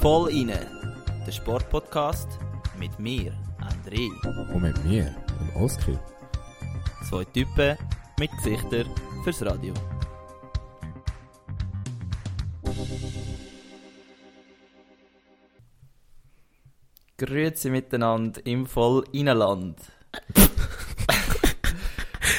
[0.00, 0.66] Voll inne,
[1.26, 2.28] der Sportpodcast
[2.78, 4.08] mit mir, André.
[4.52, 5.98] Und mit mir, dem Oskar.
[7.08, 7.76] Zwei Typen
[8.18, 8.86] mit Gesichtern
[9.22, 9.72] fürs Radio.
[17.16, 19.80] Grüezi miteinander im voll Innenland.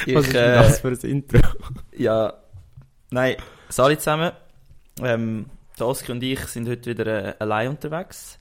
[0.06, 1.38] Was ist denn das für ein Intro?
[1.96, 2.39] Ja,
[3.10, 3.36] nein,
[3.76, 4.32] alle zusammen.
[5.02, 5.46] Ähm,
[5.78, 8.38] der Oskar und ich sind heute wieder äh, allein unterwegs.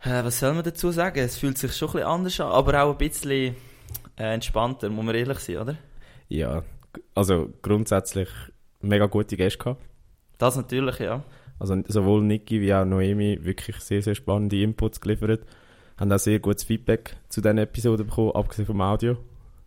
[0.00, 1.18] Äh, was soll man dazu sagen?
[1.18, 3.54] Es fühlt sich schon ein bisschen anders an, aber auch ein bisschen
[4.16, 5.76] äh, entspannter, muss man ehrlich sein, oder?
[6.28, 6.62] Ja,
[7.14, 8.28] also grundsätzlich
[8.80, 9.82] mega gute Gäste gehabt.
[10.38, 11.22] Das natürlich, ja.
[11.58, 15.46] Also sowohl Niki wie auch Noemi wirklich sehr, sehr spannende Inputs geliefert.
[15.96, 19.16] Haben auch sehr gutes Feedback zu diesen Episoden bekommen, abgesehen vom Audio.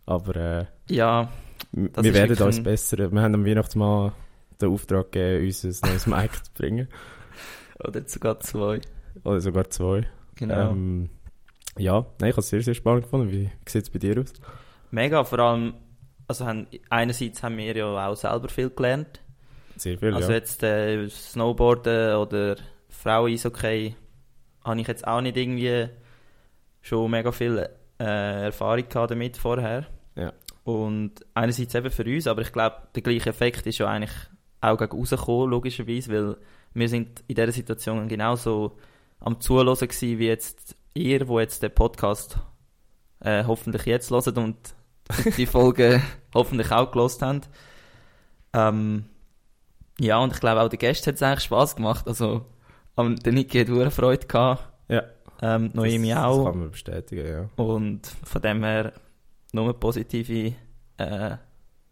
[0.06, 1.32] Aber äh, Ja,
[1.76, 3.12] Das wir werden uns bessern.
[3.12, 4.14] Wir haben am Weihnachtsmann
[4.62, 6.88] den Auftrag gegeben, uns ein neues Mic zu bringen.
[7.80, 8.80] oder sogar zwei.
[9.24, 10.08] Oder sogar zwei.
[10.36, 10.72] Genau.
[10.72, 11.10] Ähm,
[11.78, 13.30] ja, nein, ich habe es sehr, sehr spannend gefunden.
[13.30, 14.32] Wie, wie sieht es bei dir aus?
[14.92, 15.74] Mega, vor allem,
[16.28, 19.22] also haben, einerseits haben wir ja auch selber viel gelernt.
[19.76, 20.36] Sehr viel, Also ja.
[20.36, 22.56] jetzt äh, Snowboarden oder
[22.88, 23.96] Frauen-Eishockey
[24.64, 25.90] habe ich jetzt auch nicht irgendwie
[26.82, 29.86] schon mega viel äh, Erfahrung gehabt damit vorher.
[30.66, 34.16] Und einerseits eben für uns, aber ich glaube, der gleiche Effekt ist ja eigentlich
[34.62, 36.38] auch gegen rausgekommen, logischerweise, weil
[36.74, 38.76] wir sind in dieser Situation genauso
[39.20, 42.40] am Zuhören gewesen, wie jetzt ihr, wo jetzt den Podcast
[43.20, 44.58] äh, hoffentlich jetzt hört und
[45.38, 46.02] die Folge
[46.34, 47.48] hoffentlich auch gelost habt.
[48.54, 49.06] Ähm,
[50.00, 52.08] ja, und ich glaube auch den Gästen hat es eigentlich Spass gemacht.
[52.08, 52.44] Also,
[52.96, 54.68] am, der Niki hat hohe Freude gehabt.
[54.88, 55.04] Ja.
[55.44, 56.38] Ähm, Noemi das, auch.
[56.38, 57.64] Das kann man bestätigen, ja.
[57.64, 58.94] Und von dem her
[59.56, 60.54] nur positive,
[60.98, 61.38] äh,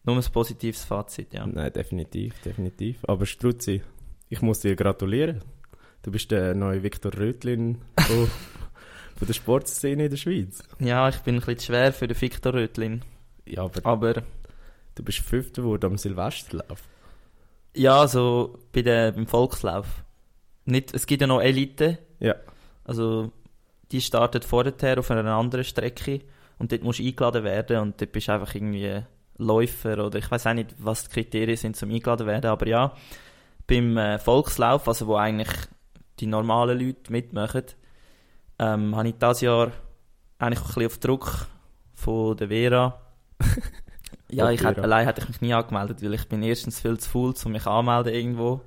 [0.03, 1.45] nur ein positives Fazit, ja.
[1.47, 2.99] Nein, definitiv, definitiv.
[3.07, 3.81] Aber Struzzi,
[4.29, 5.41] ich muss dir gratulieren.
[6.01, 8.27] Du bist der neue Viktor Rötlin von,
[9.15, 10.61] von der Sportszene in der Schweiz.
[10.79, 13.01] Ja, ich bin ein bisschen schwer für den Victor Rötlin.
[13.45, 14.23] Ja, aber Aber
[14.95, 16.81] du bist Fünfter geworden am Silvesterlauf.
[17.75, 20.03] ja, also bei der, beim Volkslauf.
[20.65, 21.97] Nicht, es gibt ja noch Elite.
[22.19, 22.35] Ja.
[22.83, 23.31] Also
[23.91, 26.21] die startet vorher auf einer anderen Strecke
[26.57, 29.01] und dort musst du eingeladen werden und dort bist du einfach irgendwie
[29.37, 32.93] Läufer oder ich weiß auch nicht, was die Kriterien sind zum eingeladen werden, aber ja,
[33.67, 35.51] beim äh, Volkslauf, also wo eigentlich
[36.19, 37.63] die normalen Leute mitmachen,
[38.59, 39.71] ähm, habe ich dieses Jahr
[40.39, 41.47] eigentlich ein bisschen auf Druck
[41.93, 43.01] von der Vera.
[44.29, 47.09] ja, ich hätte, allein hätte ich mich nie angemeldet, weil ich bin erstens viel zu
[47.09, 48.61] faul, um mich anzumelden irgendwo.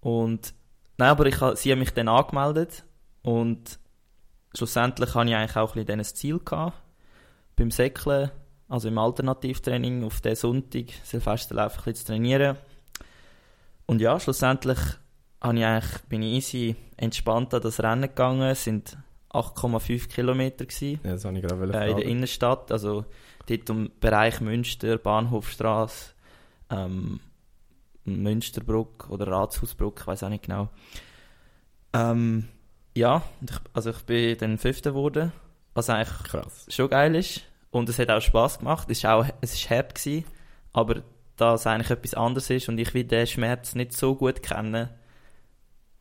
[0.00, 0.54] Und
[0.98, 2.84] nein, aber ich, sie haben mich dann angemeldet
[3.22, 3.78] und
[4.54, 6.76] schlussendlich hatte ich eigentlich auch ein bisschen ein Ziel gehabt.
[7.60, 8.30] Beim Säckeln,
[8.70, 12.56] also im Alternativtraining, auf den Sonntag, Silvesterlauf ein bisschen zu trainieren.
[13.84, 14.78] Und ja, schlussendlich
[15.42, 18.48] habe ich eigentlich, bin ich easy entspannt an das Rennen gegangen.
[18.48, 18.96] Es sind
[19.28, 22.06] 8,5 Kilometer gewesen, ja, das habe ich gerade äh, in der.
[22.06, 22.72] Innenstadt.
[22.72, 23.04] Also
[23.44, 26.12] dort im Bereich Münster, Bahnhofstrasse,
[26.70, 27.20] ähm,
[28.06, 30.70] Münsterbrück oder Ratshausbrück, ich weiß auch nicht genau.
[31.92, 32.48] Ähm,
[32.94, 35.30] ja, ich, also ich bin dann Fünfter geworden,
[35.74, 36.64] was eigentlich Krass.
[36.70, 37.42] schon geil ist.
[37.70, 38.90] Und es hat auch Spass gemacht.
[38.90, 40.24] Es ist auch es ist hart gewesen,
[40.72, 41.02] aber
[41.36, 44.90] da es eigentlich etwas anderes ist und ich wie den Schmerz nicht so gut kenne,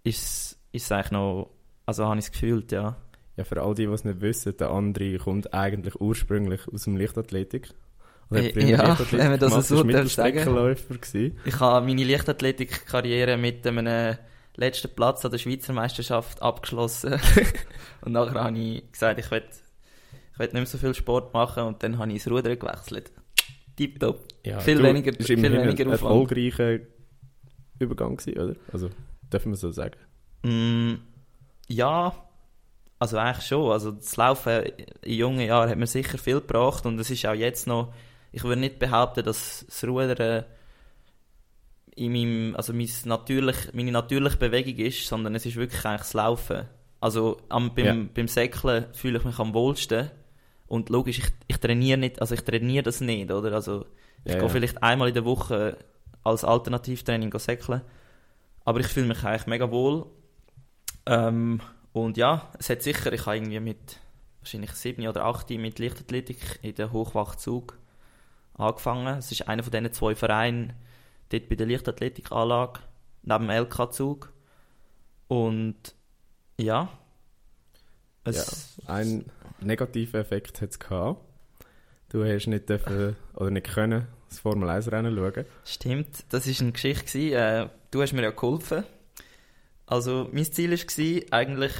[0.04, 1.50] ist ist es eigentlich noch,
[1.86, 2.98] also habe ich es gefühlt, ja.
[3.38, 6.98] Ja, für all die, die es nicht wissen, der André kommt eigentlich ursprünglich aus dem
[6.98, 7.70] Lichtathletik.
[8.30, 11.40] Und hat Äh, ja, Leichtathletik wenn man das gemacht, so darf gewesen.
[11.46, 14.18] Ich habe meine Leichtathletik-Karriere mit einem
[14.56, 17.14] letzten Platz an der Schweizer Meisterschaft abgeschlossen.
[18.02, 19.44] und nachher habe ich gesagt, ich will,
[20.46, 23.12] ich will nicht mehr so viel Sport machen und dann habe ich ins Rudern gewechselt.
[23.76, 24.28] Tipptopp.
[24.46, 25.92] Ja, Viel du, weniger- viel weniger ein Aufwand.
[25.92, 26.80] erfolgreicher
[27.80, 28.56] Übergang gewesen, oder?
[28.74, 28.90] Also,
[29.32, 29.96] dürfen wir so sagen.
[30.44, 30.96] Mm,
[31.68, 32.14] ja,
[33.00, 33.72] also eigentlich schon.
[33.72, 34.64] Also das Laufen
[35.04, 37.94] in jungen Jahren hat mir sicher viel gebracht und es ist auch jetzt noch,
[38.32, 40.44] ich würde nicht behaupten, dass das Rudern
[41.96, 46.14] in meinem, also mein natürlich, meine natürliche Bewegung ist, sondern es ist wirklich eigentlich das
[46.14, 46.66] Laufen.
[47.02, 48.08] Also am, beim, Ja.
[48.14, 50.12] beim Säckeln fühle ich mich am wohlsten
[50.70, 53.54] und logisch, ich, ich trainiere nicht, also ich trainiere das nicht, oder?
[53.54, 53.86] Also
[54.26, 54.50] ich Ja, gehe ja.
[54.50, 55.78] vielleicht einmal in der Woche
[56.24, 57.82] als Alternativtraining säckeln,
[58.66, 60.08] aber ich fühle mich eigentlich mega wohl
[61.06, 61.62] ähm,
[61.94, 64.00] und ja, es hat sicher, ich habe irgendwie mit
[64.42, 67.78] wahrscheinlich sieben oder acht mit Leichtathletik in der Hochwachzug
[68.56, 69.18] angefangen.
[69.20, 70.74] Es ist einer von diesen zwei Vereinen
[71.30, 72.82] dort bei der Leichtathletikanlage
[73.24, 74.34] neben dem LK-Zug.
[75.28, 75.96] Und
[76.60, 76.90] ja,
[78.24, 81.22] es, Ein negativer Effekt hat es gehabt.
[82.10, 85.46] Du hast nicht dürfen oder nicht können das Formel 1 Rennen schauen.
[85.66, 87.06] Stimmt, das war eine Geschichte.
[87.06, 87.34] Gewesen.
[87.34, 88.84] Äh, du hast mir ja geholfen.
[89.86, 91.74] Also, mein Ziel war eigentlich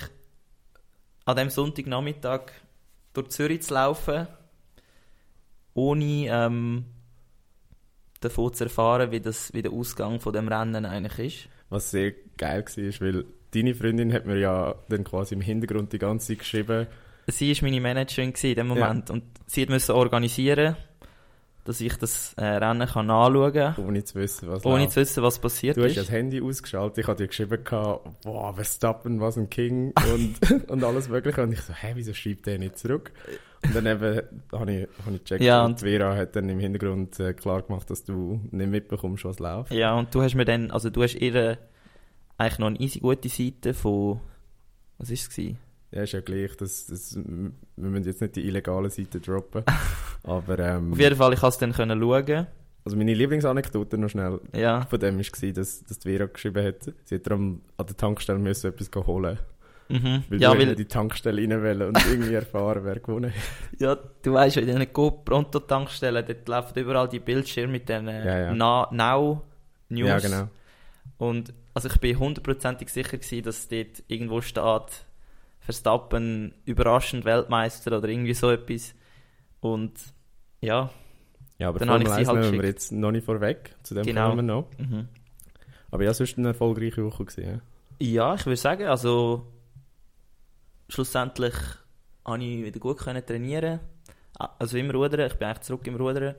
[1.26, 2.52] an diesem Sonntagnachmittag
[3.14, 4.28] durch Zürich zu laufen,
[5.76, 6.86] ohne ähm,
[8.20, 11.50] davon zu erfahren, wie, das, wie der Ausgang von dem Rennen eigentlich ist.
[11.70, 16.00] Was sehr geil war, weil deine Freundin hat mir ja dann quasi im Hintergrund die
[16.00, 16.88] ganze Zeit geschrieben.
[17.32, 19.16] Sie war meine Managerin in dem Moment ja.
[19.16, 20.76] und sie musste organisieren,
[21.66, 23.76] dass ich das äh, Rennen kann anschauen kann.
[23.86, 24.94] Ohne zu wissen, was Ohne läuft.
[24.94, 25.96] zu wissen, was passiert du ist.
[25.96, 27.60] Du hast das Handy ausgeschaltet, ich hatte dir geschrieben,
[28.24, 31.44] boah, Verstappen, was ein King und, und alles mögliche.
[31.44, 33.12] Und ich so, hä, wieso schreibt der nicht zurück?
[33.64, 34.22] Und dann eben
[34.52, 37.90] habe ich, hab ich gecheckt ja, und, Vera hat dann im Hintergrund äh, klar gemacht,
[37.90, 39.72] dass du nicht mitbekommst, was läuft.
[39.72, 41.58] Ja, und du hast mir dann, also du hast ihre
[42.40, 44.22] eigentlich noch eine easy gute Seite von,
[44.98, 45.58] was war es gewesen?
[45.92, 47.52] Ja, ist ja gleich, das, das, wir
[47.90, 49.64] müssen jetzt nicht die illegale Seite droppen,
[50.24, 52.48] aber ähm, Auf jeden Fall, ich konnte es dann können schauen.
[52.86, 54.86] Also meine Lieblingsanekdote noch schnell ja.
[54.86, 58.40] von dem war, dass, dass die Vera geschrieben hat, sie hat darum an der Tankstelle
[58.40, 59.38] müssen etwas holen
[59.90, 60.24] Mhm.
[60.30, 63.42] Weil ja, weil die Tankstelle rein wollen und irgendwie erfahren, wer gewonnen hat.
[63.80, 68.54] Ja, du weißt in diesen Go-Pronto-Tankstellen, dort laufen überall die Bildschirme mit den ja, ja.
[68.54, 70.08] Now-News.
[70.08, 70.48] Ja, genau.
[71.18, 75.06] Und also ich bin hundertprozentig sicher gewesen, dass dort irgendwo steht,
[75.70, 78.96] Verstappen überraschend Weltmeister oder irgendwie so etwas.
[79.60, 79.94] Und
[80.62, 80.90] ja,
[81.60, 84.30] ja aber dann Formel 1 halt nehmen wir jetzt noch nicht vorweg, zu dem genau.
[84.30, 84.68] kommen wir noch.
[84.80, 85.08] Mhm.
[85.92, 87.62] Aber ja, sonst eine erfolgreiche Woche gewesen, ja?
[88.00, 89.46] Ja, ich würde sagen, also
[90.88, 91.54] schlussendlich
[92.24, 93.80] konnte ich wieder gut können trainieren.
[94.58, 96.34] Also im Rudern, ich bin eigentlich zurück im Rudern.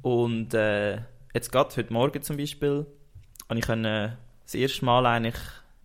[0.00, 0.98] Und äh,
[1.34, 2.86] jetzt gerade heute Morgen zum Beispiel,
[3.48, 5.36] konnte ich können das erste Mal eigentlich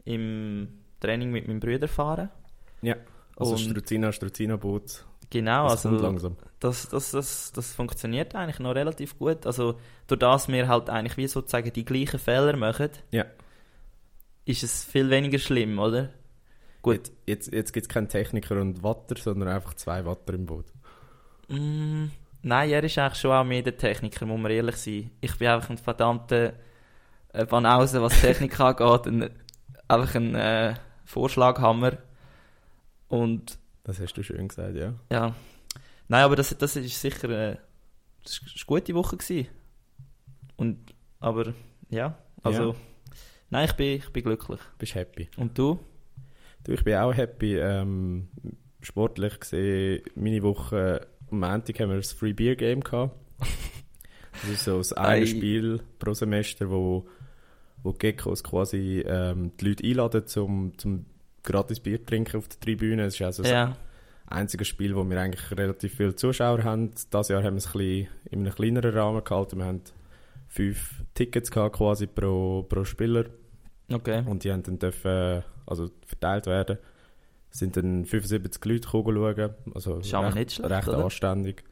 [0.06, 0.70] im
[1.02, 2.30] Training mit meinem Bruder fahren.
[2.82, 2.96] Ja,
[3.36, 5.06] also und Struzina, Struzina Boot.
[5.30, 6.38] Genau, das also langsam.
[6.60, 9.46] Das, das, das, das funktioniert eigentlich noch relativ gut.
[9.46, 9.78] Also
[10.08, 13.26] durch das wir halt eigentlich wie sozusagen die gleichen Fehler machen, ja.
[14.46, 16.10] ist es viel weniger schlimm, oder?
[16.82, 17.12] Gut.
[17.26, 20.66] Jetzt, jetzt gibt es keinen Techniker und Watter, sondern einfach zwei Watter im Boot.
[21.50, 22.06] Mm,
[22.42, 25.12] nein, er ist eigentlich schon auch mehr der Techniker, muss man ehrlich sein.
[25.20, 26.54] Ich bin einfach ein verdammter
[27.34, 29.08] äh, Banause, was Technik angeht.
[29.08, 29.30] Ein,
[29.90, 31.98] einfach ein äh, Vorschlaghammer.
[33.08, 34.94] Und, das hast du schön gesagt, ja.
[35.12, 35.36] Ja.
[36.08, 37.58] Nein, aber das, das ist sicher äh,
[38.24, 39.48] das ist eine gute Woche gewesen.
[40.58, 41.54] Und, aber
[41.90, 42.76] ja, also, ja.
[43.50, 44.60] nein, ich bin, ich bin glücklich.
[44.78, 45.30] Bist happy.
[45.38, 45.80] Und du?
[46.64, 47.58] Du, ich bin auch happy.
[47.58, 48.28] Ähm,
[48.82, 53.16] sportlich gesehen, meine Woche am Montag haben wir das Free Beer Game gehabt.
[54.42, 57.08] Das ist so das eine Spiel pro Semester, wo,
[57.82, 61.08] wo die Geckos quasi ähm, die Leute einladen, zum, zum
[61.48, 63.06] gratis Bier trinken auf der Tribüne.
[63.06, 63.68] Es ist also ja.
[63.68, 63.78] das
[64.28, 66.92] einzige Spiel, wo wir eigentlich relativ viele Zuschauer haben.
[66.92, 69.58] Dieses Jahr haben wir es ein bisschen in einem kleineren Rahmen gehalten.
[69.58, 69.82] Wir haben
[70.48, 73.26] fünf Tickets gehabt, quasi pro, pro Spieler.
[73.92, 74.24] Okay.
[74.26, 76.78] Und die haben dann dürfen, also verteilt werden.
[77.50, 79.56] Es sind dann 75 Leute schauen.
[79.74, 81.64] Also ist recht, nicht schlecht, recht anständig.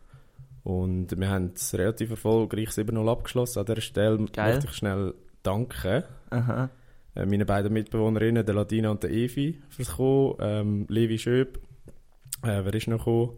[0.63, 3.59] Und wir haben es relativ erfolgreich 7-0 abgeschlossen.
[3.59, 4.53] An dieser Stelle Geil.
[4.53, 5.13] möchte ich schnell
[5.43, 6.03] danken.
[6.31, 6.69] Aha.
[7.15, 10.35] Äh, meine beiden Mitbewohnerinnen, der Ladina und der Evi, fürs Kommen.
[10.39, 11.59] Ähm, Levi Schöb.
[12.43, 13.37] Äh, wer ist noch gekommen?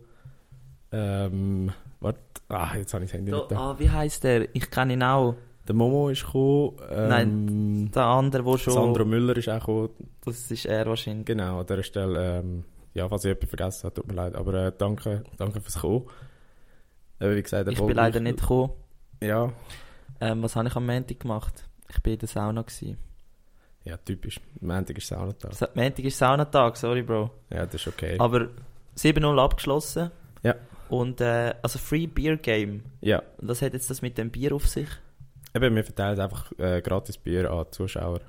[0.92, 2.20] Ähm, warte.
[2.50, 3.58] Ah, jetzt habe ich das Handy da, nicht da.
[3.58, 4.56] Ah, wie heißt der?
[4.56, 5.36] Ich kenne ihn auch.
[5.68, 6.78] Der Momo ist gekommen.
[6.90, 8.74] Ähm, Nein, der andere, der schon...
[8.74, 9.90] Sandro Müller ist auch gekommen.
[10.24, 11.26] Das ist er wahrscheinlich.
[11.26, 14.36] Genau, an dieser Stelle, ähm, ja, falls ich etwas vergessen habe, tut mir leid.
[14.36, 16.06] Aber äh, danke, danke fürs Kommen.
[17.20, 18.72] Äh, wie gesagt, ich bin leider nicht gekommen.
[19.22, 19.52] Ja.
[20.22, 21.68] Ähm, was habe ich am Montag gemacht?
[21.90, 22.62] Ich war in der Sauna.
[22.62, 22.98] Gewesen.
[23.88, 24.40] Ja, typisch.
[24.60, 25.54] Montag ist Saunatag.
[25.54, 27.32] Sa Montag ist Saunatag, sorry, Bro.
[27.50, 28.18] Ja, das ist okay.
[28.20, 28.50] Aber
[28.98, 30.12] 7-0 abgeschlossen.
[30.44, 30.56] Ja.
[30.90, 32.84] Und, äh, also Free Beer Game.
[33.00, 33.24] Ja.
[33.38, 34.90] Und was hat jetzt das mit dem Bier auf sich?
[35.56, 38.20] Eben, wir verteilen einfach äh, gratis Bier an Zuschauer.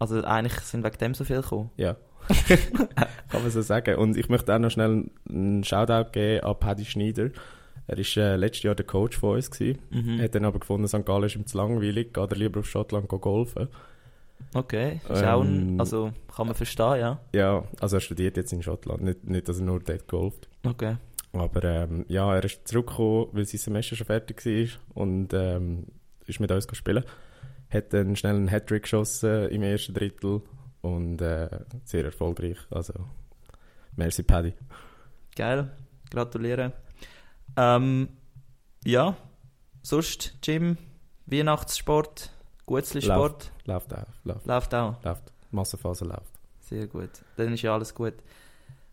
[0.00, 1.70] Also eigentlich sind wegen dem so viel gekommen?
[1.76, 1.96] Ja.
[3.30, 3.96] Kann man so sagen.
[3.96, 7.30] Und ich möchte auch noch schnell einen Shoutout geben an Paddy Schneider.
[7.86, 9.50] Er war äh, letztes Jahr der Coach von uns.
[9.50, 9.78] Gewesen.
[9.90, 10.20] Mhm.
[10.20, 11.06] Hat dann aber gefunden, St.
[11.06, 13.68] Gallen ist ihm zu langweilig, geht er lieber auf Schottland golfen.
[14.54, 17.20] Okay, ist ähm, auch ein, also kann man verstehen, ja.
[17.34, 20.48] Ja, also er studiert jetzt in Schottland, nicht, nicht dass er nur dort golft.
[20.64, 20.96] Okay.
[21.32, 25.86] Aber ähm, ja, er ist zurückgekommen, weil sein Semester schon fertig war und ähm,
[26.26, 27.04] ist mit uns spielen.
[27.70, 30.40] Hat dann schnell einen Hattrick geschossen im ersten Drittel
[30.80, 31.50] und äh,
[31.84, 32.56] sehr erfolgreich.
[32.70, 32.94] Also,
[33.96, 34.54] merci Paddy.
[35.36, 35.70] Geil,
[36.10, 36.72] gratuliere.
[37.56, 38.08] Ähm,
[38.84, 39.16] ja,
[39.82, 40.78] sonst Gym,
[41.26, 42.32] Weihnachtssport,
[42.68, 43.50] Gutzli-Sport.
[43.64, 44.24] Läuft, läuft auch.
[44.24, 44.46] Läuft.
[44.46, 45.04] läuft auch.
[45.04, 45.32] Läuft.
[45.50, 46.32] Massenphase läuft.
[46.60, 47.10] Sehr gut.
[47.36, 48.14] Dann ist ja alles gut.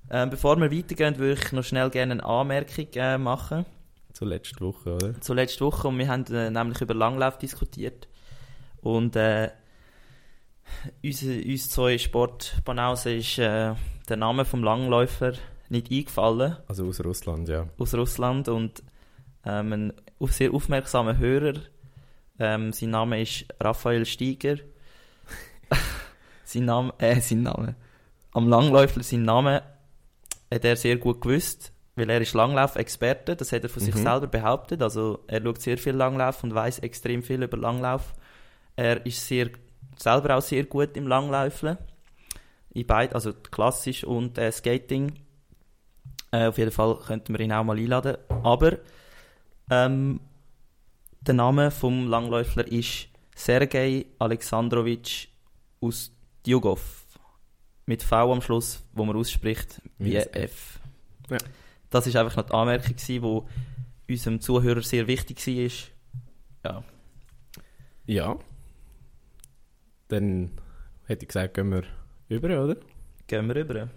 [0.10, 3.66] Ähm, bevor wir weitergehen, würde ich noch schnell gerne eine Anmerkung äh, machen.
[4.14, 5.22] zur letzten Woche, oder?
[5.22, 8.08] Zur letzten Woche und wir haben äh, nämlich über Langlauf diskutiert.
[8.82, 9.50] Und äh,
[11.04, 13.74] uns, uns zwei Sportbanausen ist äh,
[14.08, 15.34] der Name vom Langläufer
[15.70, 16.58] nicht eingefallen.
[16.68, 17.68] Also aus Russland, ja.
[17.78, 18.84] Aus Russland und
[19.44, 19.94] ähm, ein
[20.28, 21.60] sehr aufmerksamer Hörer.
[22.40, 24.58] Ähm, sein Name ist Raphael Steiger.
[26.44, 27.76] sein Name, äh, sein Name.
[28.34, 29.64] Am Langläufer, sein Name
[30.54, 33.86] hat er sehr gut gewusst, weil er ist Langlauf-Experte, das hat er von mhm.
[33.86, 34.82] sich selber behauptet.
[34.82, 38.14] Also er schaut sehr viel Langlauf und weiß extrem viel über Langlauf.
[38.76, 39.50] Er ist sehr,
[39.98, 41.78] selber auch sehr gut im Langläufeln.
[42.74, 45.14] In beid, also klassisch und äh, Skating.
[46.32, 48.18] Äh, auf jeden Fall könnten wir ihn auch mal einladen.
[48.44, 48.74] Aber
[49.70, 50.20] ähm,
[51.28, 55.28] der Name vom Langläufler ist Sergei Alexandrowitsch
[55.80, 57.06] Ustjugov.
[57.86, 60.80] Mit V am Schluss, wo man ausspricht wie F.
[61.30, 61.38] Ja.
[61.90, 65.72] Das ist einfach noch die Anmerkung, die unserem Zuhörer sehr wichtig war.
[66.64, 66.84] Ja.
[68.06, 68.40] Ja.
[70.08, 70.52] Dann
[71.06, 71.84] hätte ich gesagt, gehen wir
[72.30, 72.78] über, oder?
[73.28, 73.90] Gehen wir über.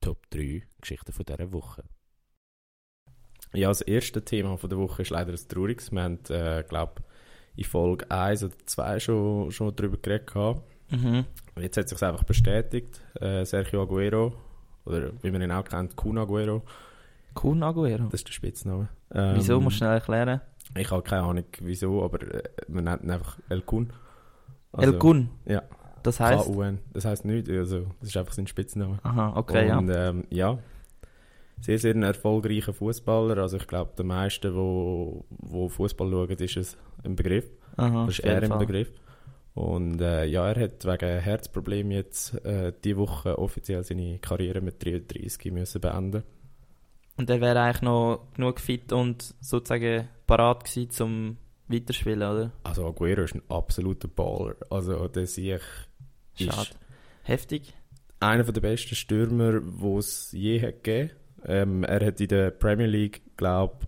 [0.00, 1.84] Top 3 Geschichten von dieser Woche.
[3.56, 5.90] Ja, das erste Thema von der Woche ist leider ein trauriges.
[5.90, 7.02] Wir haben, äh, glaube
[7.56, 10.34] in Folge 1 oder 2 schon, schon darüber geredet.
[10.90, 11.24] Mhm.
[11.58, 13.00] Jetzt hat es sich einfach bestätigt.
[13.18, 14.34] Äh, Sergio Aguero,
[14.84, 16.62] oder wie man ihn auch kennt, Kun Aguero.
[17.32, 18.04] Kun Aguero?
[18.04, 18.88] Das ist der Spitzname.
[19.14, 19.60] Ähm, wieso?
[19.60, 20.40] Musst du schnell erklären.
[20.76, 23.90] Ich habe keine Ahnung wieso, aber äh, man nennt ihn einfach El Kun.
[24.72, 25.30] Also, El Kun?
[25.46, 25.62] Ja.
[26.02, 26.46] Das heißt?
[26.46, 26.78] K-U-N.
[26.92, 28.98] Das heißt nichts, also das ist einfach sein Spitzname.
[29.02, 30.08] Aha, okay, Und, ja.
[30.08, 30.58] Ähm, ja,
[31.60, 33.38] sehr, sehr ein erfolgreicher Fußballer.
[33.38, 37.46] Also ich glaube, der meisten, wo, wo Fußball schauen, ist es ein Begriff.
[37.76, 38.90] Aha, das ist er im Begriff.
[39.54, 44.84] Und äh, ja, er hat wegen Herzproblemen jetzt äh, diese Woche offiziell seine Karriere mit
[44.84, 46.24] 33 müssen beenden.
[47.16, 51.36] Und er wäre eigentlich noch genug fit und sozusagen parat gewesen zum
[51.68, 52.52] Weiterspielen, oder?
[52.64, 54.56] Also Aguero ist ein absoluter Baller.
[54.68, 55.56] Also der sehe
[56.36, 56.68] ich Schade.
[57.22, 57.74] Heftig.
[58.20, 61.12] Einer der besten Stürmer, die es je hat gegeben
[61.46, 63.86] ähm, er hat in der Premier League, glaube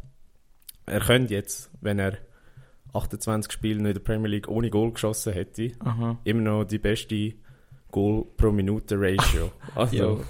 [0.88, 2.18] er könnte jetzt, wenn er
[2.94, 6.18] 28 Spiele in der Premier League ohne Goal geschossen hätte, Aha.
[6.24, 7.34] immer noch die beste
[7.90, 9.52] Goal pro Minute Ratio.
[9.74, 10.24] Also,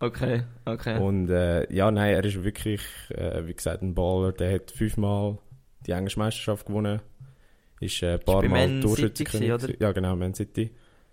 [0.00, 0.98] okay, okay.
[0.98, 4.32] Und äh, ja, nein, er ist wirklich, äh, wie gesagt, ein Baller.
[4.32, 5.38] Der hat fünfmal
[5.86, 7.00] die englische Meisterschaft gewonnen.
[7.80, 9.76] Ist äh, ein paar Mal Torschützenkönig.
[9.80, 10.70] Ja, genau, Man City.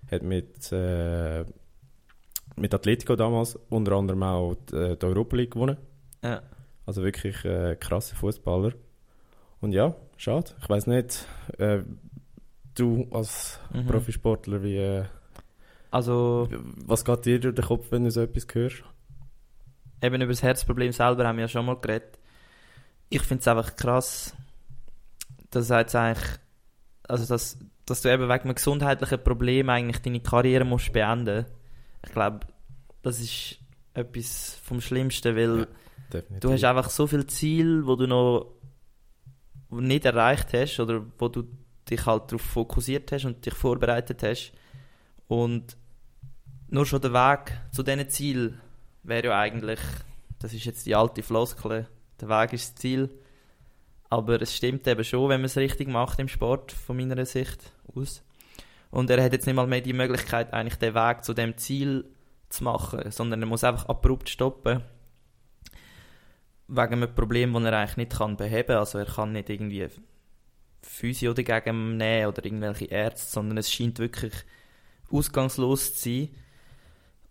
[0.10, 1.46] Hat mit äh,
[2.56, 5.78] mit Atletico damals unter anderem auch die, äh, die Europa League gewonnen.
[6.24, 6.42] Ja.
[6.86, 8.74] Also wirklich äh, krasse Fußballer.
[9.62, 10.52] Und ja, schade.
[10.62, 11.26] Ich weiß nicht,
[11.58, 11.80] äh,
[12.76, 13.88] du als mhm.
[13.88, 14.78] Profisportler, wie.
[14.78, 15.06] Äh,
[15.92, 16.50] also.
[16.86, 18.84] Was geht dir durch den Kopf, wenn du so etwas hörst?
[20.02, 22.18] Eben über das Herzproblem selber haben wir ja schon mal geredet.
[23.10, 24.36] Ich finde es einfach krass,
[25.52, 26.40] dass jetzt eigentlich.
[27.08, 31.61] Also, dass, dass du eben wegen einem gesundheitlichen Problem eigentlich deine Karriere musst beenden musst
[32.06, 32.48] ich glaube,
[33.02, 33.58] das ist
[33.94, 35.68] etwas vom Schlimmsten, weil
[36.14, 38.54] ja, du hast einfach so viele Ziele, wo du noch
[39.70, 41.44] nicht erreicht hast oder wo du
[41.90, 44.54] dich halt darauf fokussiert hast und dich vorbereitet hast.
[45.28, 45.78] Und
[46.68, 48.60] nur schon der Weg zu diesen Ziel
[49.04, 49.80] wäre ja eigentlich,
[50.40, 51.88] das ist jetzt die alte Floskel,
[52.20, 53.10] der Weg ist das Ziel.
[54.10, 57.72] Aber es stimmt eben schon, wenn man es richtig macht im Sport, von meiner Sicht
[57.96, 58.24] aus.
[58.92, 62.06] Und er hat jetzt nicht mal mehr die Möglichkeit, eigentlich den Weg zu dem Ziel
[62.50, 64.84] zu machen, sondern er muss einfach abrupt stoppen.
[66.68, 68.78] Wegen einem Problem, das er eigentlich nicht kann beheben kann.
[68.78, 69.88] Also er kann nicht irgendwie
[70.84, 74.34] Physio dagegen nehmen oder irgendwelche Ärzte, sondern es scheint wirklich
[75.10, 76.30] ausgangslos zu sein.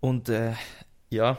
[0.01, 0.55] Und äh,
[1.11, 1.39] ja,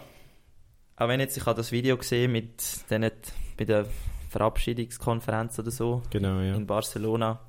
[0.98, 3.12] auch wenn jetzt, ich habe das Video gesehen mit denen,
[3.58, 3.88] bei der
[4.30, 6.56] Verabschiedungskonferenz oder so genau, ja.
[6.56, 7.40] in Barcelona.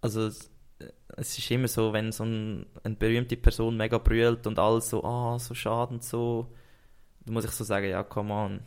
[0.00, 0.30] Also
[1.16, 5.04] es ist immer so, wenn so ein, eine berühmte Person mega brüllt und alles so,
[5.04, 6.52] ah, oh, so schade und so,
[7.24, 8.60] dann muss ich so sagen, ja, come on.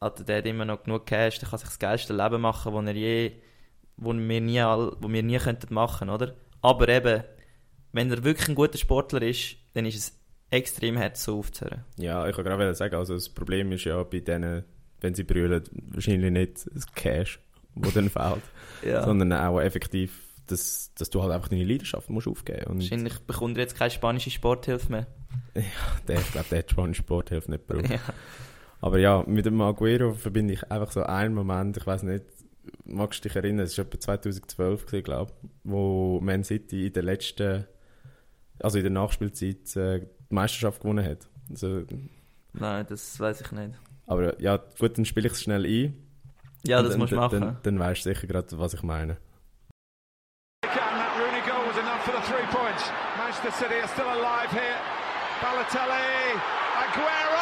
[0.00, 2.86] Also, der hat immer noch genug Cash, der kann sich das geilste Leben machen, das
[2.86, 3.32] er je,
[3.96, 6.34] wo wir nie, wo wir nie könnten machen, oder?
[6.60, 7.22] Aber eben,
[7.92, 11.84] wenn er wirklich ein guter Sportler ist, dann ist es extrem hart, so aufzuhören.
[11.96, 14.64] Ja, ich kann gerade sagen, also das Problem ist ja bei denen,
[15.00, 17.40] wenn sie brüllen, wahrscheinlich nicht das Cash,
[17.74, 18.42] das dann fehlt,
[18.84, 19.04] ja.
[19.04, 22.90] sondern auch effektiv dass, dass du halt einfach deine Leidenschaft musst aufgeben musst.
[22.90, 25.06] Wahrscheinlich bekommt er jetzt keine spanische Sporthilfe mehr.
[25.56, 25.62] Ja,
[26.08, 27.90] der, ich glaube, der hat spanische Sporthilfe nicht gebraucht.
[27.90, 28.00] Ja.
[28.80, 32.24] Aber ja, mit dem Aguero verbinde ich einfach so einen Moment, ich weiß nicht,
[32.84, 37.02] magst du dich erinnern, es war etwa 2012, glaube ich, wo Man City in der
[37.02, 37.66] letzten,
[38.60, 41.28] also in der Nachspielzeit äh, die Meisterschaft gewonnen hat.
[41.50, 41.84] Also,
[42.52, 43.74] Nein, das weiß ich nicht.
[44.06, 45.94] Aber ja, gut, dann spiele ich es schnell ein.
[46.66, 47.40] Ja, das dann, musst du machen.
[47.40, 49.18] Dann, dann weißt du sicher gerade, was ich meine.
[53.34, 54.78] Manchester City are still alive here.
[55.40, 56.38] Balotelli,
[56.78, 57.33] Aguero!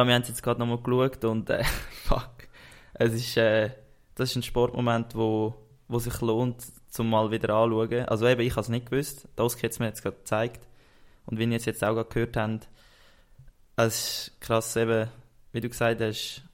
[0.00, 1.62] Ja, wir haben es jetzt gerade nochmal geschaut und äh,
[2.04, 2.48] fuck.
[2.94, 3.68] Es ist, äh,
[4.14, 5.54] das ist ein Sportmoment, wo,
[5.88, 6.56] wo sich lohnt,
[6.88, 8.06] zum mal wieder anzuschauen.
[8.06, 9.28] Also eben, ich habe es nicht gewusst.
[9.36, 10.66] Das hat es mir jetzt gerade gezeigt.
[11.26, 12.68] Und wie ihr es jetzt auch gerade gehört habt,
[13.76, 15.10] es ist krass eben,
[15.52, 16.44] wie du gesagt hast,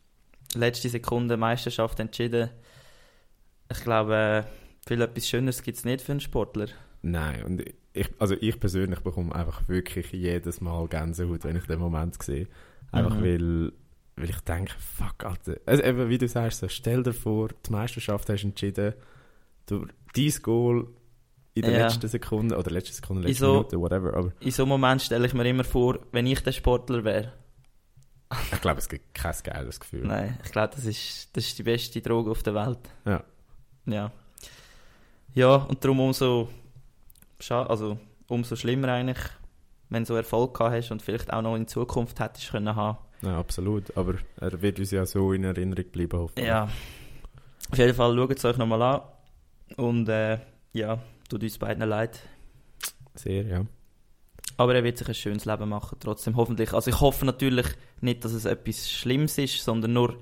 [0.56, 2.50] letzte Sekunde Meisterschaft entschieden.
[3.70, 6.66] Ich glaube, äh, viel etwas Schöneres gibt es nicht für einen Sportler.
[7.02, 7.62] Nein, und
[7.92, 12.48] ich, also ich persönlich bekomme einfach wirklich jedes Mal Gänsehaut, wenn ich den Moment sehe.
[12.92, 13.22] Einfach Mhm.
[13.24, 13.72] weil,
[14.16, 15.56] weil ich denke, fuck, Alter.
[15.66, 18.94] Also eben, wie du sagst, so, stell dir vor, die Meisterschaft hast entschieden,
[19.66, 20.86] du, dein Goal
[21.54, 21.84] in der Ja.
[21.86, 25.26] letzten Sekunde, oder letzte Sekunde, letzte so- Minute, whatever, aber In so einem Moment stelle
[25.26, 27.32] ich mir immer vor, wenn ich der Sportler wäre.
[28.52, 30.06] ich glaube, es gibt kein geiles Gefühl.
[30.06, 32.78] Nein, ich glaube, das ist, das ist die beste Droge auf der Welt.
[33.04, 33.22] Ja.
[33.86, 34.12] Ja.
[35.34, 36.48] Ja, und darum umso,
[37.50, 39.18] also, umso schlimmer eigentlich,
[39.88, 42.98] wenn du so Erfolg gehabt hast und vielleicht auch noch in Zukunft hättest können haben.
[43.22, 46.46] Ja, absolut, aber er wird uns ja so in Erinnerung bleiben, hoffentlich.
[46.46, 46.68] Ja.
[47.70, 49.00] Auf jeden Fall schaut es euch nochmal an.
[49.76, 50.38] Und äh,
[50.72, 52.20] ja, tut uns beiden leid.
[53.14, 53.64] Sehr, ja.
[54.58, 56.72] Aber er wird sich ein schönes Leben machen, trotzdem hoffentlich.
[56.72, 57.66] Also ich hoffe natürlich
[58.00, 60.16] nicht, dass es etwas Schlimmes ist, sondern nur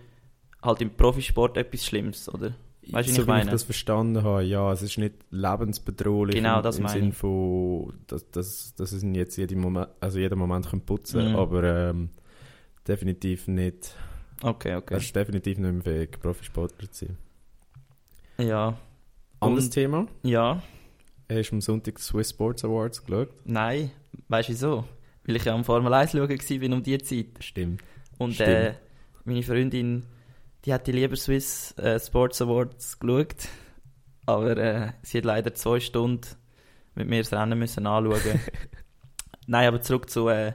[0.63, 2.55] halt im Profisport etwas Schlimmes, oder?
[2.93, 3.51] Weißt du, so ich wie ich meine?
[3.51, 7.17] das verstanden habe, ja, es ist nicht lebensbedrohlich Genau, im, das im meine Sinn ich.
[7.17, 11.37] von, dass, dass, dass es ihn jetzt jeden Moment, also jeden Moment können putzen Mhm.
[11.37, 12.11] aber ähm,
[12.87, 13.95] definitiv nicht,
[14.43, 14.97] Okay, er okay.
[14.99, 17.17] ist definitiv nicht mehr fähig, Profisportler zu sein.
[18.39, 18.77] Ja.
[19.41, 20.63] Anderes Thema, Ja,
[21.31, 23.29] hast du am Sonntag die Swiss Sports Awards geschaut?
[23.45, 23.91] nein.
[24.29, 24.85] Weißt du wieso?
[25.27, 27.27] Weil ich ja am Formel 1 schauen war um die Zeit.
[27.41, 27.83] Stimmt.
[28.19, 28.49] Und Stimmt.
[28.49, 28.75] äh,
[29.25, 30.05] meine Freundin,
[30.65, 33.49] die hat die lieber Swiss äh, Sports Awards geschaut.
[34.27, 36.27] Aber äh, sie hat leider zwei Stunden
[36.95, 38.41] mit mir das Rennen müssen anschauen.
[39.47, 40.55] Nein, aber zurück zu, äh,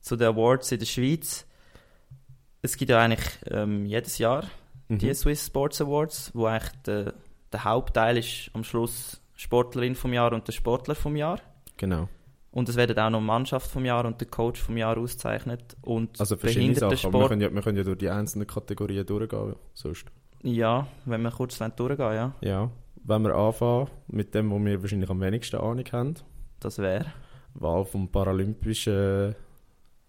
[0.00, 1.46] zu den Awards in der Schweiz.
[2.60, 4.44] Es gibt ja eigentlich ähm, jedes Jahr
[4.92, 4.98] Mhm.
[4.98, 7.14] die Swiss Sports Awards, wo eigentlich der,
[7.52, 11.40] der Hauptteil ist am Schluss Sportlerin vom Jahr und der Sportler vom Jahr.
[11.76, 12.08] Genau.
[12.52, 15.76] Und es werden auch noch Mannschaft vom Jahr und der Coach vom Jahr ausgezeichnet.
[15.82, 19.04] Und Also verschiedene Sachen, aber wir können, ja, wir können ja durch die einzelnen Kategorien
[19.06, 20.04] durchgehen, sonst.
[20.42, 22.70] ja, wenn wir kurz durchgehen ja, Ja,
[23.04, 26.14] wenn wir anfangen mit dem, wo wir wahrscheinlich am wenigsten Ahnung haben,
[26.60, 27.06] das wäre.
[27.54, 29.34] Wahl vom paralympischen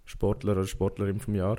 [0.06, 1.58] Sportler oder Sportlerin vom Jahr.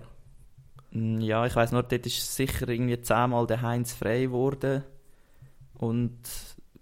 [0.92, 4.85] Mm, Ja, ich weiß nur, dort ist sicher irgendwie zehnmal der Heinz frei geworden.
[5.79, 6.18] Und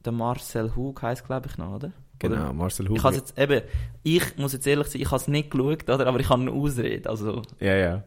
[0.04, 1.92] der Marcel Hug heisst, glaube ich, noch, oder?
[2.22, 2.52] Genau, Oder?
[2.52, 3.02] Marcel Ich Huber.
[3.02, 3.62] habe jetzt eben,
[4.04, 6.06] ich muss jetzt ehrlich sein, ich habe es nicht geschaut, oder?
[6.06, 7.08] aber ich habe eine Ausrede.
[7.10, 8.04] Also, Ja, ja.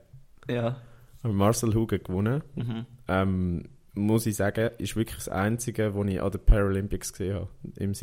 [0.47, 0.75] ja.
[1.21, 2.41] Aber Marcel Huger gewonnen.
[2.56, 2.86] Mhm.
[3.08, 7.47] Ähm, muss ich sagen, ist wirklich das Einzige, was ich an den Paralympics gesehen habe.
[7.78, 7.93] Im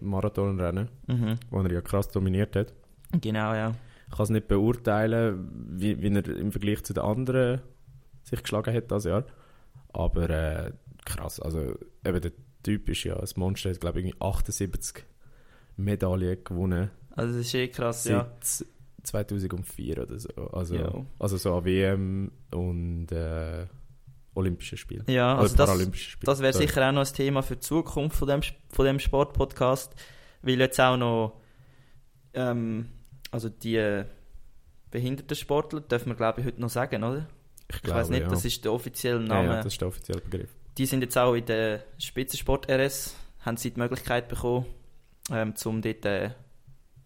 [0.00, 1.34] Marathonrennen, Mhm.
[1.50, 2.72] wo er ja krass dominiert hat.
[3.20, 3.74] Genau, ja.
[4.08, 5.48] Ich kann es nicht beurteilen,
[5.78, 7.60] wie, wie er im Vergleich zu den anderen
[8.22, 9.24] sich geschlagen hat das Jahr.
[9.92, 10.72] Aber äh,
[11.04, 11.74] krass, also
[12.04, 15.04] eben der Typ ist ja ein Monster, hat glaube ich irgendwie 78
[15.76, 16.90] Medaillen gewonnen.
[17.10, 18.30] Also, das ist eh krass, ja.
[18.40, 18.66] Seit
[19.04, 20.28] 2004 oder so.
[20.52, 20.92] Also, Ja.
[21.18, 23.66] also so an WM und äh,
[24.34, 25.04] Olympischen Spielen.
[25.08, 26.26] Ja, also also das, Spiele.
[26.26, 29.94] Das wäre sicher auch noch ein Thema für die Zukunft von dem, von dem Sportpodcast,
[30.42, 31.40] weil jetzt auch noch
[32.34, 32.88] ähm,
[33.30, 34.04] also die äh,
[34.90, 37.26] behinderten Sportler, dürfen wir glaube ich heute noch sagen, oder?
[37.70, 38.28] Ich, Ich weiß nicht, ja.
[38.28, 39.48] das ist der offizielle ja, Name.
[39.48, 40.50] ja, das ist der offizielle Begriff.
[40.76, 44.66] die sind jetzt auch in der Spitzensport RS, haben sie die Möglichkeit bekommen,
[45.30, 46.30] ähm, um dort äh,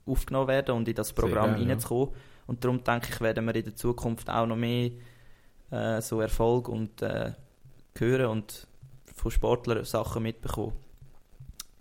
[0.07, 1.69] aufgenommen werden und in das Programm gerne, ja.
[1.71, 2.15] reinzukommen.
[2.47, 4.91] Und darum denke ich, werden wir in der Zukunft auch noch mehr
[5.71, 7.33] äh, so Erfolg und äh,
[7.97, 8.67] hören und
[9.15, 10.73] von Sportlern Sachen mitbekommen.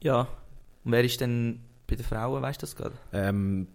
[0.02, 0.28] Ja,
[0.84, 2.96] und wer ist denn bei den Frauen, weißt du das gerade?
[3.14, 3.68] Ähm,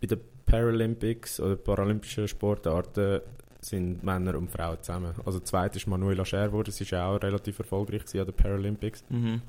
[0.00, 3.20] bei den Paralympics oder Paralympischen Sportarten
[3.60, 5.14] sind Männer und Frauen zusammen.
[5.24, 9.04] Also zweit ist Manuela Scher geworden, sie war auch relativ erfolgreich an den Paralympics.
[9.08, 9.42] Mhm.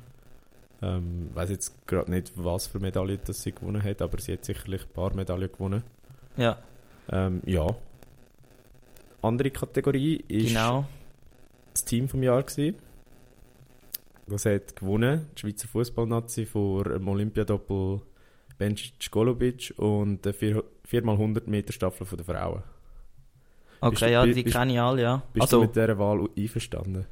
[0.81, 4.33] Ähm, ich weiß jetzt gerade nicht, was für Medaillen das sie gewonnen hat, aber sie
[4.33, 5.83] hat sicherlich ein paar Medaillen gewonnen.
[6.37, 6.57] Ja,
[7.11, 7.67] Ähm, ja.
[9.21, 10.85] Andere Kategorie ist genau.
[11.73, 12.77] das Team vom Jahr gewesen.
[14.27, 18.01] Das hat gewonnen, die Schweizer Fußballnazi vor dem Olympiadoppel
[18.57, 22.63] Bencic Golubic und der 4x100 Meter Staffel der Frauen.
[23.81, 25.23] Okay, Bist du- ja, bi- die kenne ich alle, ja.
[25.33, 27.05] Bist also, du mit dieser Wahl einverstanden?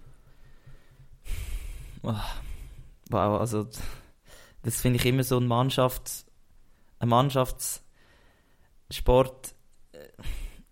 [3.12, 3.68] Wow, also,
[4.64, 6.26] das finde ich immer so ein Mannschafts-,
[7.00, 9.56] ein Mannschaftssport,
[9.94, 10.00] äh,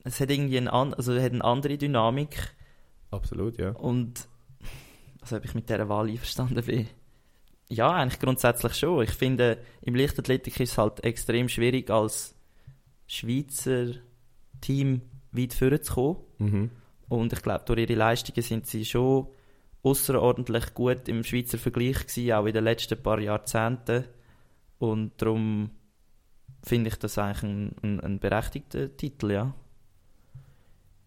[0.04, 2.56] es hat irgendwie ein an, also hat eine andere Dynamik
[3.12, 3.72] Absolut, ja.
[3.72, 4.28] und,
[5.22, 6.88] also ob ich mit dieser Wahl einverstanden bin.
[7.70, 9.04] Ja, eigentlich grundsätzlich schon.
[9.04, 12.36] Ich finde, im Leichtathletik ist es halt extrem schwierig, als
[13.08, 13.88] Schweizer
[14.62, 16.18] Team weit vorzukommen.
[16.38, 16.72] Mhm.
[17.08, 19.28] Und ich glaube, durch ihre Leistungen sind sie schon
[19.86, 24.06] außerordentlich gut im Schweizer Vergleich gewesen, auch in den letzten paar Jahrzehnten.
[24.80, 25.70] Und darum
[26.64, 29.54] finde ich das eigentlich ein, ein, ein berechtigter Titel, ja.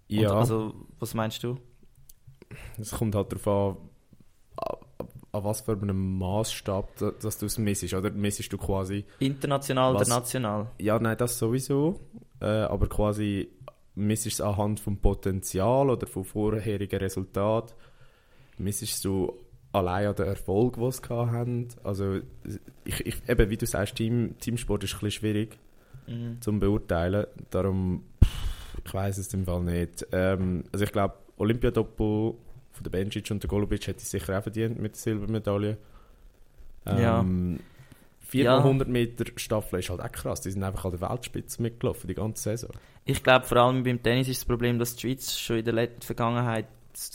[0.09, 1.59] Ja, Und, also, was meinst du?
[2.79, 3.89] es kommt halt darauf an,
[4.57, 7.93] an, an was für einem Maßstab da- dass du es messest.
[7.93, 10.71] Oder messest du quasi, International Was- oder national?
[10.79, 12.01] ja, nein, das sowieso,
[12.41, 13.51] äh, aber quasi
[13.97, 17.75] messest du es anhand vom Potenzial oder vom vorherigen Resultat.
[18.59, 19.33] Messest du
[19.73, 21.69] allein an den Erfolg, den sie haben.
[21.85, 22.21] Also,
[22.85, 25.59] ich, ich, eben, wie du sagst, Team, Teamsport ist ein bisschen schwierig.
[26.09, 26.41] Mhm.
[26.41, 27.27] zum beurteilen.
[27.51, 30.07] Darum, pff, ich weiß es im Fall nicht.
[30.13, 32.35] Ähm, also ich glaube, Olympiadoppel
[32.73, 35.77] von der Bencic und der Golubic hätte es sicher auch verdient mit der Silbermedaille.
[36.87, 37.21] Ja.
[37.21, 37.61] Ähm,
[38.21, 38.59] 4 Ja.
[38.59, 40.41] 100 Meter Staffel ist halt auch krass.
[40.43, 42.71] Die sind einfach an der Weltspitze mitgelaufen, die ganze Saison.
[43.05, 45.75] Ich glaube, vor allem beim Tennis ist das Problem, dass die Schweiz schon in der
[45.75, 46.67] letzten Vergangenheit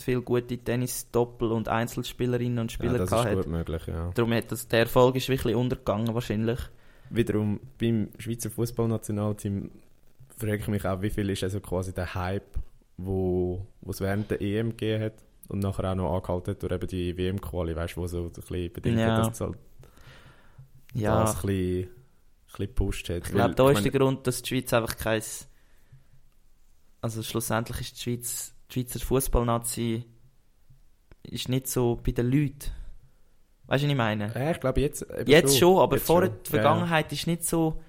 [0.02, 3.43] viele gute Tennis-Doppel- und Einzelspielerinnen und Spieler ja, das gehabt ist hat.
[3.46, 4.12] gut möglich, ja.
[4.13, 6.60] Darum hat das, der Erfolg ist wirklich untergegangen wahrscheinlich.
[7.10, 9.69] Wiederum beim Schweizer Fußballnationalteam
[10.38, 12.58] frage ich mich auch, wie viel ist also quasi der Hype,
[12.98, 15.13] wo es während der EM gegeben hat
[15.50, 18.32] und nachher auch noch angehalten hat durch eben die WM-Quali, weißt du, wo so ein
[18.32, 19.17] bisschen bedingt Ja.
[19.17, 19.58] dass es halt
[20.93, 21.89] Ja, das ein bisschen, ein
[22.48, 23.26] bisschen gepusht hat.
[23.26, 25.22] ich glaube, da ist der Grund, dass die Schweiz einfach kein...
[27.02, 30.05] Also schlussendlich ist die Schweiz, die Schweizer Fußballnazi
[31.23, 32.71] ist nicht so bei den Leuten.
[33.67, 34.31] Weißt du, was ich meine?
[34.36, 36.31] Ja, ich glaube jetzt Jetzt schon, aber Jetzt vor schon.
[36.43, 37.81] der Vergangenheit ist nicht so...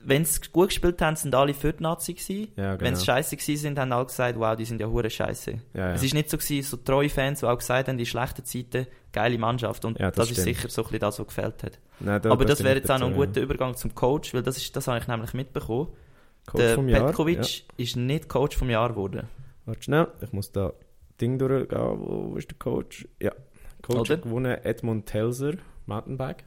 [0.00, 2.52] Wenn sie gut gespielt haben, sind alle für die Nazi gewesen.
[2.56, 2.80] Ja, genau.
[2.86, 5.50] Wenn sie scheiße gewesen sind, haben alle gesagt, wow, die sind ja hure scheiße.
[5.74, 5.92] Ja, ja.
[5.92, 8.86] Es ist nicht so gewesen, so treue Fans, die auch gesagt haben, die schlechten Zeiten,
[9.12, 9.84] geile Mannschaft.
[9.84, 11.78] Und Ja, das, das ist sicher so ein bisschen das, was gefällt hat.
[11.98, 14.32] Nein, da- Aber da das stimme wäre jetzt auch noch ein guter Übergang zum Coach,
[14.32, 15.88] weil das, ist, das habe ich nämlich mitbekommen.
[15.90, 16.52] ja.
[16.52, 17.04] Coach der.
[17.04, 17.64] Petkovic Ja.
[17.76, 19.26] ist nicht Coach vom Jahr geworden.
[19.68, 20.72] Warte schnell, ich muss da
[21.20, 21.78] Ding durchgehen.
[21.78, 23.06] Wo, wo ist der Coach?
[23.20, 23.32] Ja,
[23.82, 24.14] Coach Oder?
[24.14, 25.54] hat gewonnen Edmund Telser,
[25.86, 26.44] Mountainbike.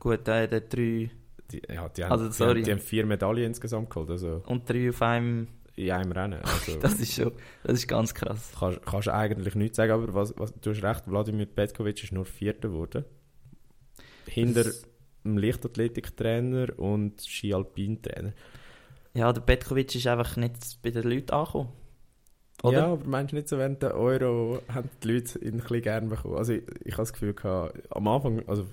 [0.00, 1.10] Gut, der hat drei
[1.50, 2.54] Die, ja, die, haben, Also, die, sorry.
[2.60, 5.48] haben, die haben vier Medaillen insgesamt geholt, also und drei auf einem.
[5.76, 6.40] in einem Rennen.
[6.42, 7.32] Also, Das ist schon,
[7.62, 8.52] das ist ganz krass.
[8.58, 12.12] kannst, kannst du eigentlich nichts sagen, aber was, was, du hast recht, Wladimir Petkovic ist
[12.12, 13.04] nur Vierter geworden.
[14.26, 14.86] Hinter Das-
[15.24, 18.32] dem Leichtathletiktrainer und Ski-Alpin-Trainer.
[19.14, 21.68] Ja, der Petkovic ist einfach nicht bei den Leuten angekommen.
[22.64, 22.78] Oder?
[22.78, 25.82] Ja, aber meinst du nicht so, während der Euro haben die Leute ihn ein bisschen
[25.82, 26.36] gerne bekommen?
[26.36, 28.66] Also ich, ich habe das Gefühl gehabt, am Anfang, also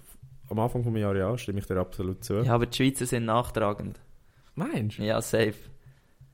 [0.49, 2.35] am Anfang vom Jahr ja, stimme ich dir absolut zu.
[2.41, 3.99] Ja, aber die Schweizer sind nachtragend.
[4.55, 5.03] Meinst du?
[5.03, 5.53] Ja, safe.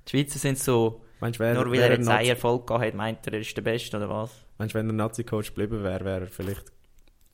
[0.08, 3.26] Die Schweizer sind so, Meinst wer, nur weil er jetzt einen Erfolg gehabt hat, meint
[3.28, 4.32] er, er ist der Beste oder was?
[4.60, 6.72] meinst du, wenn er Nazi-Coach geblieben wäre, wäre er vielleicht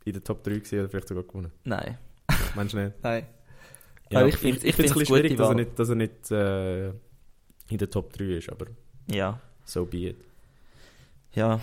[0.05, 1.51] in der Top 3 gewesen oder vielleicht sogar gewonnen?
[1.63, 1.97] Nein.
[2.55, 2.93] Meinst du nicht?
[3.03, 3.25] Nein.
[4.13, 6.31] Aber ich find- ich find's find's ein bisschen schwierig, dass er nicht, dass er nicht
[6.31, 6.87] äh,
[7.69, 8.67] in der Top 3 ist, aber
[9.11, 9.39] Ja.
[9.65, 10.17] So be it.
[11.33, 11.59] Ja.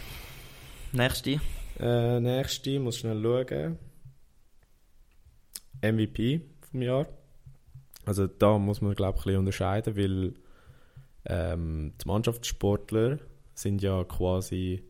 [0.93, 1.41] Nächste.
[1.79, 3.79] Äh, nächste, muss schnell schauen.
[5.83, 7.07] MVP vom Jahr.
[8.05, 10.35] Also da muss man glaube ich ein bisschen unterscheiden, weil
[11.27, 13.19] ähm, die Mannschaftssportler
[13.55, 14.83] sind ja quasi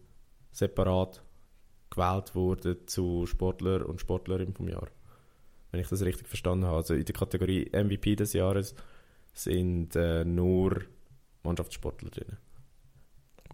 [0.53, 1.23] separat
[1.90, 4.88] gewählt worden zu Sportler und Sportlerin vom Jahr.
[5.70, 6.77] Wenn ich das richtig verstanden habe.
[6.77, 8.75] Also in der Kategorie MVP des Jahres
[9.33, 10.83] sind äh, nur
[11.42, 12.37] Mannschaftssportler drin.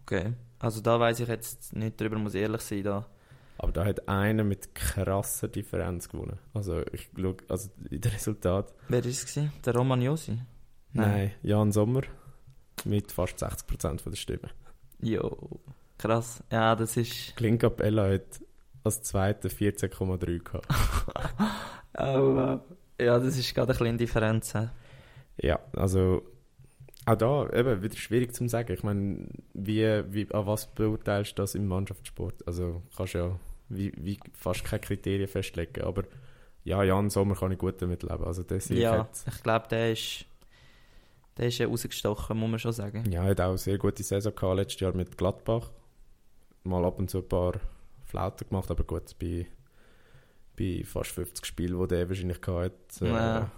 [0.07, 0.35] Okay.
[0.59, 2.85] Also da weiß ich jetzt nicht drüber, muss ich ehrlich sein.
[2.85, 3.07] Da.
[3.59, 6.39] Aber da hat einer mit krasser Differenz gewonnen.
[6.55, 8.73] Also ich schaue, also in den Resultat.
[8.89, 9.23] Wer war es?
[9.23, 9.53] gewesen?
[9.65, 10.39] Der Roman Josi?
[10.93, 11.33] Nein.
[11.43, 12.03] Jan Sommer
[12.85, 14.51] mit fast 60% von der Stimmen.
[15.01, 15.61] Jo.
[15.99, 16.43] Krass.
[16.53, 17.35] Ja, das ist...
[17.37, 18.41] Clint Capella hat
[18.85, 20.67] als Zweiter 14,3 gehabt.
[21.99, 22.61] Oh, wow.
[23.01, 24.53] Ja, das ist gerade eine kleine Differenz.
[25.39, 26.23] ja, also
[27.07, 28.73] auch da eben wieder schwierig zu sagen.
[28.73, 32.47] Ich meine, wie, wie, an was beurteilst du das im Mannschaftssport?
[32.47, 33.39] Also kannst ja
[33.69, 35.83] wie, wie fast keine Kriterien festlegen.
[35.85, 36.03] Aber
[36.65, 38.25] ja, Jan Sommer kann ich gut damit leben.
[38.25, 40.25] Also Sieg Ja, hat, ich glaube, der ist,
[41.39, 43.11] der ist ja rausgestochen, muss man schon sagen.
[43.11, 45.71] ja, hat auch eine sehr gute Saison gehabt letztes Jahr mit Gladbach.
[46.65, 47.55] Mal ab und zu ein paar
[48.05, 49.47] Flauten gemacht, aber gut, bei,
[50.59, 53.51] bei fast 50 Spielen, die der wahrscheinlich gehabt hat, äh, Ja.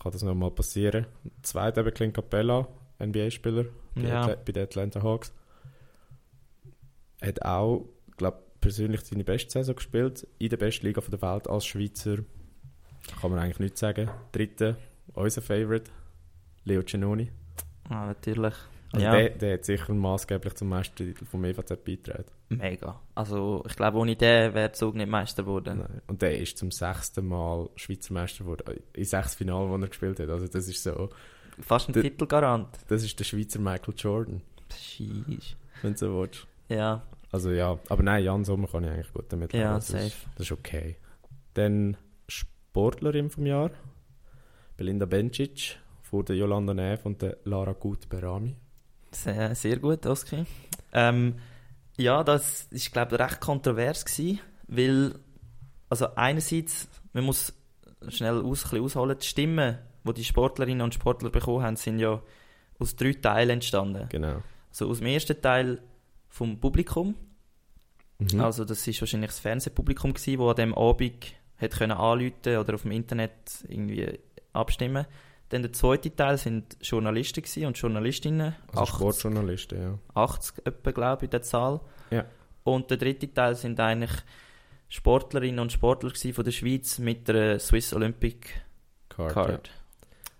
[0.00, 1.06] kann das noch mal passieren.
[1.42, 4.26] Zweiter eben Clint Capella, NBA-Spieler bei, Ja.
[4.26, 5.32] Bei den Atlanta Hawks.
[7.22, 11.66] Hat auch, glaube persönlich seine beste Saison gespielt, in der besten Liga der Welt als
[11.66, 12.18] Schweizer.
[13.20, 14.10] Kann man eigentlich nichts sagen.
[14.32, 14.76] Dritter,
[15.12, 15.90] unser Favorite,
[16.64, 17.30] Leo Cenoni.
[17.90, 18.54] Ah, natürlich.
[18.92, 22.30] Also ja, der, der hat sicher maßgeblich zum Meistertitel vom EVZ beigetragen.
[22.48, 23.00] mega.
[23.14, 25.80] Also, ich glaube, ohne den wäre Zug nicht Meister geworden.
[25.80, 26.00] Nein.
[26.06, 28.80] Und der ist zum sechsten Mal Schweizer Meister geworden.
[28.92, 30.28] In sechs Finalen, wo er gespielt hat.
[30.30, 31.10] Also das ist so,
[31.60, 32.68] Fast ein Titelgarant.
[32.88, 34.42] das ist der Schweizer Michael Jordan,
[34.76, 35.56] Sheesh.
[35.82, 36.46] wenn du so willst.
[36.68, 39.62] Ja, Also ja, aber nein, Jan Sommer kann ich eigentlich gut damit leben.
[39.64, 40.06] ja, das safe.
[40.06, 40.96] Ist, das ist okay.
[41.54, 41.96] Dann
[42.28, 43.70] Sportlerin vom Jahr,
[44.76, 48.56] Belinda Bencic, vor der Yolanda Neff und der Lara Gut-Berami.
[49.12, 50.44] Sehr, sehr gut, Oski.
[50.92, 51.36] Ähm,
[51.96, 55.14] ja, das ist, glaube ich, recht kontrovers gewesen, weil,
[55.88, 57.52] also einerseits, man muss
[58.08, 62.22] schnell aus, ein ausholen, die Stimmen, die die Sportlerinnen und Sportler bekommen haben, sind ja
[62.78, 64.08] aus drei Teilen entstanden.
[64.10, 64.42] Genau.
[64.70, 65.80] Also aus dem ersten Teil
[66.28, 67.14] vom Publikum,
[68.18, 68.40] Mhm.
[68.40, 72.74] also das ist wahrscheinlich das Fernsehpublikum gewesen, das an dem Abend hat können anrufen oder
[72.74, 73.32] auf dem Internet
[73.68, 74.18] irgendwie
[74.52, 75.06] abstimmen.
[75.48, 78.54] Dann der zweite Teil sind Journalisten gewesen und Journalistinnen.
[78.68, 79.98] also 80 Sportjournalisten, ja.
[80.14, 81.80] 80 etwa, glaube ich, der Zahl.
[82.10, 82.24] Ja.
[82.62, 84.12] Und der dritte Teil sind eigentlich
[84.88, 88.48] Sportlerinnen und Sportler von der Schweiz mit der Swiss Olympic
[89.08, 89.32] Card.
[89.32, 89.68] Card.
[89.68, 89.74] Ja.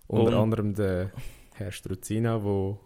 [0.07, 1.11] Unter Und- anderem der
[1.55, 2.77] Herr Struzina, der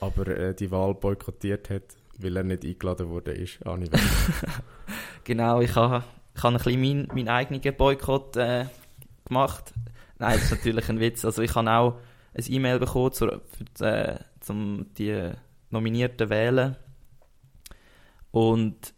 [0.00, 1.82] aber äh, die Wahl boykottiert hat,
[2.18, 4.02] weil er nicht eingeladen wurde, ist an Event.
[5.24, 6.04] Genau, ich habe
[6.36, 8.66] ich habe ein bisschen meinen mein eigenen Boykott äh,
[9.24, 9.74] gemacht.
[10.18, 11.24] Nein, das ist natürlich ein Witz.
[11.24, 11.98] Also ich habe auch
[12.34, 15.32] ein E-Mail bekommen, zur, für die, äh, zum die
[15.70, 16.76] Nominierten wählen.
[18.30, 18.94] Und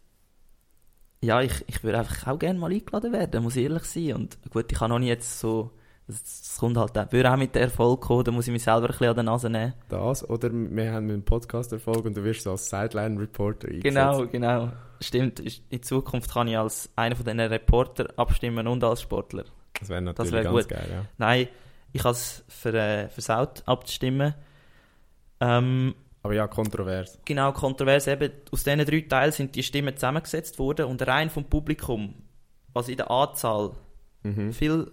[1.21, 4.13] ja, ich, ich würde einfach auch gerne mal eingeladen werden, muss ich ehrlich sein.
[4.13, 5.71] Und gut, ich kann noch nicht jetzt so,
[6.09, 8.81] es kommt halt auch, würde auch mit der Erfolg kommen, da muss ich mich selber
[8.83, 9.73] ein bisschen an der Nase nehmen.
[9.89, 13.83] das, oder wir haben einen Podcast-Erfolg und du wirst so als Sideline-Reporter eingesetzt.
[13.83, 14.71] Genau, genau.
[15.01, 19.45] Stimmt, in Zukunft kann ich als einer von diesen Reporter abstimmen und als Sportler.
[19.79, 20.67] Das wäre natürlich wär ganz gut.
[20.69, 21.05] geil, ja.
[21.17, 21.47] Nein,
[21.93, 24.33] ich habe es für, äh, versaut abzustimmen.
[25.39, 27.17] Ähm, Aber ja, kontrovers.
[27.23, 31.45] genau, kontrovers eben, aus diesen drei Teilen sind die Stimmen zusammengesetzt worden und rein vom
[31.45, 32.15] Publikum,
[32.73, 33.71] was in der Anzahl
[34.23, 34.51] Mhm.
[34.51, 34.91] viel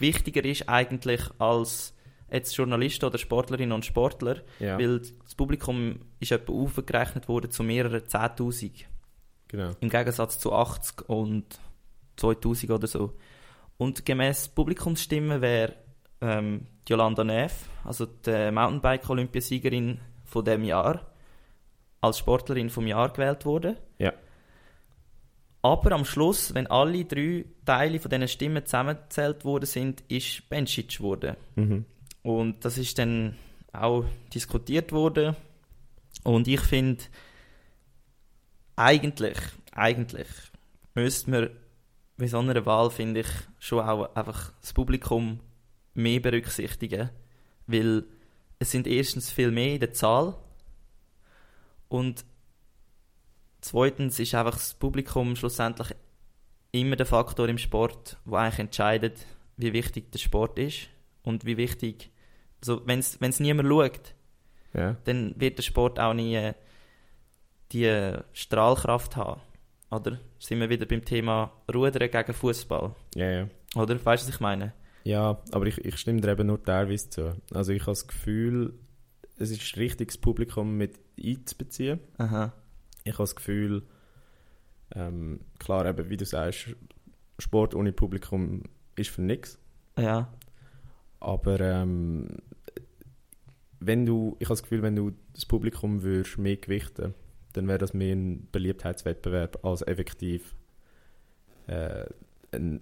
[0.00, 1.94] wichtiger ist eigentlich als
[2.30, 7.62] jetzt Journalisten oder Sportlerinnen und Sportler, Ja, weil das Publikum ist etwa aufgerechnet worden zu
[7.62, 8.84] mehreren 10'000.
[9.48, 9.70] genau.
[9.80, 11.58] Im Gegensatz zu 80 und
[12.16, 13.16] 2000 oder so.
[13.78, 15.74] Und gemäß Publikumsstimmen wäre
[16.20, 21.06] ähm, Yolanda Neff, also die Mountainbike-Olympiasiegerin von dem Jahr,
[22.00, 23.76] als Sportlerin vom Jahr gewählt worden.
[23.98, 24.12] Ja.
[25.62, 30.98] Aber am Schluss, wenn alle drei Teile von diesen Stimmen zusammengezählt worden sind, ist Bencic
[30.98, 31.36] geworden.
[31.56, 31.84] Mhm.
[32.22, 33.36] Und das ist dann
[33.72, 35.36] auch diskutiert worden.
[36.22, 37.04] Und ich finde,
[38.76, 39.38] eigentlich,
[39.72, 40.28] eigentlich
[40.94, 41.50] müsste man
[42.16, 45.40] bei so einer Wahl, finde ich, schon auch einfach das Publikum
[45.94, 47.10] mehr berücksichtigen.
[47.66, 48.04] Weil
[48.58, 50.36] es sind erstens viel mehr in der Zahl.
[51.88, 52.24] Und
[53.60, 55.94] zweitens ist einfach das Publikum schlussendlich
[56.72, 60.88] immer der Faktor im Sport, wo eigentlich entscheidet, wie wichtig der Sport ist
[61.22, 62.10] und wie wichtig,
[62.60, 64.14] also wenn es niemand schaut,
[64.74, 64.96] Ja.
[65.04, 66.54] dann wird der Sport auch nie äh,
[67.72, 69.40] die äh, Strahlkraft haben.
[69.90, 72.94] Oder sind wir wieder beim Thema Rudern gegen Fußball?
[73.14, 73.48] ja, ja.
[73.74, 74.72] Oder weißt du, was ich meine?
[75.04, 77.36] Ja, aber ich, ich stimme dir eben nur teilweise zu.
[77.52, 78.78] Also ich habe das Gefühl,
[79.38, 82.00] es ist richtig, das Publikum mit einzubeziehen.
[82.18, 82.52] Aha.
[83.04, 83.82] Ich habe das Gefühl,
[84.94, 86.74] ähm, klar, eben, wie du sagst,
[87.38, 88.64] Sport ohne Publikum
[88.96, 89.58] ist für nichts.
[89.98, 90.32] Ja.
[91.20, 92.28] Aber ähm,
[93.80, 97.14] wenn du, ich habe das Gefühl, wenn du das Publikum würdest mehr gewichten,
[97.52, 100.54] dann wäre das mehr ein Beliebtheitswettbewerb als effektiv
[101.66, 102.06] äh,
[102.52, 102.80] ein,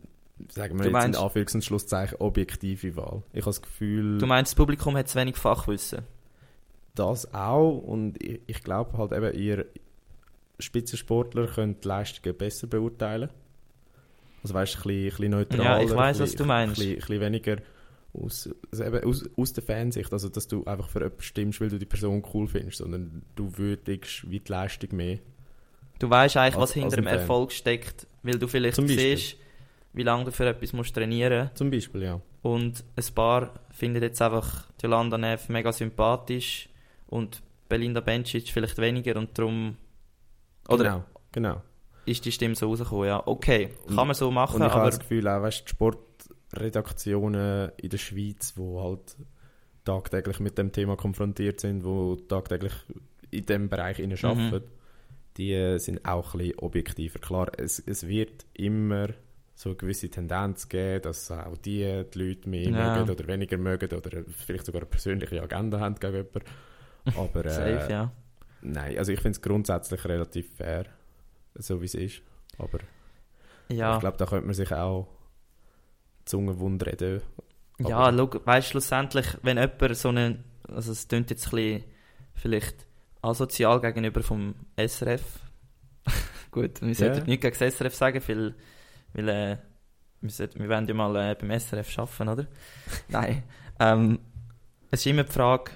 [0.48, 3.22] sagen wir Du jetzt meinst- in Anführungs- und Schlusszeichen, objektive Wahl.
[3.32, 6.02] Ich habe das Gefühl, Du meinst, das Publikum hat zu wenig Fachwissen?
[6.94, 9.66] das auch und ich, ich glaube halt eben, ihr
[10.58, 13.30] Spitzensportler können die Leistungen besser beurteilen.
[14.42, 15.64] Also weißt du, ein bisschen, ein bisschen neutraler.
[15.64, 16.70] Ja, ich bisschen- was du meinst.
[16.70, 17.56] Ein bisschen, ein bisschen weniger
[18.14, 21.78] aus, also aus, aus der Fansicht, also dass du einfach für jemanden stimmst, weil du
[21.78, 25.18] die Person cool findest, sondern du würdigst wie die Leistung mehr.
[25.98, 27.06] Du weißt eigentlich, Als- was hinter als dem.
[27.06, 29.36] Erfolg steckt, weil du vielleicht siehst,
[29.92, 32.20] wie lange du für etwas musst trainieren Zum Beispiel, ja.
[32.42, 36.68] Und ein paar finden jetzt einfach Jolanda Neff mega sympathisch
[37.08, 39.76] und Belinda Bencic vielleicht weniger und darum
[40.68, 41.62] oder Genau, genau.
[42.04, 43.22] ist die Stimme so rausgekommen, ja.
[43.26, 45.70] Okay, Und- kann man so machen, Und ich habe aber das Gefühl, auch weißt, die
[45.70, 49.16] Sportredaktionen in der Schweiz, die halt
[49.84, 52.72] tagtäglich mit dem Thema konfrontiert sind, wo tagtäglich
[53.30, 54.28] in dem Bereich innen Mhm.
[54.28, 54.70] arbeiten,
[55.36, 57.18] die äh, sind auch ein bisschen objektiver.
[57.18, 59.08] Klar, es, es wird immer
[59.54, 62.96] so eine gewisse Tendenz geben, dass auch die, die Leute mehr Ja.
[62.98, 66.40] mögen oder weniger mögen oder vielleicht sogar eine persönliche Agenda haben gegen jemanden.
[67.16, 68.12] Aber äh, safe, ja.
[68.72, 70.86] Nein, also ich finde es grundsätzlich relativ fair,
[71.54, 72.22] so wie es ist.
[72.58, 72.78] Aber
[73.68, 75.08] Ja, ich glaube, da könnte man sich auch
[76.24, 77.22] Zunge wund reden.
[77.78, 81.84] ja aber- schau, weißt schlussendlich, wenn jemand so einen, also es klingt jetzt ein bisschen
[82.34, 82.86] vielleicht
[83.22, 85.22] asozial gegenüber vom SRF.
[86.50, 87.24] Gut, wir sollten Ja.
[87.24, 88.54] nichts gegen das SRF sagen, weil,
[89.14, 89.56] weil äh,
[90.20, 92.46] wir, sollten, wir wollen ja mal äh, beim SRF arbeiten, oder?
[93.08, 93.42] Nein.
[93.78, 94.18] Ähm,
[94.90, 95.72] es ist immer die Frage,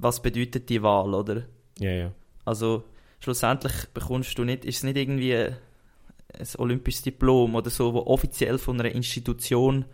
[0.00, 1.42] was bedeutet die Wahl, oder?
[1.78, 2.12] Ja, ja.
[2.44, 2.84] Also
[3.20, 5.56] schlussendlich bekommst du nicht, ist es nicht irgendwie ein
[6.58, 9.84] olympisches Diplom oder so, wo offiziell von einer Institution,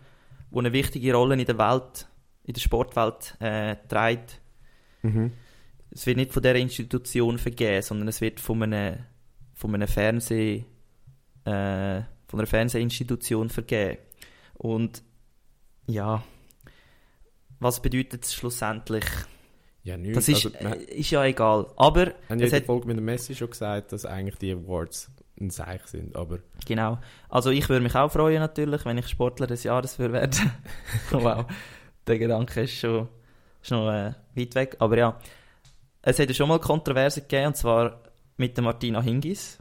[0.51, 2.07] wo eine wichtige Rolle in der Welt,
[2.43, 4.41] in der Sportwelt äh, trägt,
[5.01, 5.33] Mhm.
[5.91, 9.05] es wird nicht von dieser Institution vergeben, sondern es wird von einem,
[9.53, 10.65] von einem Fernseh,
[11.45, 13.99] äh, von einer Fernsehinstitution vergeben.
[14.55, 15.03] Und
[15.85, 16.23] ja,
[17.59, 19.05] was bedeutet es schlussendlich?
[19.85, 20.15] Ja, nichts.
[20.15, 21.67] Das ist, also, äh, ist ja egal.
[21.77, 25.11] Aber haben ja in der Folge mit dem Messi schon gesagt, dass eigentlich die Awards
[25.39, 26.15] ein Seich sind.
[26.15, 26.97] Aber Genau.
[27.29, 30.51] Also ich würde mich auch freuen natürlich, wenn ich Sportler des Jahres würde werden.
[31.11, 31.45] wow.
[32.07, 33.07] Der Gedanke ist schon,
[33.61, 34.75] ist noch äh, weit weg.
[34.79, 35.19] Aber ja,
[36.01, 38.01] es hat ja schon mal Kontroverse gegeben, und zwar
[38.37, 39.59] mit der Martina Hingis.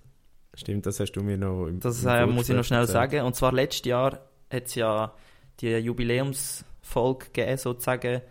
[0.54, 3.10] stimmt, das hast du mir noch im Das im äh, muss ich noch schnell erzählt.
[3.10, 3.26] sagen.
[3.26, 5.12] Und zwar letztes Jahr hat es ja
[5.60, 8.22] die Jubiläumsfolge gegeben, sozusagen,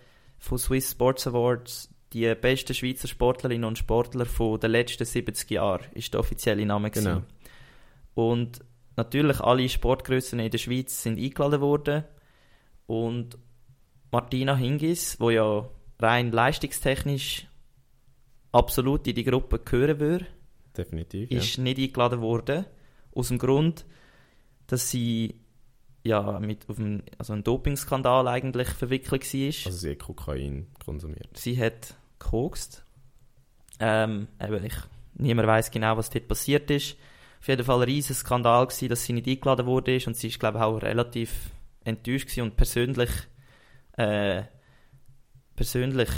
[0.43, 1.89] von Swiss Sports Awards.
[2.11, 6.91] Die besten Schweizer Sportlerinnen und Sportler von den letzten 70 Jahren ist der offizielle Name.
[6.91, 7.05] gewesen.
[7.05, 7.23] Genau.
[8.13, 8.59] Und
[8.95, 12.03] natürlich alle Sportgrössen in der Schweiz sind eingeladen worden.
[12.85, 13.37] Und
[14.11, 17.47] Martina Hingis, wo ja rein leistungstechnisch
[18.51, 20.27] absolut in die Gruppe gehören würde,
[20.77, 22.65] Definitiv, ist nicht eingeladen worden.
[23.15, 23.85] Aus dem Grund,
[24.67, 25.35] dass sie
[26.03, 29.47] ja mit auf einen, also einen Dopingskandal eigentlich verwickelt war.
[29.65, 31.29] Also sie hat Kokain konsumiert.
[31.37, 32.85] sie hat gekokst.
[33.79, 34.75] Ähm, eben, ich,
[35.15, 36.95] niemand weiß genau, was dort passiert ist.
[37.39, 40.39] Auf jeden Fall ein riesiger Skandal gewesen, dass sie nicht eingeladen wurde und sie ist
[40.39, 41.51] glaube ich auch relativ
[41.83, 43.09] enttäuscht gewesen und persönlich
[43.97, 44.43] äh,
[45.55, 46.09] persönlich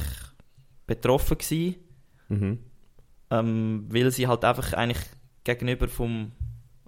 [0.87, 1.75] betroffen gewesen,
[2.27, 2.59] Mhm.
[3.29, 5.03] ähm, weil sie halt einfach eigentlich
[5.43, 6.31] gegenüber vom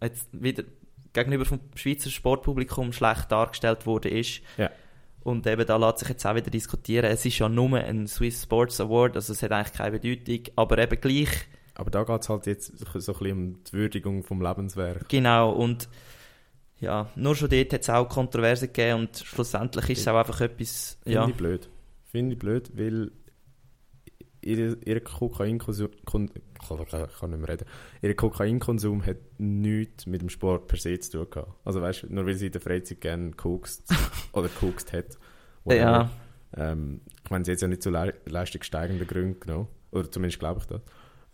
[0.02, 0.64] jetzt wieder
[1.18, 4.42] gegenüber vom Schweizer Sportpublikum schlecht dargestellt wurde ist.
[4.58, 4.70] Ja.
[5.24, 7.12] Und eben da lässt sich jetzt auch wieder diskutieren.
[7.12, 10.78] Es ist ja nur ein Swiss Sports Award, also es hat eigentlich keine Bedeutung, aber
[10.78, 11.30] eben gleich
[11.76, 15.10] Aber da geht es halt jetzt so ein bisschen um die Würdigung vom Lebenswerk.
[15.10, 15.90] Genau, und
[16.80, 20.40] ja, nur schon dort hat es auch Kontroversen gegeben und schlussendlich ist es auch einfach
[20.42, 21.70] etwas, Finde ja, ich blöd.
[22.10, 23.12] Finde ich blöd, weil
[24.48, 25.90] ihr, ihr Kokainkonsum...
[26.06, 26.30] Kann,
[26.68, 27.66] kann nicht mehr reden.
[28.02, 31.54] Ihr Kokainkonsum hat nichts mit dem Sport per se zu tun gehabt.
[31.66, 33.94] Also weißt du, nur weil sie in der Freizeit gerne kokst
[34.34, 35.18] oder kokst hat.
[35.64, 35.82] whatever.
[35.82, 36.12] ja,
[36.56, 39.68] Ähm, ich meine, sie hat ja nicht zu le leistungssteigenden Gründen genommen.
[39.92, 40.82] Oder zumindest glaube ich das.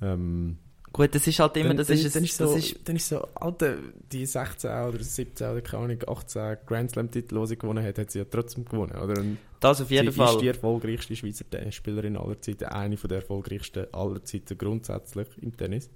[0.02, 0.58] Ähm,
[0.94, 2.96] gut, das ist halt immer, dann, das dann, ist, dann ist so, das ist, dann
[2.96, 3.78] ist so, Alter,
[4.12, 8.12] die 16 oder 17 oder keine Ahnung, 18 Grand Slam-Titel, die sie gewonnen hat, hat
[8.12, 8.96] sie ja trotzdem gewonnen.
[8.96, 9.20] Oder?
[9.20, 10.36] Und das auf jeden sie Fall.
[10.36, 15.58] ist die erfolgreichste Schweizer Tennisspielerin aller Zeiten, eine von der erfolgreichsten aller Zeiten grundsätzlich im
[15.58, 15.90] Tennis.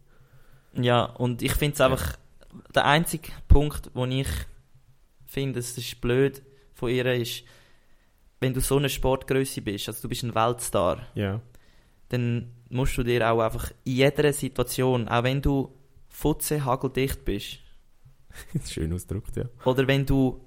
[0.74, 2.18] Ja, und ich finde es einfach,
[2.76, 4.28] der einzige Punkt, wo ich
[5.26, 6.42] finde, es ist blöd
[6.74, 7.44] von ihr, ist,
[8.40, 11.42] wenn du so eine Sportgröße bist, also du bist ein Weltstar, Ja.
[12.10, 15.73] dann musst du dir auch einfach in jeder Situation, auch wenn du
[16.08, 17.59] futze hageldicht bist,
[18.70, 19.45] Schön ausgedrückt, ja.
[19.65, 20.41] Oder wenn du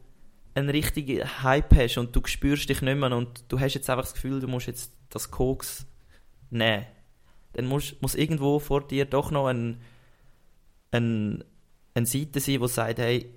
[0.54, 4.04] einen richtigen Hype hast und du spürst dich nicht mehr und du hast jetzt einfach
[4.04, 5.86] das Gefühl, du musst jetzt das Koks
[6.50, 6.86] nehmen,
[7.52, 9.80] dann muss, muss irgendwo vor dir doch noch ein,
[10.90, 11.44] ein,
[11.94, 13.34] eine Seite sein, die sagt, hey,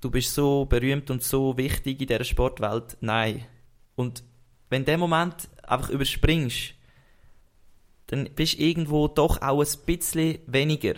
[0.00, 2.96] du bist so berühmt und so wichtig in dieser Sportwelt.
[3.00, 3.44] Nein.
[3.94, 4.24] Und
[4.70, 6.74] wenn du den Moment einfach überspringst,
[8.12, 10.94] dann bist du irgendwo doch auch ein bisschen weniger.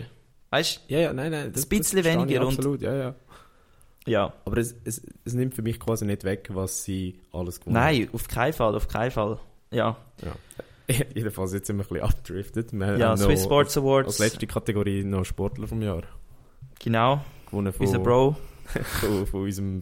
[0.49, 1.45] Weißt Ja, ja, nein, nein.
[1.47, 3.15] Ein bisschen ich weniger und- Absolut, ja, ja.
[4.05, 4.33] Ja.
[4.45, 8.09] Aber es, es, es nimmt für mich quasi nicht weg, was sie alles gewonnen Nein,
[8.13, 9.39] auf keinen Fall, auf keinen Fall.
[9.71, 9.97] Ja.
[10.23, 10.35] Ja.
[11.15, 12.73] Jedenfalls jetzt sind wir ein bisschen abgedriftet.
[12.73, 14.19] Wir Ja, haben Swiss Sports Als Awards.
[14.19, 16.03] letzte Kategorie noch Sportler vom Jahr.
[16.83, 18.35] Genau, Gewonnen von, unser Bro.
[18.99, 19.81] von, von unserem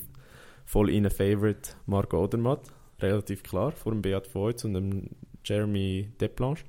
[0.65, 2.61] voll innen Favorite Marco Odermatt.
[3.01, 5.09] Relativ klar, vor dem Beat Voigt und dem
[5.43, 6.63] Jeremy Deplanche.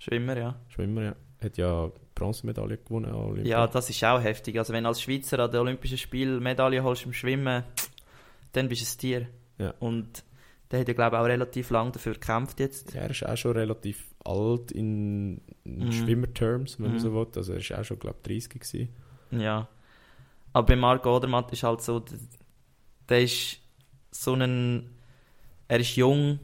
[0.00, 0.56] Schwimmer, ja.
[0.68, 1.16] Schwimmer, ja.
[1.42, 3.50] Hat ja Bronzemedaille gewonnen an Olympia.
[3.60, 4.58] Ja, das ist auch heftig.
[4.58, 7.62] Also wenn du als Schweizer an den Olympischen Spielen Medaille holst im Schwimmen,
[8.52, 9.28] dann bist du ein Tier.
[9.58, 9.74] Ja.
[9.78, 10.24] Und
[10.70, 12.92] der hat ja, glaube ich, auch relativ lange dafür gekämpft jetzt.
[12.94, 15.92] Ja, er ist auch schon relativ alt in, Mhm.
[15.92, 17.00] Schwimmerterms, wenn man Mhm.
[17.00, 17.26] so will.
[17.36, 18.88] Also er ist auch schon, glaube ich, 30 gewesen.
[19.30, 19.68] Ja.
[20.52, 22.04] Aber bei Marco Odermatt ist halt so,
[23.08, 23.58] der, ist
[24.10, 24.90] so ein,
[25.68, 26.40] er ist jung,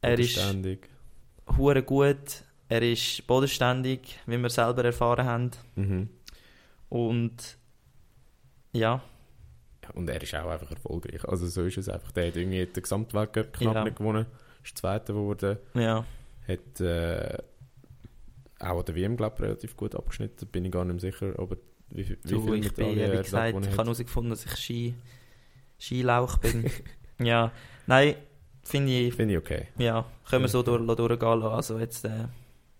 [0.00, 0.88] er ist Ständig.
[1.56, 5.50] hure gut, er ist bodenständig, wie wir selber erfahren haben.
[5.76, 6.08] Mhm.
[6.88, 7.56] Und
[8.72, 9.02] ja,
[9.94, 11.24] und er ist auch einfach erfolgreich.
[11.26, 12.12] Also so ist es einfach.
[12.12, 13.84] Der hat irgendwie den Gesamtweltcup knapp Ja.
[13.84, 14.26] nicht gewonnen.
[14.62, 15.56] Ist Zweiter geworden.
[15.74, 16.04] ja,
[16.46, 17.38] Hat äh,
[18.60, 20.46] auch an der WM, glaube ich, relativ gut abgeschnitten.
[20.48, 21.56] Bin ich gar nicht mehr sicher, aber
[21.90, 24.94] wie, viel- wie du, viele ich bin, wie gesagt, ich habe herausgefunden, dass ich Ski,
[25.80, 26.70] Skilauch bin.
[27.18, 27.50] ja,
[27.86, 28.16] nein,
[28.62, 29.68] finde ich, Finde ich okay.
[29.78, 31.54] ja, können wir so durch, durchgehen lassen.
[31.54, 32.24] Also jetzt, äh,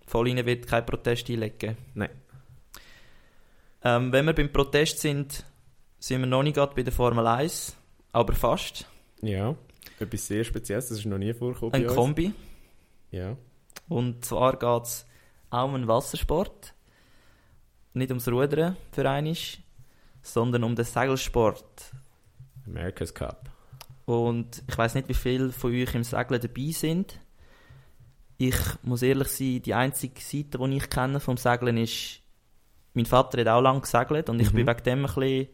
[0.09, 1.77] voll rein wird kein Protest einlegen.
[1.95, 2.11] Nein.
[3.85, 5.45] Ähm, wenn wir beim Protest sind,
[5.99, 7.77] sind wir noch nicht gerade bei der Formel 1,
[8.13, 8.87] aber fast.
[9.23, 9.55] Ja,
[10.01, 11.87] etwas sehr Spezielles, das ist noch nie vorgekommen Ein.
[11.87, 12.33] Kombi.
[13.11, 13.37] Ja,
[13.89, 15.07] Und zwar geht es
[15.51, 16.75] auch um einen Wassersport.
[17.95, 19.61] Nicht ums Rudern für einisch,
[20.23, 21.93] sondern um den Segelsport.
[22.67, 23.51] America's Cup.
[24.05, 27.21] Und ich weiß nicht, wie viele von euch im Segeln dabei sind.
[28.39, 32.21] Ich muss ehrlich sein, die einzige Seite, die ich kenne vom Segeln ist,
[32.95, 34.57] mein Vater hat auch lange gesegelt und ich Mhm.
[34.57, 35.49] bin wegen dem ein bisschen,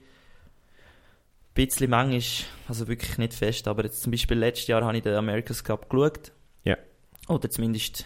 [1.54, 5.14] bisschen manchmal, also wirklich nicht fest, aber jetzt zum Beispiel letztes Jahr habe ich den
[5.14, 6.32] America's Cup geschaut.
[6.64, 6.76] Ja.
[7.28, 8.04] Oder zumindest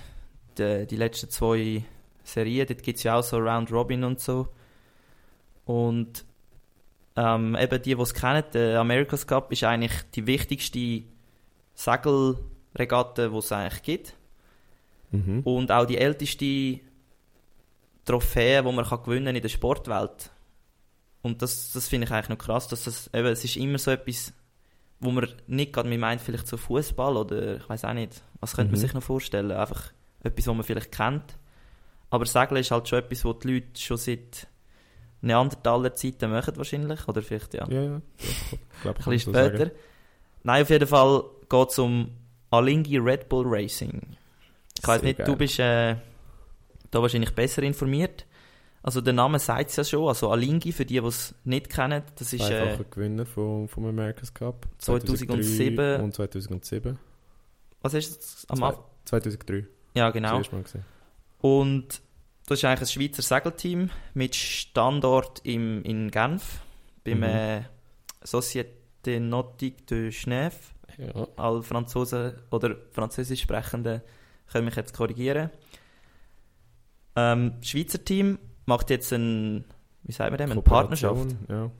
[0.58, 1.84] die, die letzten zwei
[2.22, 4.48] Serien, dort gibt es ja auch so Round Robin und so.
[5.64, 6.24] Und
[7.16, 11.02] ähm, eben die, die es kennen, der America's Cup ist eigentlich die wichtigste
[11.74, 14.14] Segelregatte, die es eigentlich gibt.
[15.10, 15.40] Mhm.
[15.44, 16.80] Und auch die älteste
[18.04, 20.30] Trophäe, die man kann gewinnen in der Sportwelt.
[21.22, 23.90] Und das, das finde ich eigentlich noch krass, dass das, eben, es ist immer so
[23.90, 24.32] etwas,
[25.00, 28.72] wo man nicht gerade meint, vielleicht so Fußball oder ich weiß auch nicht, was könnte
[28.72, 28.82] man Mhm.
[28.82, 29.50] sich noch vorstellen?
[29.50, 29.92] Einfach
[30.22, 31.38] etwas, was man vielleicht kennt.
[32.10, 34.46] Aber Segeln ist halt schon etwas, was die Leute schon seit
[35.20, 38.00] Neandertaler Zeiten machen wahrscheinlich, oder vielleicht ja, Ja, ja.
[38.18, 39.70] Ich glaube, ein bisschen später.
[40.44, 42.10] Nein, auf jeden Fall geht es um
[42.50, 44.16] Alingi Red Bull Racing.
[44.88, 45.26] Ich weiß nicht, geil.
[45.26, 45.96] du bist äh,
[46.90, 48.26] da wahrscheinlich besser informiert.
[48.82, 52.02] Also der Name sagt es ja schon, also Alingi, für die, die es nicht kennen,
[52.16, 52.48] das ist...
[52.48, 54.66] Äh, Gewinner vom, vom America's Cup.
[54.78, 56.00] 2007.
[56.00, 56.98] und 2007.
[57.82, 58.84] was ist es am Zwei- Anfang?
[59.04, 59.66] 2003.
[59.94, 60.40] Ja, genau.
[61.40, 62.00] Und
[62.46, 66.60] das ist eigentlich ein Schweizer Segelteam mit Standort im, in Genf,
[67.04, 67.22] beim Mhm.
[67.24, 67.60] äh,
[68.24, 70.54] Société Nautique de Genève.
[70.98, 71.26] Ja.
[71.36, 74.02] Alle Franzosen oder Französisch Sprechenden
[74.52, 75.50] können mich jetzt korrigieren.
[77.16, 79.64] Ähm, das Schweizer Team macht jetzt ein,
[80.04, 81.36] wie sagen wir dem, eine Partnerschaft.
[81.48, 81.70] Ja,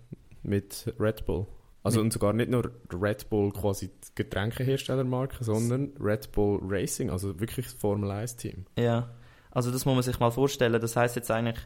[0.43, 1.47] mit Red Bull.
[1.83, 7.39] Also und sogar nicht nur Red Bull quasi die Getränkeherstellermarke, sondern Red Bull Racing, also
[7.41, 8.66] wirklich das Formel 1 Team.
[8.77, 9.11] Ja,
[9.51, 10.81] also das muss man sich mal vorstellen.
[10.81, 11.59] Das heißt jetzt eigentlich,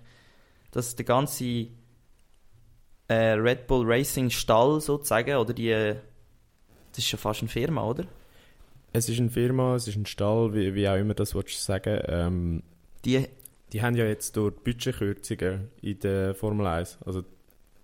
[0.71, 1.69] dass der ganze
[3.09, 5.71] äh, Red Bull Racing Stall sozusagen, oder die,
[6.91, 8.05] das ist schon fast eine Firma, oder?
[8.93, 11.62] Es ist eine Firma, es ist ein Stall, wie, wie auch immer das willst du
[11.62, 12.01] sagen.
[12.07, 12.62] Ähm,
[13.05, 13.26] Die,
[13.72, 17.22] die haben ja jetzt durch Budgetkürzungen in der Formel 1, also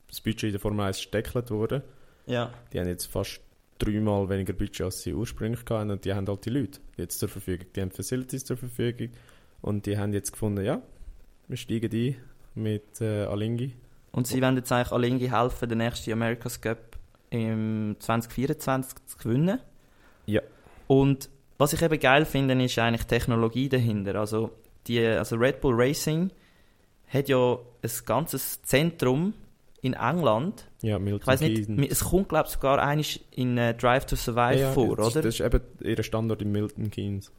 [0.06, 1.82] das Budget in der Formel 1 ist gedeckelt worden.
[2.26, 3.40] ja, Die haben jetzt fast
[3.78, 7.28] dreimal weniger Budget, als sie ursprünglich hatten und die haben halt die Leute jetzt zur
[7.28, 7.66] Verfügung.
[7.74, 9.10] Die haben Facilities zur Verfügung
[9.62, 10.82] und die haben jetzt gefunden, ja,
[11.46, 12.16] wir steigen ein
[12.54, 13.74] mit äh, Alingi.
[14.12, 16.98] und sie wollen jetzt eigentlich Alingi helfen, den nächsten America's Cup
[17.30, 19.60] im 2024 zu gewinnen.
[20.26, 20.42] Ja.
[20.88, 24.16] Und was ich eben geil finde, ist eigentlich die Technologie dahinter.
[24.16, 24.50] Also,
[24.88, 26.30] die, also Red Bull Racing
[27.06, 29.34] hat ja ein ganzes Zentrum
[29.80, 33.74] in England, Ja, Milton Ich weiß nicht, es kommt glaube ich sogar einisch in äh,
[33.74, 35.22] Drive to Survive Ja, ja, vor, das, oder?
[35.22, 37.30] Das ist eben ihr Standort in Milton Keynes.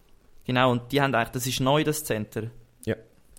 [0.45, 2.49] Genau, und die haben eigentlich, das ist neu, das Center.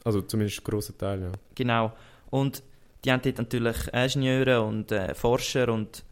[0.04, 1.32] Also zumindest ein grosser Teil, ja.
[1.54, 1.92] Genau.
[2.30, 2.62] Und
[3.04, 6.04] die haben dort natürlich Ingenieure und äh, Forscher und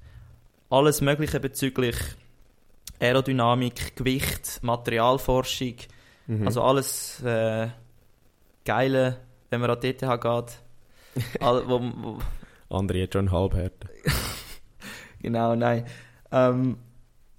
[0.70, 1.96] alles Mögliche bezüglich
[3.00, 5.74] Aerodynamik, Gewicht, Materialforschung,
[6.26, 6.46] Mhm.
[6.46, 7.68] also alles äh,
[8.64, 9.18] Geile,
[9.48, 10.20] wenn man an die ETH geht.
[11.40, 12.18] All, wo, wo,
[12.68, 13.88] Andere hat schon Halbhärte.
[15.20, 15.84] Genau, nein.
[16.30, 16.76] Ähm,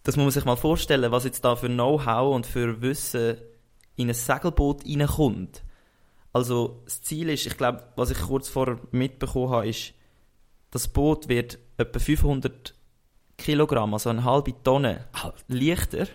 [0.03, 3.37] das muss man sich mal vorstellen, was jetzt da für Know-how und für Wissen
[3.95, 5.63] in ein Segelboot reinkommt.
[6.33, 9.93] Also das Ziel ist, ich glaube, was ich kurz vorher mitbekommen habe, ist,
[10.71, 12.75] das Boot wird etwa 500
[13.39, 15.05] Kilogramm, also eine halbe Tonne,
[15.47, 16.07] leichter.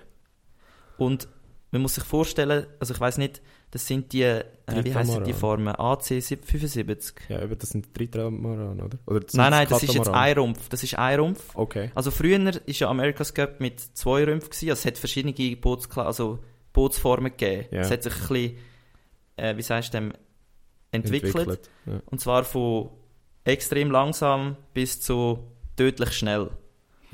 [0.97, 1.29] Und
[1.73, 5.33] man muss sich vorstellen, also ich weiß nicht, das sind die, äh, wie heißen die
[5.33, 5.75] Formen?
[5.75, 7.17] AC 75?
[7.29, 8.99] Ja, aber das sind Tritramaran, oder?
[9.07, 10.69] oder nein, nein, das ist jetzt ein Rumpf.
[10.69, 11.51] Das ist ein Rumpf.
[11.55, 11.91] Okay.
[11.97, 14.71] Also früher war ja America's Cup mit zwei Rümpfen gewesen.
[14.71, 16.39] Also es hat verschiedene Bootskla also
[16.73, 17.67] Bootsformen gegeben.
[17.73, 17.81] Ja.
[17.81, 18.59] Es hat sich ein bisschen,
[19.37, 20.13] äh, wie sagst du
[20.93, 21.35] entwickelt.
[21.35, 21.71] Entwickelt.
[21.87, 22.01] Ja.
[22.07, 22.91] Und zwar von
[23.43, 25.41] extrem langsam bis zu
[25.77, 26.51] tödlich schnell.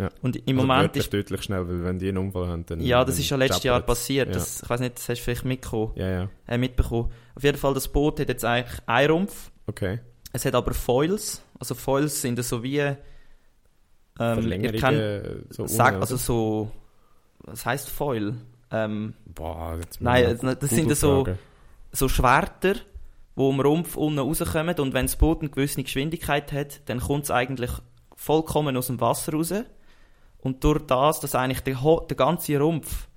[0.01, 0.09] Ja.
[0.22, 2.80] Und im Also Moment ist, deutlich schnell, weil wenn die einen Unfall haben, dann...
[2.80, 4.28] ja, das dann ist ja letztes Jahr passiert.
[4.28, 4.34] Ja.
[4.34, 7.11] Das, ich weiß nicht, das hast du vielleicht mitbekommen, ja, ja, äh, mitbekommen.
[7.34, 9.51] Auf jeden Fall, das Boot hat jetzt eigentlich einen Rumpf.
[9.66, 10.01] okay.
[10.32, 11.42] Es hat aber Foils.
[11.59, 16.70] Also Foils sind so wie, ähm, ihr kennt, so sag, also so,
[17.40, 18.34] was heißt Foil?
[18.70, 21.26] Ähm, Boah, jetzt Nein, das- das sind so-
[21.92, 26.88] so Schwerter, die am Rumpf unten rauskommen und wenn das Boot eine gewisse Geschwindigkeit hat,
[26.88, 27.70] dann kommt es eigentlich
[28.14, 29.53] vollkommen aus dem Wasser raus.
[30.43, 31.76] Und durch das, dass eigentlich der,
[32.09, 33.09] der ganze Rumpf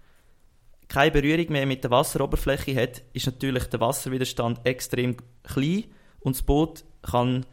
[0.87, 5.85] keine Berührung mehr mit der Wasseroberfläche hat, ist natürlich der Wasserwiderstand extrem klein
[6.19, 7.45] und das Boot kann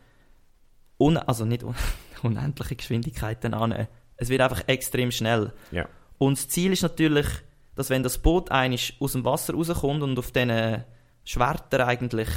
[0.99, 1.75] un also nicht un
[2.23, 3.89] unendliche Geschwindigkeiten annehmen.
[4.17, 5.53] Es wird einfach extrem schnell.
[5.71, 5.89] Ja.
[6.19, 7.27] Und das Ziel ist natürlich,
[7.75, 10.85] dass wenn das Boot eigentlich aus dem Wasser rauskommt und auf diesen
[11.25, 12.29] Schwertern eigentlich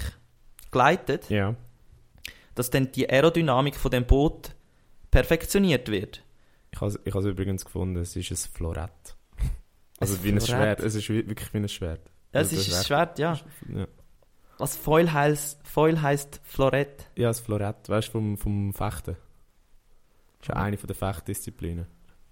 [0.72, 1.56] gleitet, Ja.
[2.56, 4.52] dass dann die Aerodynamik von dem Boot
[5.12, 6.24] perfektioniert wird.
[6.74, 9.16] Ich habe ich has übrigens gefunden, es ist ein Florett.
[10.00, 10.80] Also Ein wie ein Florett?
[10.80, 10.80] Schwert.
[10.82, 12.02] Es ist wirklich wie ein Schwert.
[12.34, 13.40] Ja, es Also ist ein Schwert, ja.
[13.74, 13.88] Ja,
[14.58, 17.10] Was Foil heisst, Foil heisst Florett.
[17.16, 19.16] ja das Florett, weißt du, vom, vom Fechten.
[20.40, 21.86] Das ist ja eine von der Fechtdisziplinen.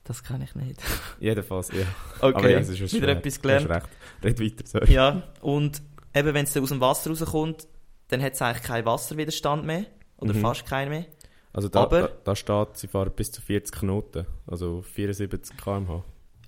[0.04, 0.82] Das kann ich nicht.
[1.20, 1.86] Jedenfalls, ja.
[2.20, 3.70] Okay, Aber ja, es ist ein wieder etwas gelernt.
[3.70, 3.90] recht.
[4.24, 4.92] Red weiter, sorry.
[4.92, 5.82] Ja, und
[6.16, 7.68] eben wenn es aus dem Wasser rauskommt,
[8.08, 9.86] dann hat es eigentlich keinen Wasserwiderstand mehr.
[10.18, 10.42] Oder Mhm.
[10.42, 11.06] fast keinen mehr.
[11.54, 14.26] Also da, Aber- da, da steht, sie fahren bis zu 40 Knoten.
[14.48, 16.04] Also 74 km/h.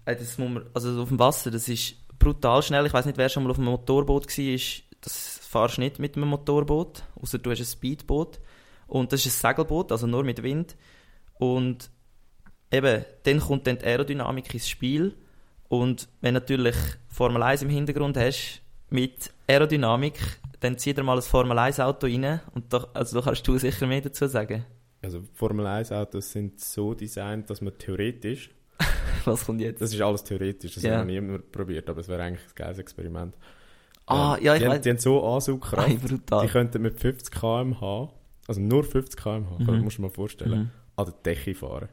[0.06, 2.86] Äh, Das muss man, also auf dem Wasser, das ist brutal schnell.
[2.86, 4.60] Ich weiß nicht, wer schon mal auf einem Motorboot war.
[5.01, 8.39] Das fahrst du nicht mit einem Motorboot, außer du hast ein Speedboot.
[8.88, 10.76] Und das ist ein Segelboot, also nur mit Wind.
[11.38, 11.89] Und
[12.72, 15.16] eben, dann kommt dann die Aerodynamik ins Spiel.
[15.68, 16.76] Und wenn natürlich
[17.10, 20.20] Formel 1 im Hintergrund hast, mit Aerodynamik,
[20.60, 22.39] dann zieh dir mal ein Formel 1 Auto rein.
[22.54, 24.66] Und da, also da kannst du sicher mehr dazu sagen.
[25.04, 28.49] Also Formel 1 Autos sind so designt, dass man theoretisch,
[29.26, 29.82] Was kommt jetzt?
[29.82, 30.93] das ist alles theoretisch, das Ja.
[30.93, 33.36] hat noch niemand probiert, aber es wäre eigentlich ein geiles Experiment.
[34.06, 34.82] Ah, Ähm, ja, ich die, haben, weiß.
[34.82, 36.45] die haben so Ansaugkraft, brutal.
[36.45, 38.14] die könnten mit 50 km/h,
[38.47, 39.82] also nur 50 km/h, Mhm.
[39.84, 40.70] musst du dir mal vorstellen, Mhm.
[40.95, 41.89] an der Decke fahren.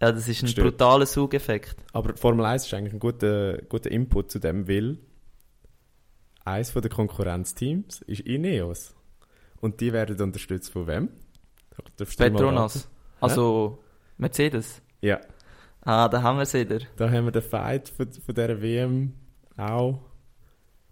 [0.00, 0.66] Ja, das ist ein Stört.
[0.76, 1.76] brutaler Sugeffekt.
[1.92, 4.98] Aber Formel 1 ist eigentlich ein guter, guter Input zu dem, weil
[6.44, 8.94] eins der Konkurrenzteams ist Ineos.
[9.60, 11.08] Und die werden unterstützt von wem?
[11.96, 12.88] Petronas.
[13.20, 13.82] Also
[14.18, 14.82] Mercedes.
[15.00, 15.20] Ja,
[15.82, 16.80] Ah, da haben wir sie wieder.
[16.96, 19.12] da haben wir den Fight von, von dieser WM
[19.56, 20.00] auch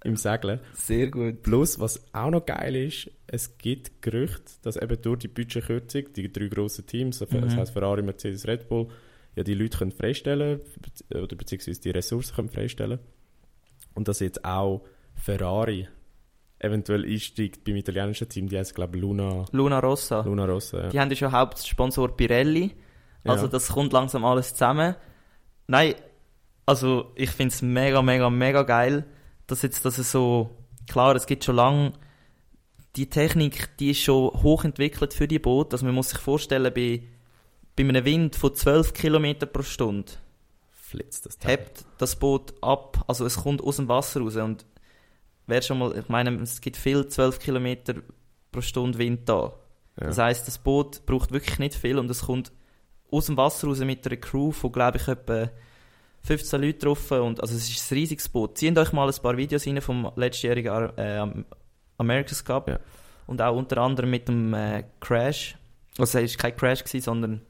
[0.05, 0.61] im Segeln.
[0.75, 1.43] Sehr gut.
[1.43, 6.33] Plus, was auch noch geil ist, es gibt Gerüchte, dass eben durch die Budgetkürzung, die
[6.33, 7.57] drei grossen Teams, das Mhm.
[7.57, 8.87] heisst Ferrari, Mercedes, Red Bull,
[9.35, 10.61] ja die Leute können freistellen
[11.11, 13.01] oder beziehungsweise die Ressourcen können freistellen.
[13.95, 14.85] Und dass jetzt auch
[15.17, 15.89] Ferrari
[16.59, 20.21] eventuell einsteigt beim italienischen Team, die heißt glaube ich Luna, Luna Rossa.
[20.23, 20.85] Luna Rossa.
[20.85, 20.89] Ja.
[20.89, 22.73] Die haben ja schon Hauptsponsor Pirelli.
[23.25, 23.51] Also Ja.
[23.51, 24.95] das kommt langsam alles zusammen.
[25.67, 25.95] Nein,
[26.67, 29.05] also ich finde es mega, mega, mega geil,
[29.47, 30.51] dass jetzt das so...
[30.87, 31.93] Klar, es gibt schon lange...
[32.97, 35.75] Die Technik, die ist schon hochentwickelt für die Boote.
[35.75, 37.03] Also man muss sich vorstellen, bei,
[37.77, 40.13] bei einem Wind von 12 km pro Stunde
[40.71, 41.53] Flitzt das Teil.
[41.53, 44.65] hebt das Boot ab, also es kommt aus dem Wasser raus und
[45.47, 47.95] wer schon mal, ich meine, es gibt viel 12 Kilometer
[48.53, 49.53] pro Stunde Wind da.
[50.01, 50.07] Ja.
[50.09, 52.53] Das heißt, das Boot braucht wirklich nicht viel und es kommt
[53.11, 55.51] aus dem Wasser raus mit einer Crew von, glaube ich, etwa
[56.23, 58.57] 15 Leuten drauf und also es ist ein riesiges Boot.
[58.59, 61.45] Zieht euch mal ein paar Videos rein vom letztjährigen Ar- äh, Am-
[61.99, 62.81] America's Cup Ja.
[63.27, 65.57] und auch unter anderem mit dem äh, Crash.
[65.99, 67.41] Also es war kein Crash, gewesen, sondern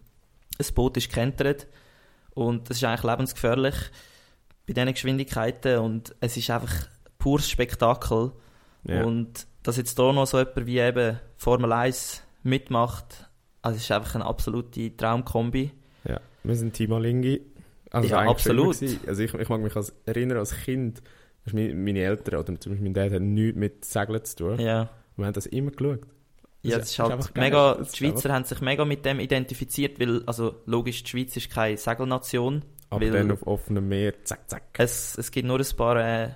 [0.59, 1.67] ein Boot ist gekentert
[2.35, 3.75] und das ist eigentlich lebensgefährlich
[4.67, 6.89] bei diesen Geschwindigkeiten und es ist einfach
[7.25, 8.33] pures Spektakel.
[8.87, 9.05] Ja.
[9.05, 13.31] Und dass jetzt hier noch so jemand wie eben Formel 1 mitmacht,
[13.63, 15.73] also ist einfach eine absolute Traumkombi.
[16.07, 17.41] Ja, wir sind Team Alingi.
[17.91, 18.77] Also Ja, absolut.
[19.07, 21.01] Also ich, ich mag mich als, erinnern als Kind,
[21.53, 24.59] meine, Eltern oder zum Beispiel mein Dad hat nichts mit Segeln zu tun.
[24.61, 26.01] Ja, Wir haben das immer geschaut.
[26.63, 29.19] ja ist- das ist ist halt mega, Das die Schweizer haben sich mega mit dem
[29.21, 32.65] identifiziert, weil, also logisch, die Schweiz ist keine Segelnation.
[32.91, 34.63] Aber dann auf offenem Meer, zack, zack.
[34.79, 36.31] Es, es gibt nur ein paar äh,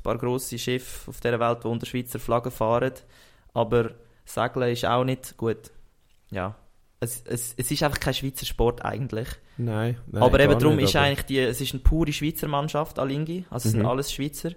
[0.00, 2.92] ein paar grosse Schiffe auf dieser Welt, die unter Schweizer Flaggen fahren.
[3.54, 3.90] Aber
[4.24, 5.70] Segeln ist auch nicht gut.
[6.30, 6.56] Ja.
[7.00, 9.28] Es, es, es ist einfach kein Schweizer Sport eigentlich.
[9.58, 12.48] Nein, nein aber eben darum nicht, ist aber eigentlich die, es ist eine pure Schweizer
[12.48, 13.44] Mannschaft, Alingi.
[13.50, 13.88] Also es sind Mhm.
[13.88, 14.52] alles Schweizer.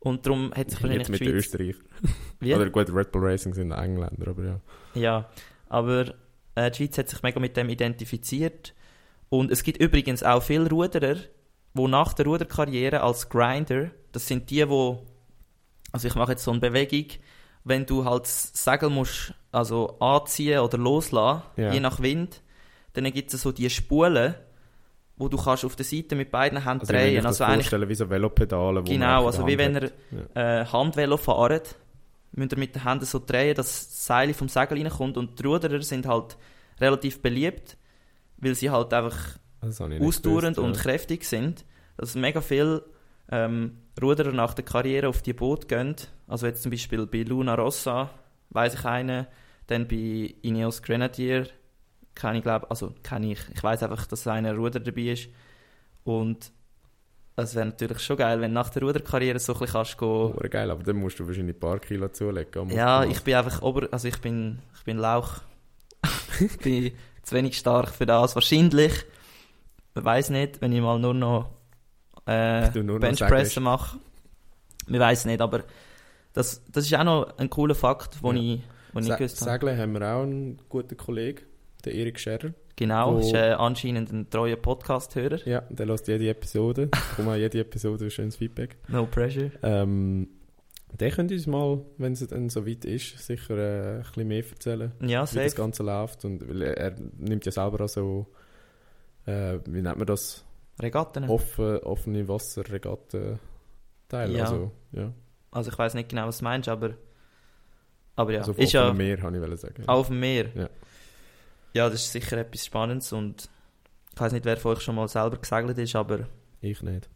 [0.00, 1.46] Und darum hat sich wahrscheinlich Jetzt mit Schweiz...
[1.46, 1.76] Österreich.
[2.40, 2.54] Wie?
[2.54, 4.60] Oder gut, Red Bull Racing sind Engländer, aber ja.
[4.94, 5.30] Ja,
[5.68, 6.14] aber
[6.56, 8.74] äh, die Schweiz hat sich mega mit dem identifiziert.
[9.28, 11.16] Und es gibt übrigens auch viele Ruderer,
[11.74, 15.06] die nach der Ruderkarriere als Grinder, das sind die, wo
[15.92, 17.06] also ich mache jetzt so eine Bewegung,
[17.64, 21.72] wenn du halt das Segel musst, also anziehen oder loslassen, Ja.
[21.72, 22.42] je nach Wind,
[22.94, 24.34] dann gibt es so die Spulen,
[25.16, 27.26] wo du kannst auf der Seite mit beiden Händen Also, ich drehen.
[27.26, 29.92] Also eigentlich vorstellen, wie so Velopedale, wo Genau, also wie wenn ihr
[30.34, 30.36] hat.
[30.36, 31.76] äh, Handvelo fahrt,
[32.32, 35.46] müsst ihr mit den Händen so drehen, dass das Seil vom Segel reinkommt und die
[35.46, 36.36] Ruderer sind halt
[36.80, 37.76] relativ beliebt,
[38.38, 39.18] weil sie halt einfach
[39.62, 41.64] Ausdauernd und kräftig sind.
[41.96, 42.84] Dass mega viele
[43.30, 45.96] ähm, Ruderer nach der Karriere auf die Boot gehen.
[46.26, 48.10] Also jetzt zum Beispiel bei Luna Rossa,
[48.50, 49.26] weiß ich einen,
[49.66, 51.46] dann bei Ineos Grenadier,
[52.14, 55.28] kenne ich glaube, also kenne ich, ich weiß einfach, dass einer Ruder dabei ist.
[56.04, 56.52] Und
[57.36, 60.08] es wäre natürlich schon geil, wenn du nach der Ruderkarriere so ein bisschen kannst gehen,
[60.08, 62.70] Hure geil, aber dann musst du wahrscheinlich ein paar Kilo zulegen.
[62.70, 65.40] ja, ich bin einfach ober, also ich bin, ich bin Lauch.
[66.40, 66.92] ich bin
[67.22, 68.34] zu wenig stark für das.
[68.34, 68.92] Wahrscheinlich,
[69.94, 71.50] weiß nicht, wenn ich mal nur noch
[72.26, 73.98] äh, Benchpressen mache.
[74.86, 75.62] Wir weiß nicht, aber
[76.32, 78.42] das, das ist auch noch ein cooler Fakt, den Ja.
[78.54, 78.60] ich,
[78.94, 79.50] den ich Se gewusst habe.
[79.52, 81.42] Segeln haben wir auch einen guten Kollegen,
[81.84, 82.52] den Erik Scherer.
[82.76, 85.46] Genau, ist äh, anscheinend ein treuer Podcast-Hörer.
[85.46, 86.88] Ja, der lässt jede Episode.
[87.16, 88.76] Komm auch jede Episode ein schönes Feedback.
[88.88, 89.50] No pressure.
[89.62, 90.28] Ähm,
[90.98, 94.42] der könnte uns mal, wenn es dann so weit ist, sicher äh, ein bisschen mehr
[94.50, 95.54] erzählen, Ja, wie das safe.
[95.54, 96.24] Ganze läuft.
[96.24, 98.26] Und, weil er, er nimmt ja selber auch so,
[99.26, 100.44] äh, wie nennt man das,
[100.80, 101.28] Regatten.
[101.28, 103.38] offen, offene Wasserregatten
[104.08, 104.32] teil.
[104.32, 104.44] Ja.
[104.44, 105.12] Also, ja.
[105.50, 106.94] Also ich weiß nicht genau, was du meinst, aber,
[108.16, 109.86] aber ja, also auf ist ja Meer, habe ich sagen.
[109.88, 110.46] auf dem Meer.
[110.54, 110.68] Ja.
[111.74, 113.48] Ja, das ist sicher etwas Spannendes und
[114.14, 116.26] ich weiß nicht, wer von euch schon mal selber gesegelt ist, aber
[116.60, 117.08] Ich nicht.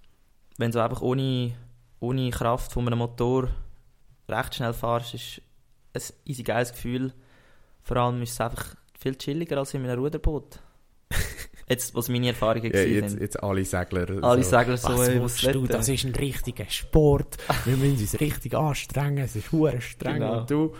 [0.58, 1.54] wenn du einfach ohne,
[2.00, 3.48] ohne Kraft von einem Motor
[4.28, 5.40] recht schnell fahrst, ist
[5.94, 7.12] ein easy geiles Gefühl.
[7.82, 10.60] Vor allem ist es einfach viel chilliger als in einem Ruderboot.
[11.68, 13.20] Jetzt, was meine Erfahrungen Ja, jetzt, sind.
[13.20, 14.22] jetzt alle Segler.
[14.22, 14.50] Alle so.
[14.50, 15.08] sagen so, Was
[15.42, 15.66] willst du?
[15.66, 17.36] Das ist ein richtiger Sport.
[17.64, 19.24] Wir müssen uns richtig anstrengen.
[19.24, 20.14] Es ist hure streng.
[20.20, 20.40] Genau.
[20.40, 20.74] Und du?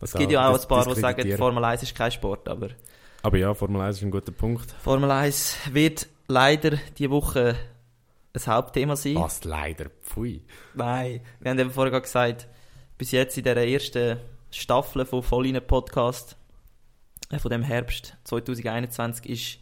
[0.00, 1.36] Es gibt ja auch das ein paar, die sagen.
[1.38, 2.70] Formel 1 ist kein Sport, aber
[3.22, 4.72] Aber ja, Formel 1 ist ein guter Punkt.
[4.82, 7.56] Formel 1 wird leider diese Woche
[8.34, 9.14] ein Hauptthema sein.
[9.16, 9.86] Was leider.
[10.02, 10.42] Pfui.
[10.74, 12.48] Nein, wir haben eben vorher gesagt,
[12.98, 14.18] bis jetzt in dieser ersten
[14.50, 16.36] Staffel von Vollinen Podcast,
[17.30, 19.58] äh, von dem Herbst 2021, ist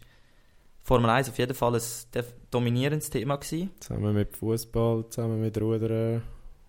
[0.91, 3.71] Formel 1 auf jeden Fall ein dominierendes Thema gewesen.
[3.79, 6.21] Zusammen mit Fußball, zusammen mit Rudern.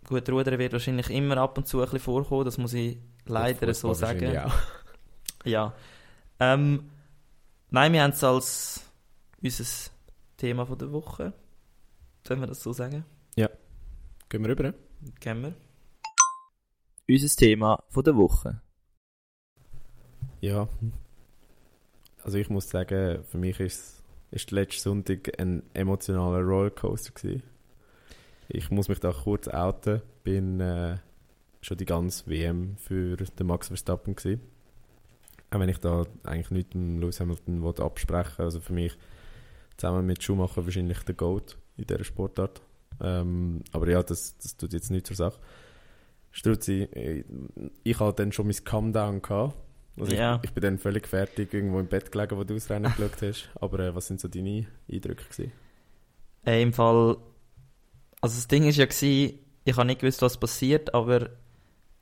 [0.07, 3.73] Gut, Rudern wird wahrscheinlich immer ab und zu ein bisschen vorkommen, das muss ich leider
[3.73, 4.21] so sagen.
[4.21, 4.55] wahrscheinlich auch.
[5.43, 5.73] Ja.
[6.39, 6.91] Ähm,
[7.71, 8.85] nein, wir haben es als
[9.41, 9.89] unser
[10.37, 11.33] Thema von der Woche.
[12.27, 13.03] Sollen wir das so sagen?
[13.35, 14.75] Gehen wir rüber?
[15.19, 15.53] Kennen wir.
[17.09, 18.61] Unser Thema von der Woche.
[20.41, 20.69] Ja.
[22.23, 24.00] Also ich muss sagen, für mich ist,
[24.31, 27.43] ist der letzte Sonntag ein emotionaler Rollercoaster gewesen.
[28.47, 30.01] Ich muss mich da kurz outen.
[30.23, 30.97] Bin äh,
[31.61, 34.41] schon die ganze WM für den Max Verstappen gewesen.
[35.51, 38.97] Auch wenn ich da eigentlich nichts dem Lewis Hamilton absprechen Also für mich
[39.77, 42.61] zusammen mit Schumacher wahrscheinlich der GOAT in dieser Sportart.
[43.01, 45.39] Ähm, aber ja, das, das tut jetzt nicht zur Sache.
[46.31, 47.23] Struzzi, äh,
[47.83, 49.55] ich hatte dann schon mein Come-Down gehabt.
[49.99, 50.37] Also Ja.
[50.37, 53.21] ich, ich bin dann völlig fertig irgendwo im Bett gelegen, wo du das Rennen geschaut
[53.21, 53.49] hast.
[53.55, 55.51] Aber äh, was sind so deine Eindrücke gewesen?
[56.45, 57.17] Äh, Im Fall,
[58.21, 61.29] also das Ding ist ja gewesen, ich habe nicht gewusst, was passiert, aber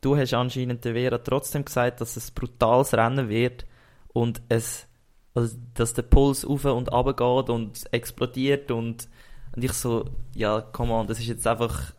[0.02, 3.66] du hast anscheinend der Vera trotzdem gesagt, dass es ein brutales Rennen wird
[4.14, 4.88] und es,
[5.34, 9.10] also, dass der Puls auf und runter geht und explodiert und,
[9.56, 11.94] und ich so, ja, come on, das ist jetzt einfach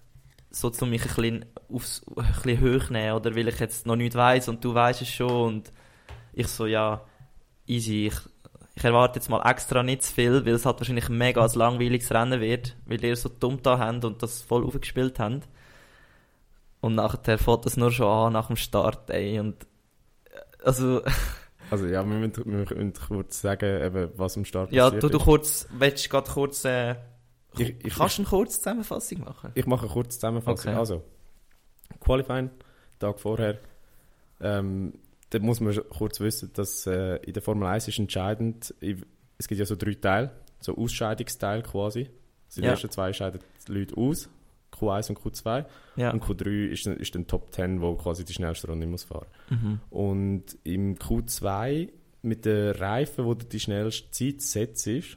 [0.51, 3.97] so, um mich ein bisschen, aufs, ein bisschen hoch nehmen oder weil ich jetzt noch
[3.97, 5.73] nicht weiß und du weißt es schon und
[6.33, 7.03] ich so, ja,
[7.67, 8.15] easy, ich,
[8.75, 12.11] ich erwarte jetzt mal extra nicht zu viel, weil es halt wahrscheinlich mega ein langweiliges
[12.13, 15.49] Rennen wird, weil ihr so dumm da habt und das voll aufgespielt habt.
[16.81, 19.39] Und nachher fängt das nur schon an nach dem Start, ey.
[19.39, 19.65] Und,
[20.33, 21.03] äh, also,
[21.71, 25.09] Also ja, wir müssen, wir müssen kurz sagen, eben, was am Start ja, passiert du,
[25.11, 25.25] du ist.
[25.25, 26.97] kurz, willst du gerade kurz, äh,
[27.59, 29.53] Ich- ich- kannst du eine kurze Zusammenfassung machen?
[29.55, 30.71] Ich mache eine kurze Zusammenfassung.
[30.71, 30.79] Okay.
[30.79, 31.03] Also,
[32.01, 32.51] Qualifying,
[32.99, 33.59] Tag vorher.
[34.41, 34.95] Ähm,
[35.31, 38.75] da muss man kurz wissen, dass äh, in der Formel 1 ist entscheidend,
[39.39, 42.09] es gibt ja so drei Teile, so Ausscheidungsteil quasi.
[42.49, 42.73] Also die Ja.
[42.73, 44.29] ersten zwei scheiden die Leute aus,
[44.73, 45.65] Q1 und Q2.
[45.97, 46.11] Ja.
[46.11, 49.27] Und Q3 ist, ist dann Top 10, wo quasi die schnellste Runde muss fahren.
[49.51, 49.81] Mhm.
[49.91, 51.91] Und im Q2
[52.23, 55.17] mit den Reifen, wo du die schnellste Zeit setzt,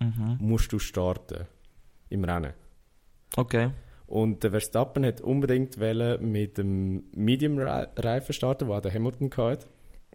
[0.00, 0.36] Mhm.
[0.40, 1.46] musst du starten
[2.10, 2.52] im Rennen.
[3.36, 3.70] Okay.
[4.06, 9.66] Und der Verstappen hat unbedingt mit dem Medium-Reifen starten, wo auch der Hamilton hatte.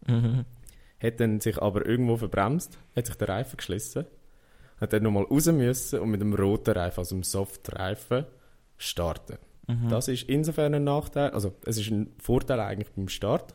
[0.07, 0.45] Mhm.
[1.01, 4.05] Hat dann sich aber irgendwo verbremst, hat sich der Reifen geschlossen,
[4.79, 8.25] hat dann nochmal raus müssen und mit dem roten Reifen, also dem Soft-Reifen,
[8.77, 9.37] starten.
[9.67, 9.89] Mhm.
[9.89, 13.53] Das ist insofern ein Nachteil, also es ist ein Vorteil eigentlich beim Start,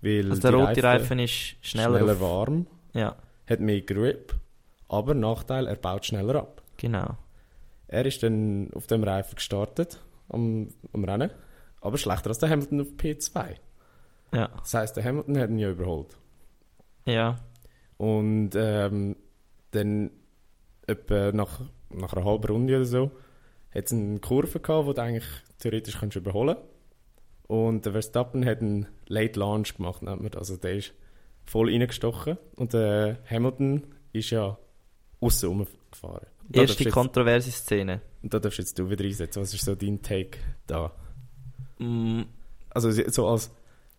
[0.00, 1.98] weil Also der rote Reifen ist schneller.
[1.98, 4.34] schneller warm, Ja, hat mehr Grip,
[4.88, 6.62] aber Nachteil, er baut schneller ab.
[6.76, 7.18] genau.
[7.92, 11.30] Er ist dann auf dem Reifen gestartet am, am Rennen,
[11.82, 13.56] aber schlechter als der Hamilton auf P2.
[14.32, 14.48] Ja.
[14.48, 16.16] Das heisst, der Hamilton hat ihn ja überholt.
[17.04, 17.36] Ja.
[17.98, 19.16] Und ähm,
[19.72, 20.10] dann
[20.86, 23.10] etwa nach, nach einer halben Runde oder so
[23.74, 25.28] hat es eine Kurve gehabt, die du eigentlich
[25.58, 26.56] theoretisch kannst überholen
[27.46, 30.50] Und der Verstappen hat einen Late Launch gemacht, nennt man das.
[30.50, 30.94] Also der ist
[31.44, 33.82] voll reingestochen und der Hamilton
[34.14, 34.56] ist ja
[35.20, 36.31] außen rumgefahren.
[36.52, 38.00] Da Erste du jetzt- kontroverse Szene.
[38.22, 39.40] Und da darfst jetzt du wieder einsetzen.
[39.42, 40.92] Was ist so dein Take da?
[41.78, 42.22] Mm,
[42.70, 43.50] Also so als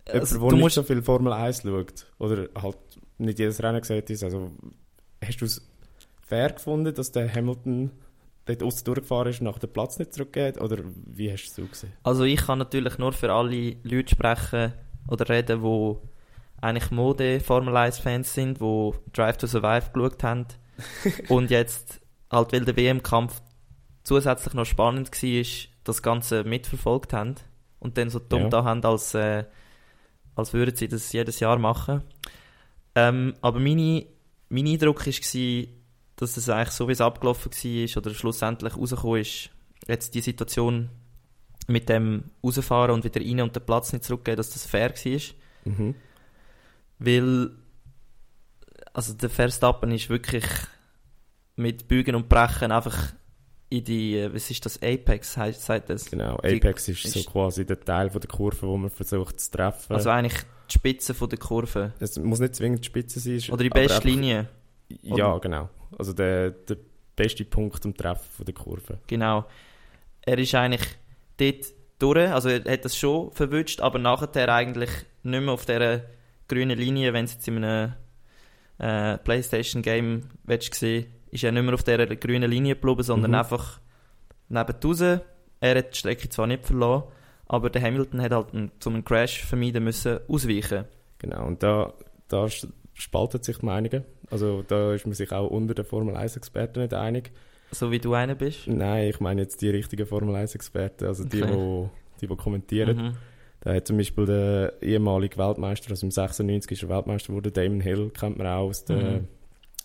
[0.06, 2.78] Also, jemand, du der nicht musst- so viel Formel 1 schaut oder halt
[3.18, 4.52] nicht jedes Rennen gesehen ist, also
[5.24, 5.68] hast du es
[6.22, 7.92] fair gefunden, dass der Hamilton
[8.46, 11.56] dort außen durchgefahren ist und nach dem Platz nicht zurückgeht oder wie hast du es
[11.56, 11.94] so gesehen?
[12.04, 14.74] Also ich kann natürlich nur für alle Leute sprechen
[15.08, 15.96] oder reden, die
[16.62, 20.46] eigentlich Mode Formel 1 Fans sind, die Drive to Survive geschaut haben
[21.30, 22.02] und jetzt
[22.34, 23.42] halt, weil der WM-Kampf
[24.04, 25.46] zusätzlich noch spannend war,
[25.84, 27.36] das Ganze mitverfolgt haben
[27.80, 28.50] und dann so dumm Ja.
[28.50, 29.46] da haben, als, äh,
[30.36, 32.02] als würden sie das jedes Jahr machen.
[32.96, 34.06] Ähm, aber meine,
[34.50, 35.68] mein Eindruck war,
[36.16, 39.50] dass es eigentlich so, wie es abgelaufen war oder schlussendlich rausgekommen ist,
[39.88, 40.90] jetzt die Situation
[41.68, 45.22] mit dem rausfahren und wieder rein und den Platz nicht zurückgeben, dass das fair war.
[45.66, 45.96] Mhm.
[47.00, 47.52] Weil,
[48.94, 50.44] also der Verstappen ist wirklich
[51.56, 53.14] mit Bügen und Brechen einfach
[53.70, 56.06] in die, äh, was ist das, Apex, heißt, sagt das?
[56.10, 59.40] Genau, Die- Apex ist, so ist- quasi der Teil von der Kurve, wo man versucht
[59.40, 59.94] zu treffen.
[59.94, 61.94] Also eigentlich die Spitze von der Kurve.
[62.00, 63.54] es muss nicht zwingend die Spitze sein.
[63.54, 64.48] Oder die beste einfach- Linie,
[65.02, 65.70] Ja, genau.
[65.98, 66.78] Also der, der
[67.16, 69.00] beste Punkt am Treffen von der Kurve.
[69.08, 69.46] genau.
[70.26, 70.88] Er ist eigentlich
[71.38, 71.66] dort
[72.00, 74.90] durch, also er hat das schon verwünscht, aber nachher eigentlich
[75.24, 76.02] nicht mehr auf dieser
[76.48, 77.94] grünen Linie, wenn es jetzt in einem
[78.80, 80.30] äh, Playstation-Game
[80.72, 83.38] sehen, ist er nicht mehr auf dieser grünen Linie geblieben, sondern Mhm.
[83.38, 83.80] einfach
[84.50, 85.02] neben raus.
[85.02, 87.04] Er hat die Strecke zwar nicht verloren,
[87.48, 90.86] aber der Hamilton hat halt, um einen Crash vermeiden müssen, ausweichen.
[91.20, 91.94] Genau, und da,
[92.28, 92.48] da
[92.94, 94.04] spaltet sich die Meinungen.
[94.30, 97.32] Also da ist man sich auch unter den Formel 1-Experten nicht einig.
[97.72, 98.68] So wie du einer bist.
[98.68, 101.54] Nein, ich meine jetzt die richtigen Formel 1-Experten, also die, Okay.
[101.56, 101.90] wo,
[102.22, 102.98] die, die kommentieren.
[102.98, 103.14] Mhm.
[103.62, 107.80] Da hat zum Beispiel der ehemalige Weltmeister, also im 96 ist er Weltmeister geworden, Damon
[107.82, 109.28] Hill, kennt man auch aus der Mhm.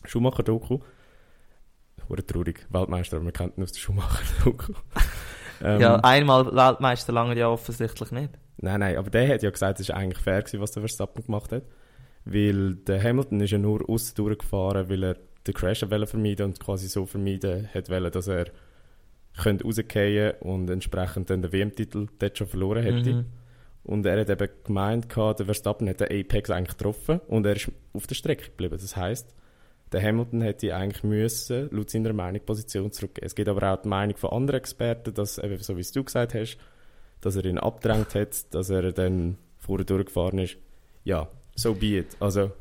[0.05, 0.81] Schumacher-Doku.
[2.09, 4.73] Hure traurig, Weltmeister, kennt ihn aus der Schumacher-Doku.
[5.63, 8.31] ähm, Ja, einmal Weltmeister lange ja offensichtlich nicht.
[8.59, 11.25] Nein, nein, aber der hat ja gesagt, es war eigentlich fair, gewesen, was der Verstappen
[11.25, 11.63] gemacht hat.
[12.25, 16.89] Weil der Hamilton ist ja nur außen durchgefahren, weil er den Crash vermeiden und quasi
[16.89, 18.47] so vermeiden hat wollen, dass er
[19.37, 23.15] könnte rausgehen und entsprechend dann den WM-Titel dort schon verloren hätte.
[23.15, 23.27] Mhm.
[23.85, 27.71] Und er hat eben gemeint, der Verstappen hat den Apex eigentlich getroffen und er ist
[27.95, 28.77] auf der Strecke geblieben.
[28.79, 29.35] Das heißt,
[29.93, 33.27] der Hamilton hätte eigentlich müssen, laut seiner Meinung, Position zurückgeben.
[33.27, 36.05] Es gibt aber auch die Meinung von anderen Experten, dass, eben so wie es du
[36.05, 36.59] gesagt hast,
[37.21, 40.57] dass er ihn abgedrängt hat, dass er dann vorher durchgefahren ist.
[41.05, 42.17] Ja, so be it.
[42.21, 42.53] Also,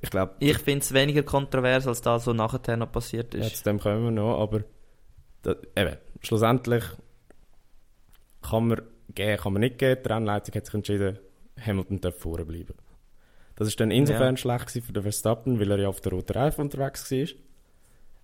[0.00, 3.58] ich glaube, Ich finde es weniger kontrovers, als das, was nachher noch passiert ja, ist.
[3.58, 4.64] zu dem kommen wir noch, aber
[5.42, 6.84] da, eben, schlussendlich
[8.42, 8.82] kann man
[9.14, 10.02] geben, kann man nicht geben.
[10.04, 11.18] Die Rennleitung hat sich entschieden,
[11.64, 12.74] Hamilton darf vorne bleiben.
[13.56, 14.36] Das ist dann insofern Ja.
[14.36, 17.26] schlecht für den Verstappen, weil er ja auf der roten Reifen unterwegs war.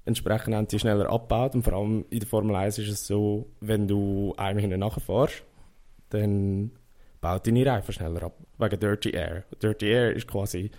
[0.05, 3.47] Entsprechend haben die schneller abgebaut und vor allem in der Formel 1 ist es so,
[3.61, 5.45] wenn du einem hinten nachfährst,
[6.09, 6.72] dann
[7.20, 9.45] baut deine Reifen schneller ab, wegen Dirty Air.
[9.62, 10.70] Dirty Air ist quasi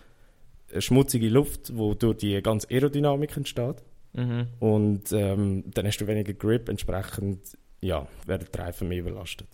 [0.71, 3.83] eine schmutzige Luft, wo durch die ganze Aerodynamik entsteht.
[4.13, 4.47] Mhm.
[4.59, 9.47] Und ähm, dann hast du weniger Grip, entsprechend ja, werden die Reifen mehr überlastet.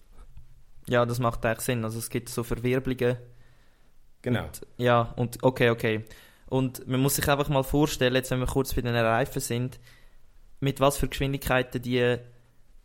[0.87, 1.83] Ja, das macht eigentlich Sinn.
[1.83, 3.17] Also es gibt so Verwirbelungen.
[4.27, 4.43] Genau.
[4.43, 6.03] Und, ja, und okay, okay.
[6.47, 9.79] Und man muss sich einfach mal vorstellen, jetzt wenn wir kurz bei den Reifen sind,
[10.59, 12.17] mit was für Geschwindigkeiten die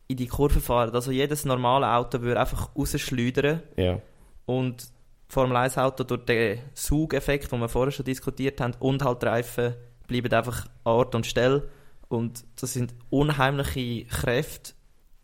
[0.07, 0.95] in die Kurve fahren.
[0.95, 4.01] Also jedes normale Auto würde einfach rausschleudern Ja,
[4.47, 4.87] und
[5.29, 9.27] Formel 1 Auto durch den Saugeffekt, den wir vorher schon diskutiert haben, und halt die
[9.27, 9.75] Reifen
[10.07, 11.69] bleiben einfach an Ort und Stelle.
[12.09, 14.75] Und das sind unheimliche Kräfte,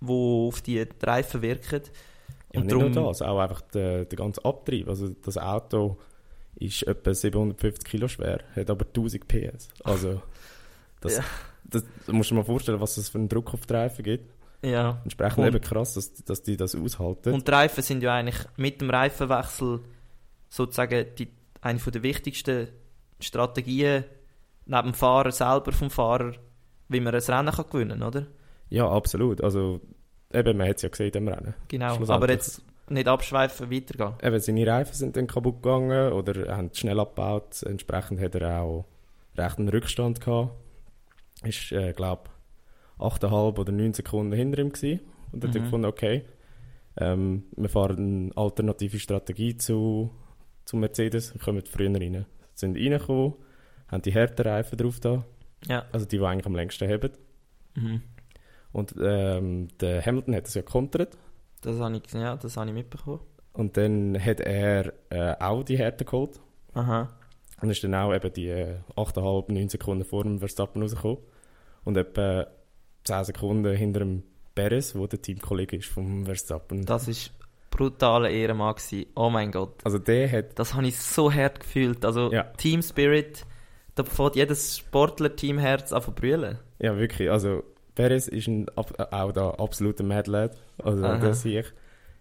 [0.01, 1.83] wo auf die Reifen wirken.
[2.53, 4.89] Ja, Und nicht darum- nur das, auch einfach der, der ganze Abtrieb.
[4.89, 5.99] Also das Auto
[6.57, 9.69] ist etwa 750 Kilo schwer, hat aber 1000 PS.
[9.85, 10.23] Also
[11.01, 11.25] das, Ja.
[11.65, 14.03] das, da musst du dir mal vorstellen, was das für einen Druck auf die Reifen
[14.03, 14.33] gibt.
[14.63, 15.01] Ja.
[15.05, 17.33] Entsprechend Und- eben krass, dass, dass die das aushalten.
[17.33, 19.81] Und die Reifen sind ja eigentlich mit dem Reifenwechsel
[20.49, 21.29] sozusagen die,
[21.61, 22.69] eine der wichtigsten
[23.21, 24.05] Strategien
[24.67, 26.33] neben dem Fahrer selber vom Fahrer,
[26.89, 28.27] wie man ein Rennen kann gewinnen oder?
[28.71, 29.43] ja, absolut.
[29.43, 29.81] Also
[30.33, 31.55] eben, man hat es ja gesehen im Rennen.
[31.69, 31.97] Genau.
[32.09, 34.15] Aber jetzt nicht abschweifen, weitergehen.
[34.23, 37.63] Eben, seine Reifen sind dann kaputt gegangen oder haben schnell abgebaut.
[37.65, 38.87] Entsprechend hat er auch
[39.37, 40.53] recht einen Rückstand gehabt.
[41.45, 42.31] Ist, äh, glaube
[42.99, 45.01] 8,5 oder 9 Sekunden hinter ihm gewesen.
[45.33, 45.65] Und dann hat er Mhm.
[45.67, 46.25] gefunden, okay,
[46.97, 50.11] ähm, wir fahren eine alternative Strategie zu,
[50.65, 52.27] zu Mercedes, wir kommen früher rein.
[52.55, 53.35] Sind reingekommen,
[53.89, 55.25] haben die harten Reifen drauf da,
[55.69, 55.85] Ja.
[55.93, 57.11] also die, die eigentlich am längsten haben.
[57.77, 58.03] Mhm.
[58.79, 61.17] Und ähm, der Hamilton hat das ja kontert.
[61.63, 63.21] Das habe ich, ja, das habe ich mitbekommen.
[63.53, 66.39] Und dann hat er äh, auch die Härte geholt.
[66.75, 67.09] Aha.
[67.61, 71.19] Und ist dann auch eben die äh, 8,5, 9 Sekunden vor dem Verstappen rausgekommen.
[71.85, 72.47] Und etwa
[73.05, 74.23] 10 Sekunden hinter dem
[74.55, 76.85] Perez, wo der Teamkollege ist vom Verstappen.
[76.85, 77.15] Das war
[77.71, 78.75] brutaler Ehrenmann.
[78.77, 79.07] Gewesen.
[79.17, 79.75] Oh mein Gott.
[79.85, 82.05] Also der hat, Das habe ich so hart gefühlt.
[82.05, 82.45] Also Ja.
[82.59, 83.45] Team Spirit,
[83.97, 86.59] da fährt jedes Sportler-Teamherz an zu brüllen.
[86.79, 87.65] ja wirklich, also
[87.99, 90.57] Perez ist ein, äh, auch da absoluter Mad Lad.
[90.83, 91.17] Also Aha.
[91.19, 91.67] der sich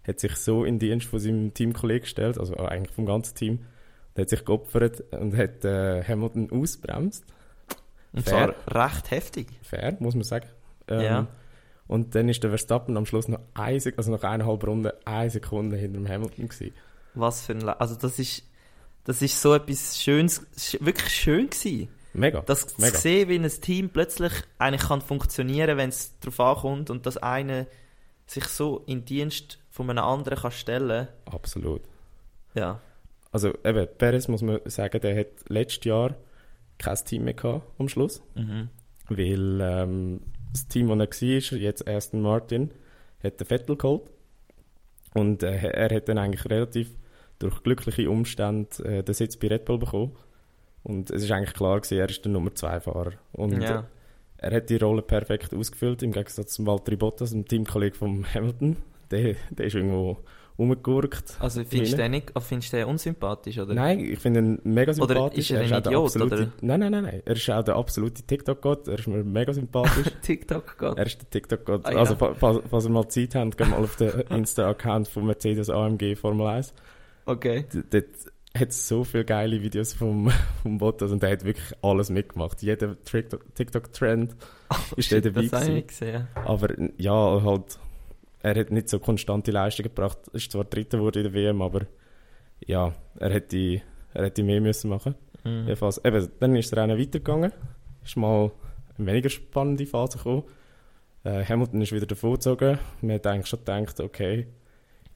[0.06, 3.60] hat sich so in den Dienst von seinem Teamkollegen gestellt, also eigentlich vom ganzen Team.
[4.16, 7.24] Der hat sich geopfert und hat äh, Hamilton ausbremst.
[8.12, 8.54] Und Fair.
[8.66, 9.46] zwar recht heftig.
[9.62, 10.48] Fair, muss man sagen.
[10.88, 11.26] Ähm, Ja.
[11.86, 15.76] Und dann ist der Verstappen am Schluss noch eine, also nach eineinhalb Runden eine Sekunde
[15.76, 16.74] hinter dem Hamilton gewesen.
[17.14, 18.42] Was für ein Le Also das ist,
[19.04, 21.88] das ist so etwas Schönes, sch- wirklich schön gewesen.
[22.12, 22.40] Mega.
[22.42, 22.94] Das mega.
[22.94, 27.16] zu sehen, wie ein Team plötzlich eigentlich kann funktionieren, wenn es darauf ankommt und dass
[27.16, 27.66] einer
[28.26, 31.08] sich so in Dienst von einem anderen kann stellen.
[31.26, 31.82] Absolut.
[32.54, 32.80] Ja.
[33.30, 36.14] Also eben, Perez muss man sagen, der hat letztes Jahr
[36.78, 38.68] kein Team mehr gehabt am Schluss, Mhm.
[39.08, 40.20] weil ähm,
[40.52, 42.70] das Team, das er war, jetzt Aston Martin,
[43.22, 44.02] hat den Vettel geholt
[45.14, 46.94] und äh, er hat dann eigentlich relativ
[47.38, 50.16] durch glückliche Umstände äh, den Sitz bei Red Bull bekommen
[50.82, 53.84] und es ist eigentlich klar gewesen, er ist der Nummer 2 Fahrer und ja.
[54.40, 58.76] Er hat die Rolle perfekt ausgefüllt, im Gegensatz zum Valtteri Bottas, dem Teamkollege von Hamilton.
[59.10, 60.18] Der, der ist irgendwo
[60.56, 61.36] rumgegurkt.
[61.40, 63.74] Also findest du den nicht, findest du den unsympathisch, oder?
[63.74, 65.38] Nein, ich finde ihn mega Oder sympathisch.
[65.38, 66.52] ist er ein auch der Idiot, absolute, oder?
[66.60, 67.22] Nein, nein, nein, nein.
[67.24, 68.86] Er ist auch der absolute TikTok-Gott.
[68.88, 70.12] Er ist mir mega sympathisch.
[70.22, 70.98] TikTok geht.
[70.98, 71.86] er ist der TikTok-Gott.
[71.86, 71.88] Ah.
[71.98, 75.68] Also, fa- falls, falls ihr mal Zeit habt, geht mal auf den Insta-Account von Mercedes
[75.70, 76.74] AMG Formel 1.
[77.26, 77.64] Okay.
[77.72, 78.06] D- Dort
[78.58, 80.30] hat so viele geile Videos vom,
[80.62, 82.62] vom Bottas und der hat wirklich alles mitgemacht.
[82.62, 84.34] Jeder TikTok- TikTok-Trend
[84.96, 86.28] ist der dabei Das gesehen.
[86.34, 87.78] Aber ja, halt,
[88.40, 90.18] er hat nicht so konstante Leistung gebracht.
[90.28, 91.86] Er ist zwar Dritter geworden in der WM, aber
[92.66, 93.82] ja, er hätte,
[94.14, 95.14] er hätte mehr müssen machen.
[95.44, 95.62] Mhm.
[95.64, 97.52] Jedenfalls, eben, dann ist das Rennen weitergegangen.
[98.04, 98.50] Ist mal
[98.96, 100.44] eine weniger spannende Phase gekommen.
[101.24, 102.78] Äh, Hamilton ist wieder davongezogen.
[103.00, 104.46] Man hat eigentlich schon gedacht, okay,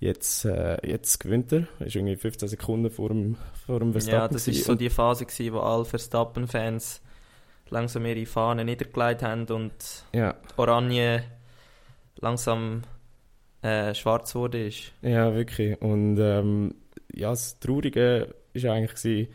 [0.02, 1.66] jetzt, äh, jetzt gewinnt er.
[1.80, 3.36] Ist irgendwie 15 Sekunden vor dem,
[3.66, 4.20] vor dem Verstappen.
[4.20, 7.00] Ja, das war so die Phase, gewesen, wo alle Verstappen-Fans
[7.70, 9.72] langsam ihre Fahnen niedergelegt haben und
[10.12, 11.22] ja, Oranje
[12.16, 12.82] langsam
[13.62, 14.66] äh, schwarz wurde.
[14.66, 14.92] Ist.
[15.00, 15.80] Ja, wirklich.
[15.80, 16.74] Und ähm,
[17.14, 19.32] ja, das Traurige war eigentlich, gewesen,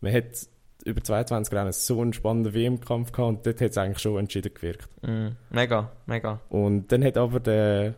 [0.00, 0.46] man hat
[0.84, 4.54] über 22 Rennen so einen spannenden WM-Kampf gehabt und dort hat es eigentlich schon entschieden
[4.54, 4.88] gewirkt.
[5.02, 5.36] Mhm.
[5.50, 6.40] Mega, mega.
[6.48, 7.94] Und dann hat aber der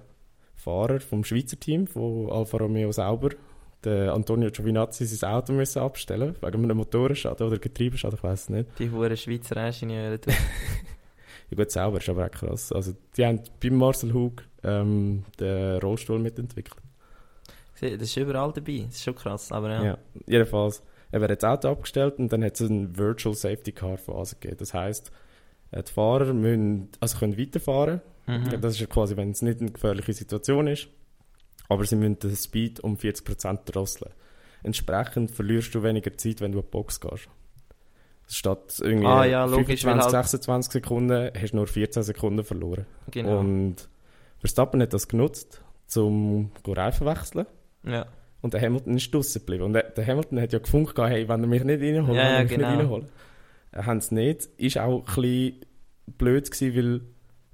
[0.61, 3.30] Fahrer vom Schweizer Team, von Alfa Romeo Sauber,
[3.82, 8.48] der Antonio Giovinazzi, sein Auto müssen abstellen wegen einem Motorenschaden oder Getriebeschaden, ich weiß es
[8.50, 8.68] nicht.
[8.78, 10.20] Die hohen Schweizer Ingenieure.
[11.50, 12.70] Ja gut, Sauber ist aber auch krass.
[12.70, 16.76] Also die haben beim Marcel Hug ähm, den Rollstuhl mitentwickelt.
[17.80, 18.84] Das ist überall dabei.
[18.86, 19.50] Das ist schon krass.
[19.50, 19.84] Aber ja.
[19.84, 20.82] Ja, jedenfalls.
[21.11, 24.58] Er hat das Auto abgestellt und dann hat es einen Virtual Safety Car Phase gegeben.
[24.58, 25.11] Das heisst,
[25.72, 28.00] äh, die Fahrer müssen, also können weiterfahren.
[28.39, 28.61] Mhm.
[28.61, 30.89] Das ist ja quasi, wenn es nicht eine gefährliche Situation ist.
[31.68, 34.12] Aber sie müssen den Speed um 40% drosseln.
[34.62, 37.28] Entsprechend verlierst du weniger Zeit, wenn du in die Box gehst.
[38.28, 42.45] Statt irgendwie Ah, ja, logisch, 25, weil halt- 26 Sekunden hast du nur 14 Sekunden
[42.45, 42.87] verloren.
[43.11, 43.41] Genau.
[43.41, 43.89] Und
[44.39, 45.62] Verstappen hat das genutzt,
[45.97, 47.47] um Reifen wechseln.
[47.85, 48.07] ja.
[48.43, 49.64] Und der Hamilton ist draussen geblieben.
[49.64, 52.43] Und der, Hamilton hat ja gefunden, hey, wenn er mich nicht reinholt, Ja, er ja,
[52.45, 52.70] mich genau.
[52.70, 53.07] nicht reinholt.
[53.70, 54.47] Er haben es nicht.
[54.57, 55.61] Ist auch ein bisschen
[56.16, 57.01] blöd gewesen, weil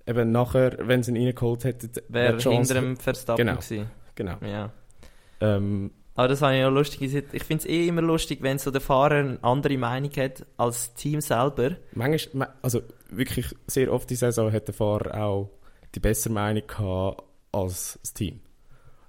[0.06, 3.58] eben nachher, wenn sie ihn reingeholt hätten, Wäre hinter dem Verstappen Genau.
[3.58, 3.90] gewesen.
[4.14, 4.36] Genau.
[4.40, 4.70] Ja.
[5.40, 7.02] Ähm, Aber das habe ich auch lustig.
[7.32, 10.88] Ich finde es eh immer lustig, wenn so der Fahrer eine andere Meinung hat als
[10.88, 11.76] das Team selber.
[11.92, 12.80] manchmal, ma- also
[13.10, 15.50] wirklich sehr oft die Saison hat der Fahrer auch
[15.94, 18.40] die bessere Meinung gehabt als das Team.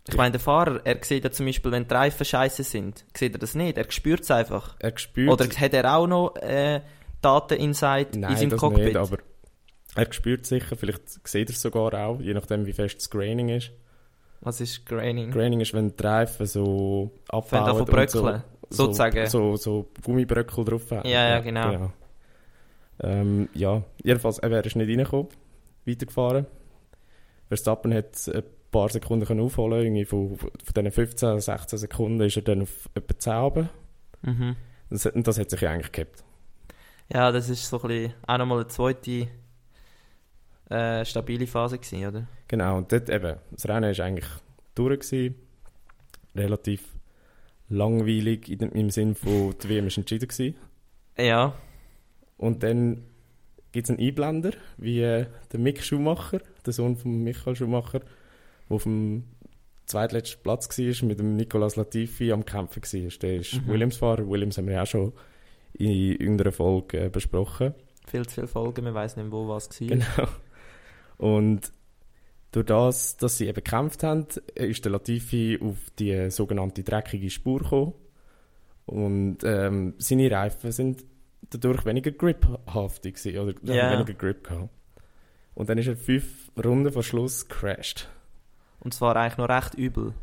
[0.10, 3.34] Ich meine, der Fahrer, er sieht ja zum Beispiel, wenn die Reifen scheiße sind, sieht
[3.34, 3.78] er das nicht.
[3.78, 4.76] Er spürt es einfach.
[4.80, 6.82] Er spürt Oder hat er auch noch äh,
[7.22, 8.86] Daten-Insight in seinem Cockpit?
[8.86, 9.18] nicht, aber
[9.98, 13.50] er spürt sicher, vielleicht sieht er es sogar auch, je nachdem wie fest das Graining
[13.50, 13.72] ist.
[14.42, 15.32] Was ist Graining?
[15.32, 19.28] Graining ist, wenn die Reifen so Wenn abbauen und bröckeln, so, sozusagen.
[19.28, 21.08] So, so Gummibröckel drauf haben.
[21.08, 21.92] Ja, ja, genau.
[23.00, 25.28] Ähm, ja, jedenfalls, er ist nicht reingekommen,
[25.86, 26.46] weitergefahren.
[27.48, 32.36] Verstappen hat ein paar Sekunden können aufholen irgendwie von, von diesen 15, 16 Sekunden ist
[32.36, 33.70] er dann auf etwa 10 runter.
[34.24, 34.56] Mhm.
[34.90, 36.24] Das, das hat sich ja eigentlich gehabt.
[37.12, 39.28] Ja, das ist so ein bisschen auch nochmal eine zweite
[40.70, 42.28] äh, stabile Phase gewesen, oder?
[42.48, 44.28] Genau, und dort eben, das Rennen war eigentlich
[44.76, 45.00] durch.
[45.00, 45.36] Gewesen.
[46.36, 46.84] Relativ
[47.70, 50.56] langweilig in dem, im Sinn von, die WM ist entschieden gewesen.
[51.18, 51.54] Ja,
[52.38, 53.04] Und dann
[53.72, 58.76] gibt es einen Einblender, wie äh, der Mick Schumacher, der Sohn von Michael Schumacher, der
[58.76, 59.24] auf dem
[59.86, 63.10] zweitletzten Platz war, mit dem Nicolas Latifi am Kämpfen war.
[63.22, 63.68] Der ist Mhm.
[63.68, 64.30] Williams-Fahrer.
[64.30, 65.14] Williams haben wir ja auch schon
[65.74, 67.74] in irgendeiner Folge äh, besprochen.
[68.08, 69.88] viel zu viele Folgen, man weiß nicht wo was war.
[69.88, 70.30] Genau.
[71.18, 71.72] Und
[72.52, 77.60] durch das, dass sie eben gekämpft haben, ist der Latifi auf die sogenannte dreckige Spur
[77.60, 77.94] gekommen.
[78.86, 81.04] Und ähm, seine Reifen sind
[81.50, 83.92] dadurch weniger griphaftig gewesen, oder Ja.
[83.94, 84.70] weniger Grip gehabt.
[85.56, 88.08] Und dann ist er fünf Runden vor Schluss crashed.
[88.80, 90.14] Und zwar eigentlich noch recht übel.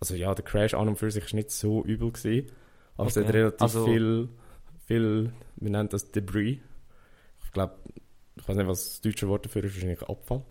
[0.00, 2.50] Also ja, der Crash an und für sich ist nicht so übel gewesen,
[2.96, 3.26] aber es Okay.
[3.26, 4.28] hat relativ Also- viel,
[4.86, 6.58] viel, wir nennen das Debris.
[7.44, 7.74] Ich glaube,
[8.36, 10.42] ich weiß nicht, was das deutsche Wort dafür ist, wahrscheinlich Abfall.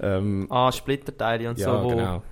[0.00, 1.84] Ähm, Ah, Splitterteile und ja, so.
[1.84, 2.22] Wo, genau.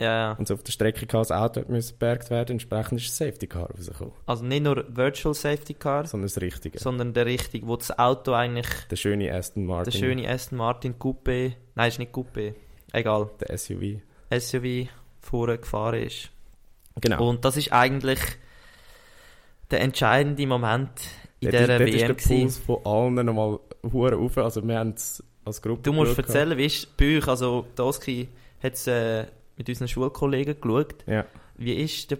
[0.00, 0.32] Ja, ja.
[0.32, 3.70] Und so auf der Strecke kann das Auto gebergt werden, entsprechend ist das Safety Car
[3.70, 4.12] rausgekommen.
[4.26, 6.78] Also nicht nur Virtual Safety Car, Sondern das Richtige.
[6.80, 9.92] sondern der richtige, wo das Auto eigentlich, Der schöne Aston Martin.
[9.92, 12.54] der schöne Aston Martin Coupé, nein, ist nicht Coupé,
[12.92, 14.00] egal, Der SUV.
[14.36, 14.88] SUV
[15.20, 16.30] vorne gefahren ist.
[17.00, 17.28] Genau.
[17.28, 18.18] Und das ist eigentlich
[19.70, 20.90] der entscheidende Moment
[21.40, 21.98] in ist- dieser ist WM.
[21.98, 22.40] der gewesen.
[22.40, 23.58] Puls von allen nochmal
[23.92, 24.38] hure rauf.
[24.38, 28.28] Also wir haben es als Gruppe Du musst erzählen, wie ist bei euch, also Doski
[28.62, 29.26] hat es äh,
[29.56, 31.24] mit unseren Schulkollegen geschaut, Ja.
[31.56, 32.18] wie ist der,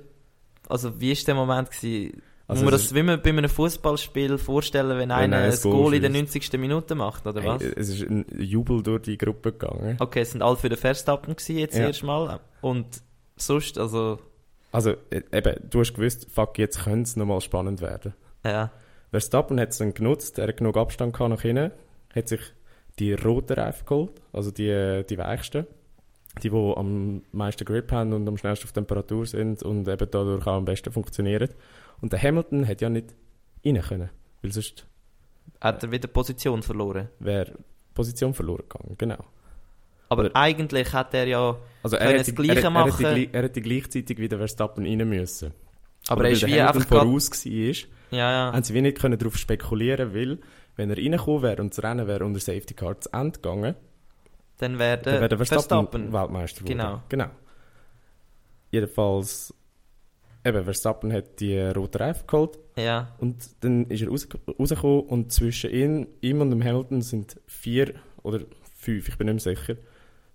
[0.69, 2.23] also wie ist der Moment gewesen?
[2.47, 5.95] Also Muss man das wie man bei einem Fußballspiel vorstellen, wenn, einer ein Goal Goal
[5.95, 6.35] in der schießt.
[6.35, 6.61] 90.
[6.61, 7.63] Minute macht, oder was?
[7.63, 9.97] Es ist ein Jubel durch die Gruppe gegangen.
[9.99, 11.87] Okay, es sind alle für den Verstappen gewesen jetzt Ja.
[11.87, 12.41] erstmal.
[12.61, 12.87] Und
[13.37, 14.19] sonst, also,
[14.73, 18.13] Also äh, eben, du hast gewusst, fuck, jetzt könnte es nochmal spannend werden.
[18.45, 18.71] ja.
[19.15, 21.71] Verstappen hat es dann genutzt, er hat genug Abstand gehabt nach hinten,
[22.15, 22.41] hat sich
[22.99, 25.67] die roten Reifen geholt, also die, die weichsten,
[26.43, 30.47] die, die am meisten Grip haben und am schnellsten auf Temperatur sind und eben dadurch
[30.47, 31.49] auch am besten funktionieren.
[32.01, 33.15] Und der Hamilton hat ja nicht
[33.65, 34.11] rein können,
[34.43, 34.87] weil sonst
[35.61, 37.09] Hat er wieder Position verloren.
[37.21, 37.53] wäre
[37.95, 39.25] Position verloren gegangen, genau.
[40.09, 43.07] Aber Oder- eigentlich hat er ja, Also er das hätte, Gleiche er, hätte- er, machen.
[43.07, 45.53] hätte, er hätte gleichzeitig wieder Verstappen rein müssen.
[46.09, 48.53] aber er ist wie einfach voraus war, ja, ja.
[48.53, 50.39] haben sie nicht können darauf spekulieren weil
[50.77, 53.75] wenn er reingekommen wäre und das Rennen wäre unter Safety Car zu Ende gegangen,
[54.59, 56.13] Dann wäre dann der wäre der Verstappen, Verstappen.
[56.13, 56.79] Weltmeister geworden.
[57.09, 57.27] Genau.
[57.27, 57.31] genau.
[58.71, 59.55] Jedenfalls,
[60.45, 64.27] eben, Verstappen hat die roten Reifen geholt Ja, und dann ist er raus,
[64.59, 68.41] rausgekommen und zwischen ihm, ihm und dem Hamilton sind vier oder
[68.77, 69.77] fünf, ich bin nicht mehr sicher,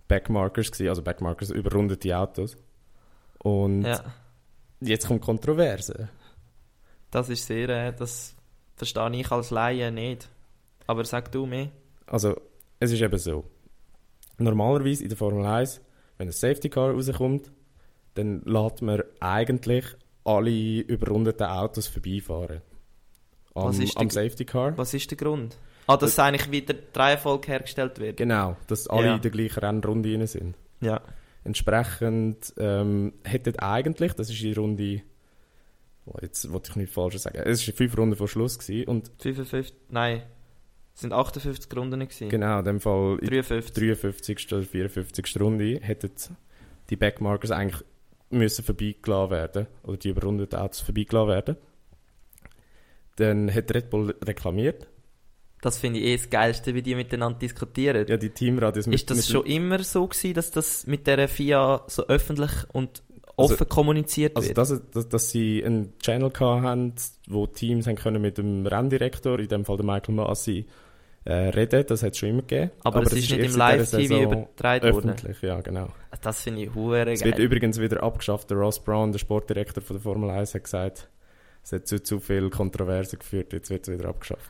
[0.08, 2.58] Backmarkers gewesen, also Backmarkers überrundete Autos.
[3.40, 4.04] Und ja.
[4.82, 6.10] jetzt kommt Kontroverse.
[7.12, 8.36] Das ist sehr, äh, das
[8.76, 10.30] verstehe ich als Laie nicht.
[10.88, 11.70] Aber sag du mir.
[12.08, 12.36] Also,
[12.80, 13.44] es ist eben so.
[14.38, 15.82] Normalerweise in der Formel 1,
[16.18, 17.52] wenn ein Safety Car rauskommt,
[18.16, 19.86] dann lässt man eigentlich
[20.24, 22.62] alle überrundeten Autos vorbeifahren.
[23.54, 24.78] Am, Was ist am die- Safety Car.
[24.78, 25.58] Was ist der Grund?
[25.88, 28.18] Ah, dass eigentlich wieder die Reihenfolge hergestellt wird.
[28.18, 29.16] Genau, dass alle Ja.
[29.16, 30.56] in der gleichen Rennrunde rein sind.
[30.82, 31.02] Ja.
[31.44, 35.02] Entsprechend ähm, hätten eigentlich, das ist die Runde,
[36.14, 39.12] oh, jetzt wollte ich nicht falsch sagen, es war fünf Runden vor Schluss gewesen, und
[39.20, 40.24] 55, nein.
[40.94, 42.28] Es sind 58 Runden gewesen.
[42.30, 43.74] genau, in dem Fall in 53.
[43.74, 44.54] 53.
[44.54, 45.40] oder 54.
[45.40, 46.12] Runde hätten
[46.90, 47.86] die Backmarkers eigentlich
[48.32, 51.58] müssen vorbeigelassen werden oder die überrundeten Autos vorbeigelassen werden.
[53.16, 54.88] Dann hat Red Bull reklamiert.
[55.62, 58.06] Das finde ich eh das Geilste, wie die miteinander diskutieren.
[58.08, 61.84] Ja, die Teamradios ist das mit schon immer so gewesen, dass das mit der FIA
[61.88, 63.04] so öffentlich und
[63.40, 64.58] Also- offen kommuniziert also wird?
[64.58, 66.94] dass, dass, dass sie einen Channel haben,
[67.28, 70.66] wo Teams haben können mit dem Renndirektor, in dem Fall der Michael Masi,
[71.26, 72.72] äh, reden, das hat es schon immer gegeben.
[72.84, 75.10] aber, es ist nicht im Live-TV übertragen worden.
[75.12, 75.90] Öffentlich, ja genau.
[76.22, 77.46] Das finde ich hure Es wird geil.
[77.46, 78.50] übrigens wieder abgeschafft.
[78.50, 81.10] Der Ross Brown, der Sportdirektor von der Formel 1, hat gesagt,
[81.64, 84.50] es hat zu, zu viel Kontroverse geführt, jetzt wird es wieder abgeschafft.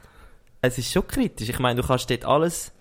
[0.61, 1.49] Es ist schon kritisch.
[1.49, 2.71] Ich meine, du kannst dort alles,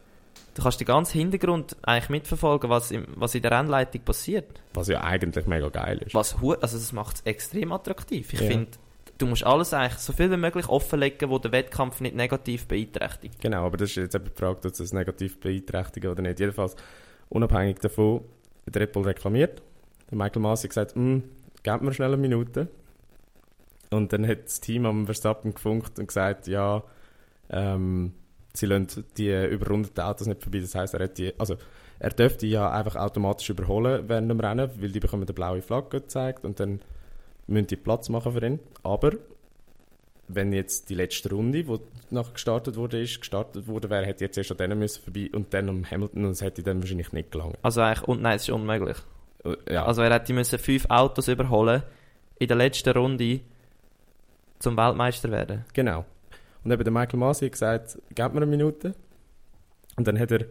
[0.59, 4.61] du kannst den ganzen Hintergrund eigentlich mitverfolgen, was, im, was in der Rennleitung passiert.
[4.75, 6.15] Was ja eigentlich mega geil ist.
[6.15, 8.33] Was, also das macht es extrem attraktiv.
[8.33, 8.49] Ich Ja.
[8.49, 8.73] finde,
[9.19, 13.41] du musst alles eigentlich so viel wie möglich offenlegen, wo der Wettkampf nicht negativ beeinträchtigt.
[13.41, 16.41] Genau, aber das ist jetzt eben die Frage, ob das negativ beeinträchtigen oder nicht.
[16.41, 16.75] Jedenfalls,
[17.29, 18.23] unabhängig davon,
[18.67, 19.63] hat Red Bull reklamiert.
[20.11, 21.19] Der Michael Masi hat gesagt, «Mm,
[21.63, 22.69] gebt mir schnell eine Minute.
[23.91, 26.83] Und dann hat das Team am Verstappen gefunkt und gesagt, ja,
[27.49, 28.13] ähm,
[28.53, 30.61] sie lassen die überrundeten Autos nicht vorbei.
[30.61, 31.57] Das heisst, er, hat die, also,
[31.99, 36.01] er dürfte ja einfach automatisch überholen während dem Rennen, weil die bekommen eine blaue Flagge
[36.01, 36.81] gezeigt und dann
[37.47, 38.61] müssen die Platz machen für ihn.
[38.83, 39.13] Aber
[40.29, 41.81] wenn jetzt die letzte Runde, die
[42.11, 45.53] nachher gestartet wurde, ist, gestartet wurde, wäre, hätte jetzt erst an denen müssen vorbei und
[45.55, 47.57] dann um Hamilton und es hätte dann wahrscheinlich nicht gelangen.
[47.63, 48.99] Also eigentlich, und nein, es ist unmöglich.
[49.45, 51.83] Äh, Ja, Also er hätte müssen fünf Autos überholen
[52.39, 53.41] in der letzten Runde
[54.59, 55.65] zum Weltmeister werden.
[55.73, 56.05] genau.
[56.65, 58.95] Und eben der Michael Masi hat gesagt, gebt mir eine Minute.
[59.97, 60.47] Und dann hat er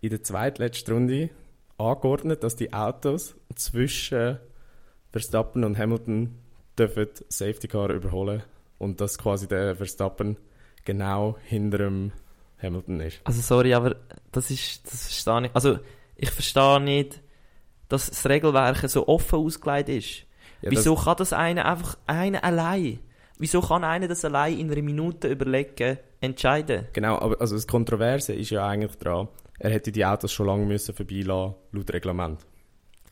[0.00, 1.30] in der zweitletzten Runde
[1.78, 4.38] angeordnet, dass die Autos zwischen
[5.10, 6.38] Verstappen und Hamilton
[6.78, 8.42] dürfen Safety Car überholen
[8.78, 10.36] und dass quasi der Verstappen
[10.84, 12.12] genau hinter dem
[12.62, 13.20] Hamilton ist.
[13.24, 13.96] Also sorry, aber
[14.32, 15.50] das ist, das verstehe ich.
[15.54, 15.78] Also
[16.16, 17.20] ich verstehe nicht,
[17.88, 20.26] dass das Regelwerk so offen ausgelegt ist.
[20.62, 23.00] Ja, Wieso kann das einer einfach, einer allein?
[23.40, 26.86] Wieso kann einer das allein in einer Minute überlegen, entscheiden?
[26.92, 29.28] Genau, aber also das Kontroverse ist ja eigentlich dran,
[29.58, 32.38] er hätte die Autos schon lange müssen vorbeilassen, laut Reglement.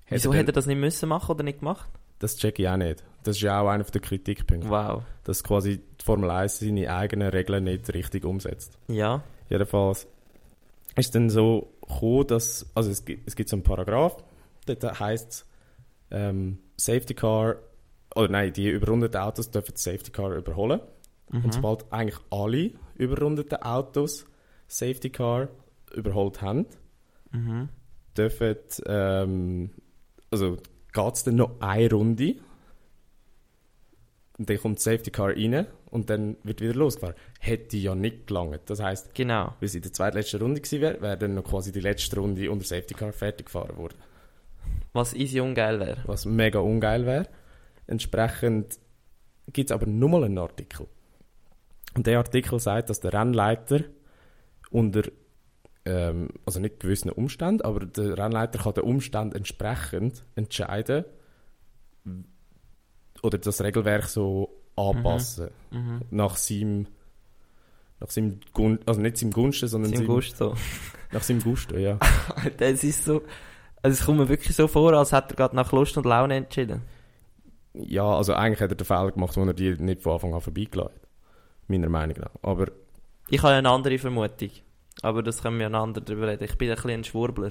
[0.08, 1.88] Wieso denn- hätte er das nicht müssen machen oder nicht gemacht?
[2.18, 3.02] Das check ich auch nicht.
[3.24, 5.02] Das ist ja auch einer der Kritikpunkte, Wow.
[5.24, 8.78] dass quasi die Formel 1 seine eigenen Regeln nicht richtig umsetzt.
[8.88, 9.22] Ja.
[9.48, 10.06] Jedenfalls
[10.96, 14.16] ist dann so gekommen, dass, also es gibt, es gibt so einen Paragraph,
[14.66, 15.46] dort heisst
[16.10, 17.56] ähm, Safety Car,
[18.14, 20.80] oder nein, die überrundeten Autos dürfen das Safety Car überholen.
[21.30, 24.24] Und sobald eigentlich alle überrundeten Autos
[24.66, 25.48] Safety Car
[25.94, 26.66] überholt haben,
[27.32, 27.68] Mhm.
[28.16, 28.56] dürfen,
[28.86, 29.70] ähm,
[30.30, 30.56] also
[30.92, 32.36] geht es dann noch eine Runde
[34.38, 37.16] und dann kommt das Safety Car rein und dann wird wieder losgefahren.
[37.40, 38.60] Hätte ja nicht gelangt.
[38.66, 39.54] Das heisst, Genau.
[39.60, 42.50] weil es in der zweitletzten Runde gewesen wäre, wäre dann noch quasi die letzte Runde
[42.50, 43.98] unter Safety Car fertig gefahren worden.
[44.92, 45.98] Was easy ungeil wäre.
[46.06, 47.28] Was mega ungeil wäre.
[47.88, 48.78] Entsprechend
[49.52, 50.86] gibt es aber nur mal einen Artikel.
[51.94, 53.80] Und der Artikel sagt, dass der Rennleiter
[54.70, 55.02] unter,
[55.84, 61.04] ähm, also nicht gewissen Umständen, aber der Rennleiter kann den Umständen entsprechend entscheiden
[63.22, 65.50] oder das Regelwerk so anpassen.
[65.70, 66.02] Mhm.
[66.10, 66.86] Nach seinem,
[68.00, 70.54] nach seinem Gun also nicht seinem Gunsten, sondern Sein seinem, Gusto.
[71.10, 71.98] nach seinem Gusto, ja.
[72.58, 73.22] das ist so.
[73.80, 76.36] Also es kommt mir wirklich so vor, als hätte er gerade nach Lust und Laune
[76.36, 76.82] entschieden.
[77.86, 80.40] Ja, also eigentlich hat er den Fehler gemacht, wo er die nicht von Anfang an
[80.40, 81.08] vorbeigelassen hat.
[81.68, 82.30] Meiner Meinung nach.
[82.42, 82.66] Aber
[83.28, 84.50] Ich habe eine andere Vermutung.
[85.02, 86.44] Aber das können wir einander darüber reden.
[86.44, 87.50] Ich bin ein bisschen ein Schwurbler.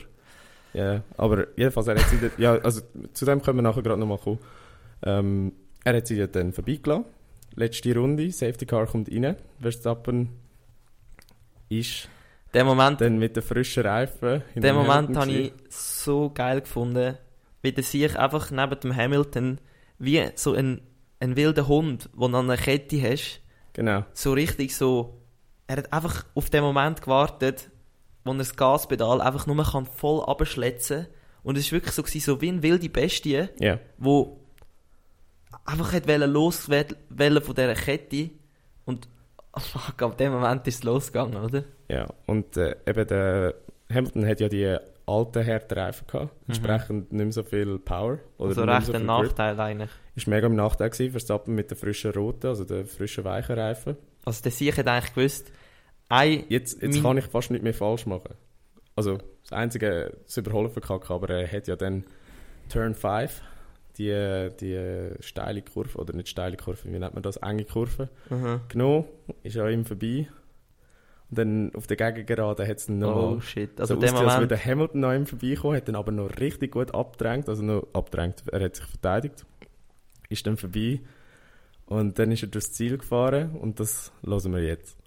[0.73, 2.81] Ja, aber jedenfalls, er hat sie, ja, also
[3.13, 4.39] zu dem können wir nachher gerade nochmal kommen.
[5.03, 5.53] Ähm,
[5.83, 7.05] er hat sie dann vorbeigelassen.
[7.55, 9.35] Letzte Runde, Safety Car kommt rein.
[9.61, 10.29] Verstappen
[11.69, 12.09] ist
[12.53, 14.29] Den Moment, dann mit den frischen Reifen.
[14.29, 17.17] den in dem Moment habe ich so geil gefunden,
[17.61, 19.59] wie der sich einfach neben dem Hamilton
[19.99, 20.81] wie so ein,
[21.19, 23.41] ein wilder Hund, den du an einer Kette hast,
[23.77, 25.21] Genau, so richtig so.
[25.67, 27.69] Er hat einfach auf den Moment gewartet,
[28.23, 31.05] wo er das Gaspedal einfach nur kann voll abschletzen
[31.43, 33.77] Und es war wirklich so, gewesen, so wie eine wilde Bestie, ja.
[33.99, 34.39] wo
[35.63, 38.31] einfach hat loswählen von dieser Kette.
[38.85, 39.07] Und
[39.53, 41.63] oh fuck, ab dem Moment ist es losgegangen, oder?
[41.87, 43.53] Ja, und äh, eben der
[43.93, 44.75] Hamilton hat ja die
[45.07, 46.33] alten Härtereifen gehabt.
[46.47, 48.19] Entsprechend nicht mehr so viel Power.
[48.37, 49.27] Oder also recht so ein viel Grip.
[49.27, 49.89] Nachteil eigentlich.
[50.15, 51.11] Ist mega im Nachteil gewesen.
[51.11, 53.95] Verstappen mit den frischen roten, also den frischen weichen Reifen.
[54.25, 55.51] Also der Sieg hat eigentlich gewusst,
[56.09, 58.33] ein, Jetzt, jetzt kann ich fast nicht mehr falsch machen.
[58.95, 62.03] Also, das Einzige, das Überholen verkackt, aber er hat ja dann
[62.69, 63.41] Turn 5,
[63.97, 68.61] die, die steile Kurve, oder nicht steile Kurve, wie nennt man das, enge Kurve, Mhm.
[68.69, 69.05] genommen,
[69.43, 70.27] ist an ihm vorbei.
[71.29, 74.29] Und dann auf der Gegengerade hat es dann noch oh shit, also so dem ausgesehen,
[74.29, 77.63] als Moment, würde Hamilton an ihm vorbeikommen, hat dann aber noch richtig gut abgedrängt, also
[77.63, 79.45] noch abgedrängt, er hat sich verteidigt,
[80.29, 81.01] ist dann vorbei
[81.85, 84.97] und dann ist er durchs Ziel gefahren und das hören wir jetzt.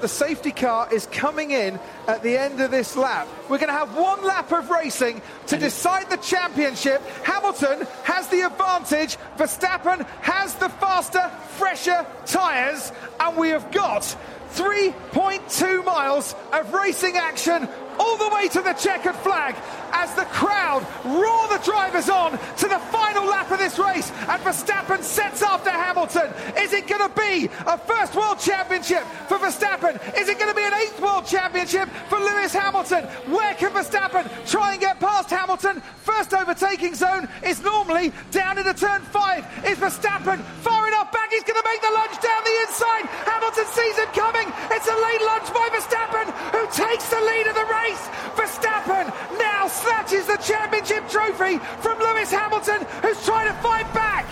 [0.00, 3.26] The safety car is coming in at the end of this lap.
[3.48, 7.00] We're going to have one lap of racing to decide the championship.
[7.24, 9.16] Hamilton has the advantage.
[9.38, 12.92] Verstappen has the faster, fresher tyres.
[13.20, 14.14] And we have got
[14.54, 17.68] 3.2 miles of racing action
[17.98, 19.54] all the way to the checkered flag
[19.92, 24.10] as the crowd roar the drivers on to the final lap of this race.
[24.28, 26.32] And Verstappen sets after Hamilton.
[26.58, 29.96] Is it going to be a first World Championship for Verstappen?
[30.18, 33.04] Is it going to be an eighth World Championship for Lewis Hamilton?
[33.32, 35.82] Where can Verstappen try and get past Hamilton?
[36.02, 39.44] First overtaking zone is normally down into turn five.
[39.64, 41.30] Is Verstappen far enough back?
[41.30, 43.04] He's going to make the lunge down the inside.
[43.26, 44.48] Hamilton sees him coming.
[44.70, 48.04] It's a late lunge by Verstappen, who takes the lead of the race.
[48.38, 54.26] Verstappen now snatches the championship trophy from Lewis Hamilton, who's trying to fight back.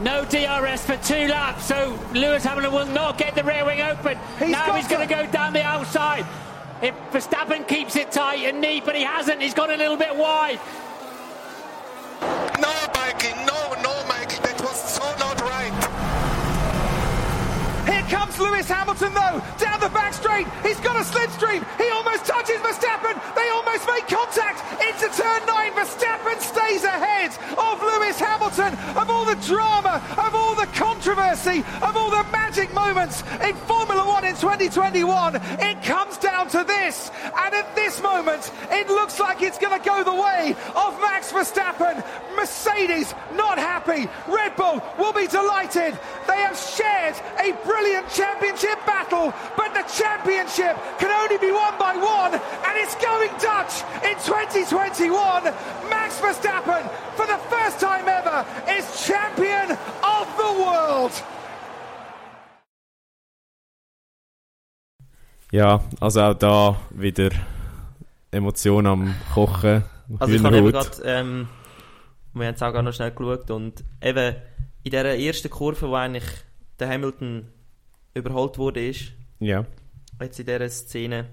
[0.00, 4.18] No DRS for two laps, so Lewis Hamilton will not get the rear wing open.
[4.38, 6.26] He's now got he's going to- to go down the outside.
[6.82, 10.14] If Verstappen keeps it tight and neat, but he hasn't, he's gone a little bit
[10.16, 10.58] wide.
[12.60, 15.72] No, Mikey, no, no, Michael, that was so not right.
[17.88, 20.46] Here comes Lewis Hamilton, though, down the back straight.
[20.62, 21.60] He's got a slipstream.
[21.76, 23.14] He almost touches Verstappen.
[23.36, 24.60] They almost make contact
[25.04, 25.72] into turn nine.
[25.72, 28.74] Verstappen stays ahead of Lewis Hamilton.
[28.96, 34.06] Of all the drama, of all the controversy, of all the magic moments in Formula
[34.06, 37.10] One in 2021, it comes down to this.
[37.36, 41.32] And at this moment, it looks like it's going to go the way of Max
[41.32, 42.02] Verstappen.
[42.36, 44.08] Mercedes not happy.
[44.28, 45.98] Red Bull will be delighted.
[46.26, 51.96] They have shared a brilliant championship battle, but the championship can only be won by
[51.96, 54.16] one, and it's going Dutch in
[54.94, 55.52] 2021.
[55.90, 58.44] Max Verstappen, for the first time ever,
[58.78, 59.70] is champion
[60.02, 61.12] of the world.
[65.52, 67.30] Ja, also auch da wieder
[68.30, 69.84] Emotionen am Kochen.
[70.18, 71.48] Also ich habe eben gerade, ähm,
[72.32, 74.34] wir haben es auch gerade noch schnell geschaut und eben
[74.82, 76.24] in dieser ersten Kurve, wo eigentlich
[76.78, 77.46] der Hamilton
[78.14, 79.64] überholt wurde, ist, Ja.
[80.20, 81.26] jetzt in dieser Szene,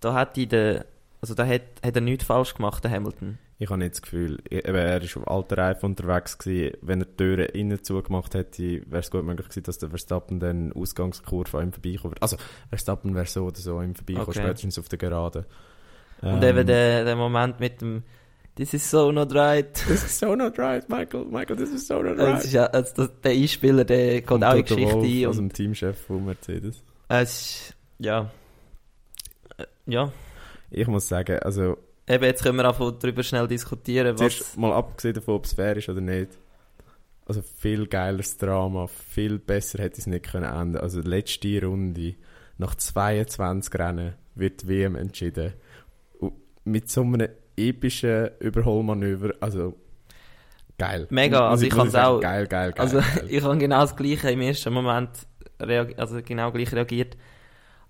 [0.00, 0.86] da hat die der,
[1.20, 3.38] also da hat, hat er nichts falsch gemacht, der Hamilton.
[3.60, 6.76] Ich habe nicht das Gefühl, er war auf alter Reife unterwegs gewesen.
[6.80, 10.38] Wenn er die Türen innen zugemacht hätte, wäre es gut möglich gewesen, dass der Verstappen
[10.38, 12.22] dann Ausgangskurve an ihm vorbeikommen würde.
[12.22, 12.36] Also,
[12.68, 14.40] Verstappen wäre so oder so an ihm vorbeikommen, Okay.
[14.42, 15.44] spätestens auf der Geraden.
[16.22, 18.04] Und Ähm, eben der, der Moment mit dem
[18.54, 19.72] This is so not right.
[19.86, 21.24] This is so not right, Michael.
[21.26, 22.44] Michael, this is so not Das right.
[22.44, 25.26] ist ja, also das, der Einspieler, der Und auch in die Geschichte ein.
[25.26, 26.82] Und dem Teamchef von Mercedes.
[27.08, 28.30] es ist, ja.
[29.56, 30.12] Äh, Ja.
[30.70, 31.76] Ich muss sagen, also,
[32.06, 34.56] Eben, jetzt können wir auch darüber schnell diskutieren, zuerst was...
[34.56, 36.30] mal abgesehen davon, ob es fair ist oder nicht.
[37.26, 40.78] Also, viel geileres Drama, viel besser hätte es nicht können enden.
[40.78, 42.14] Also, die letzte Runde,
[42.56, 45.52] nach 22 Rennen, wird die WM entschieden.
[46.18, 46.32] Und
[46.64, 49.74] mit so einem epischen Überholmanöver, also,
[50.78, 51.06] geil.
[51.10, 52.80] Mega, also ich muss kann's sagen, auch- Geil, geil, geil.
[52.80, 53.26] Also geil.
[53.28, 55.10] ich habe genau das Gleiche im ersten Moment
[55.58, 57.16] also genau gleich reagiert.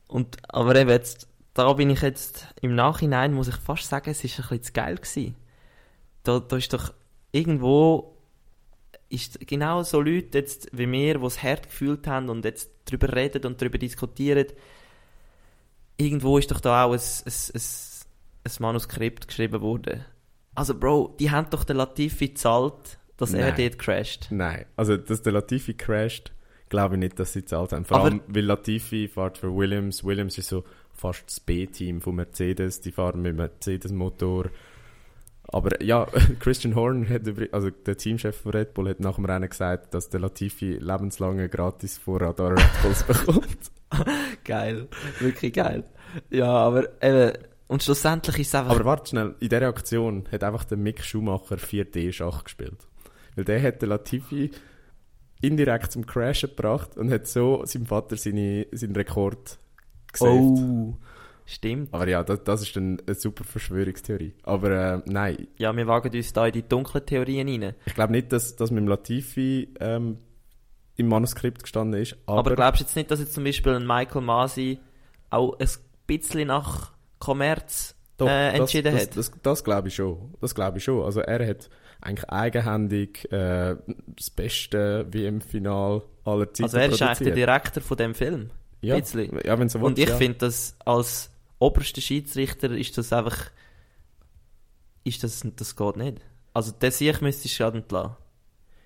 [0.08, 1.27] Und, aber eben jetzt,
[1.58, 4.72] da bin ich jetzt, im Nachhinein muss ich fast sagen, es ist ein bisschen zu
[4.72, 5.34] geil gewesen.
[6.22, 6.92] Da, da ist doch
[7.32, 8.14] irgendwo,
[9.08, 13.14] ist genau so Leute jetzt wie wir, die es hart gefühlt haben und jetzt darüber
[13.14, 14.46] reden und darüber diskutieren,
[15.96, 17.60] irgendwo ist doch da auch ein, ein, ein,
[18.44, 20.04] ein Manuskript geschrieben worden.
[20.54, 23.54] Also Bro, die haben doch den Latifi gezahlt, dass er Nein.
[23.56, 24.28] dort crasht.
[24.30, 26.32] Nein, also dass der Latifi crasht,
[26.68, 27.84] glaube ich nicht, dass sie zahlt haben.
[27.84, 30.04] Vor Aber- allem, weil Latifi fährt für Williams.
[30.04, 30.64] Williams ist so
[30.98, 32.80] fast das B-Team von Mercedes.
[32.80, 34.50] Die fahren mit Mercedes-Motor.
[35.50, 36.06] Aber ja,
[36.40, 37.22] Christian Horner, hat
[37.52, 41.48] also der Teamchef von Red Bull, hat nach dem Rennen gesagt, dass der Latifi lebenslange
[41.48, 43.70] gratis Vorrat an Red Bulls bekommt.
[44.44, 44.88] Geil.
[45.18, 45.84] Wirklich geil.
[46.28, 47.38] Ja, aber eben,
[47.68, 48.74] und schlussendlich ist es einfach.
[48.74, 52.86] Aber warte schnell, in dieser Aktion hat einfach der Mick Schumacher 4D-Schach gespielt.
[53.36, 54.50] Weil der hat den Latifi
[55.40, 59.58] indirekt zum Crashen gebracht und hat so seinem Vater seine, seinen Rekord
[60.12, 60.58] gesaved.
[60.58, 60.96] oh,
[61.46, 61.92] stimmt.
[61.92, 64.34] Aber ja, das, das ist dann eine super Verschwörungstheorie.
[64.42, 67.74] Aber äh, nein, Ja, wir wagen uns da in die dunklen Theorien rein.
[67.86, 70.18] ich glaube nicht, dass das mit dem Latifi ähm,
[70.96, 72.16] im Manuskript gestanden ist.
[72.26, 74.78] Aber, Aber, glaubst du jetzt nicht, dass jetzt zum Beispiel ein Michael Masi
[75.30, 75.68] auch ein
[76.06, 79.16] bisschen nach Kommerz Doch, äh, entschieden das, hat?
[79.16, 80.34] Das, das, das glaube ich schon.
[80.40, 81.04] Das glaube ich schon.
[81.04, 81.70] Also er hat
[82.00, 83.76] eigentlich eigenhändig äh,
[84.16, 87.34] das beste WM-Final aller Zeiten also er ist eigentlich der.
[87.34, 88.50] Direktor von dem Film.
[88.80, 88.96] Ja.
[88.96, 89.38] bisschen.
[89.44, 90.16] ja, wenn so Und ich ja.
[90.16, 93.50] finde, dass als oberster Schiedsrichter ist das einfach.
[95.04, 96.20] Ist das, das geht nicht.
[96.52, 98.16] Also, der Sieg müsste ich gerade entlassen.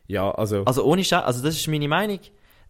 [0.06, 2.20] Ja, also, Also ohne Scheiß, also das ist meine Meinung.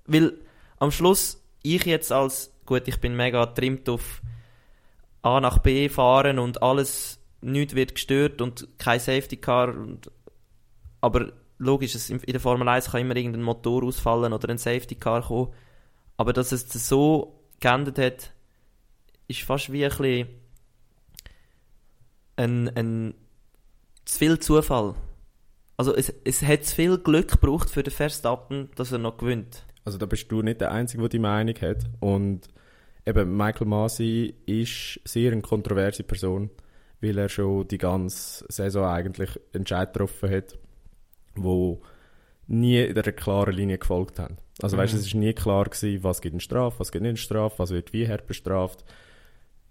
[0.06, 0.34] Weil
[0.78, 4.22] am Schluss ich jetzt als, gut, ich bin mega trimmt auf
[5.22, 9.68] A nach B fahren und alles, nichts wird gestört und kein Safety Car.
[9.68, 10.10] Und,
[11.00, 14.96] aber logisch, es, in der Formel 1 kann immer irgendein Motor ausfallen oder ein Safety
[14.96, 15.52] Car kommen.
[16.22, 18.32] Aber dass es so geändert hat,
[19.26, 20.28] ist fast wie ein bisschen,
[22.36, 23.14] ein, ein
[24.04, 24.94] zu viel Zufall.
[25.76, 29.66] Also es, es hat zu viel Glück gebraucht für den Verstappen, dass er noch gewinnt.
[29.84, 31.90] Also da bist du nicht der Einzige, der die Meinung hat.
[31.98, 32.46] Und
[33.04, 36.50] eben Michael Masi ist sehr eine kontroverse Person,
[37.00, 40.56] weil er schon die ganze Saison eigentlich Entscheid getroffen hat,
[41.34, 41.82] wo
[42.46, 44.36] nie in einer klaren Linie gefolgt haben.
[44.60, 47.16] Also weißt, es ist nie klar gewesen, was gibt eine Strafe, was gibt nicht eine
[47.16, 48.84] Strafe, was wird wie hart bestraft.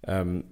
[0.03, 0.45] Ähm,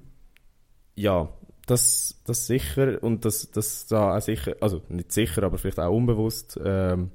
[0.95, 1.29] ja,
[1.65, 5.95] das, das sicher und das, das da auch sicher, also nicht sicher, aber vielleicht auch
[5.95, 7.11] unbewusst ähm,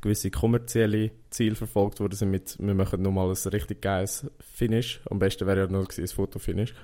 [0.00, 5.00] gewisse kommerzielle Ziele verfolgt worden sind mit, wir machen nochmal ein richtig geiles Finish.
[5.10, 6.74] Am besten wäre ja noch gewesen, ein Fotofinish.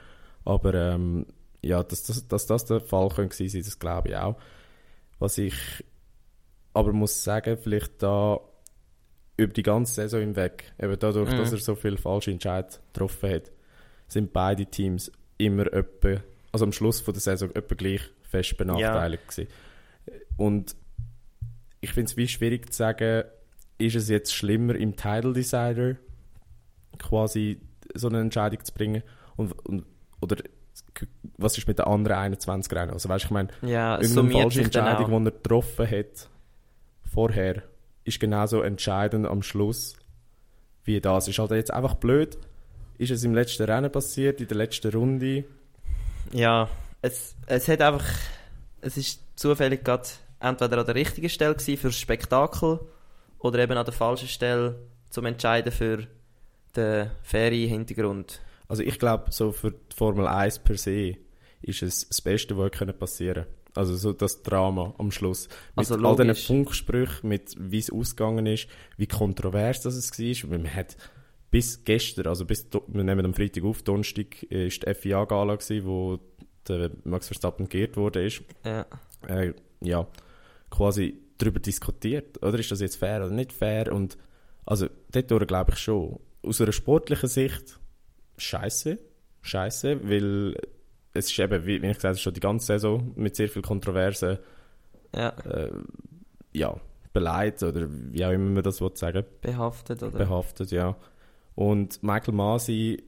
[0.44, 1.26] Aber ähm,
[1.62, 4.36] ja, dass, dass, dass das der Fall könnte gewesen sein, das glaube ich auch.
[5.18, 5.54] Was ich
[6.72, 8.40] aber muss sagen, vielleicht da
[9.36, 11.38] über die ganze Saison hinweg, eben dadurch, Mhm.
[11.38, 13.50] dass er so viele falsche Entscheidungen getroffen hat,
[14.08, 19.26] sind beide Teams immer etwa, also am Schluss von der Saison etwa gleich fest benachteiligt
[19.28, 19.48] gewesen.
[20.36, 20.76] Und
[21.80, 23.24] ich finde es wie schwierig zu sagen,
[23.78, 25.96] ist es jetzt schlimmer im Title Decider
[26.98, 27.60] quasi
[27.94, 29.02] so eine Entscheidung zu bringen
[29.36, 29.84] und, und
[30.20, 30.36] oder
[31.38, 32.92] was ist mit den anderen 21 Rennen?
[32.92, 36.28] Also weißt, ich meine, Ja, irgendeine falsche Entscheidung, die er getroffen hat
[37.12, 37.62] vorher,
[38.04, 39.96] ist genauso entscheidend am Schluss
[40.84, 41.28] wie das.
[41.28, 42.38] Ist halt jetzt einfach blöd.
[42.98, 45.44] Ist es im letzten Rennen passiert, in der letzten Runde?
[46.32, 46.68] Ja,
[47.02, 48.04] es, es hat einfach,
[48.80, 50.08] es ist zufällig gerade
[50.38, 52.80] entweder an der richtigen Stelle gewesen für das Spektakel
[53.38, 54.78] oder eben an der falschen Stelle
[55.10, 56.06] zum Entscheiden für
[56.76, 58.40] den fairen Hintergrund.
[58.68, 61.16] Also ich glaube, so für die Formel 1 per se
[61.62, 65.48] ist es das Beste, was passieren Also so das Drama am Schluss.
[65.76, 66.34] Mit Also all diesen.
[66.34, 70.50] Funksprüchen, mit wie es ausgegangen ist, wie kontrovers das es war.
[70.50, 70.96] Weil man hat
[71.50, 76.18] bis gestern, also bis, wir nehmen am Freitag auf, Donnerstag, ist die FIA-Gala wo
[76.68, 78.24] der Max Verstappen geehrt wurde.
[78.24, 78.42] Ist.
[78.64, 78.86] Ja.
[79.28, 80.06] Äh, ja,
[80.70, 82.42] quasi darüber diskutiert.
[82.42, 83.92] Oder ist das jetzt fair oder nicht fair?
[83.92, 84.16] Und
[84.66, 86.20] also dort glaube ich schon.
[86.42, 87.78] Aus einer sportlichen Sicht
[88.36, 88.98] scheiße,
[89.42, 90.56] scheiße, weil
[91.14, 94.38] es ist eben, wie, ich gesagt habe, schon die ganze Saison mit sehr viel Kontroversen
[95.14, 95.70] ja, äh,
[96.52, 96.74] ja,
[97.12, 100.18] beleidigt oder wie auch immer man das sagen behaftet oder?
[100.18, 100.96] behaftet, ja.
[101.54, 103.04] Und Michael Masi,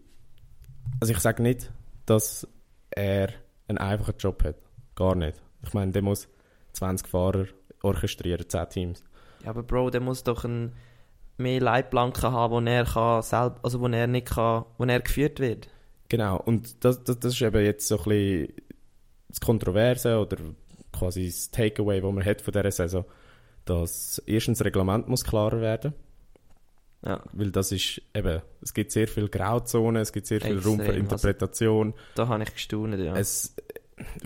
[1.01, 1.73] also ich sage nicht,
[2.07, 2.47] dass
[2.91, 3.31] er
[3.67, 4.57] einen einfachen Job hat.
[4.95, 5.43] Gar nicht.
[5.65, 6.29] Ich meine, der muss
[6.73, 7.47] 20 Fahrer
[7.83, 9.05] orchestrieren, 10 Teams.
[9.43, 10.73] Ja, aber Bro, der muss doch ein,
[11.39, 15.41] mehr Leitplanken haben, wo er kann, selb, also wo er nicht kann, wo er geführt
[15.41, 15.69] wird.
[16.09, 18.53] Genau, und das, das, das ist eben jetzt so ein bisschen
[19.29, 20.37] das Kontroverse oder
[20.93, 23.05] quasi das Takeaway, das man hat von dieser Saison,
[23.65, 25.95] dass erstens das Reglement muss klarer werden
[27.05, 30.79] Ja, weil das ist eben, es gibt sehr viel Grauzonen, es gibt sehr viel Raum
[30.79, 31.95] für also- Interpretation.
[32.15, 33.17] da habe ich gestaunt, ja.
[33.17, 33.55] Es,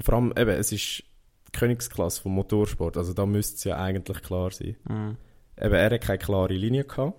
[0.02, 1.02] vor allem eben, es ist
[1.48, 4.76] die Königsklasse vom Motorsport, also da müsste es ja eigentlich klar sein.
[4.88, 5.16] Mhm.
[5.60, 7.18] Eben, er hat keine klare Linie gehabt.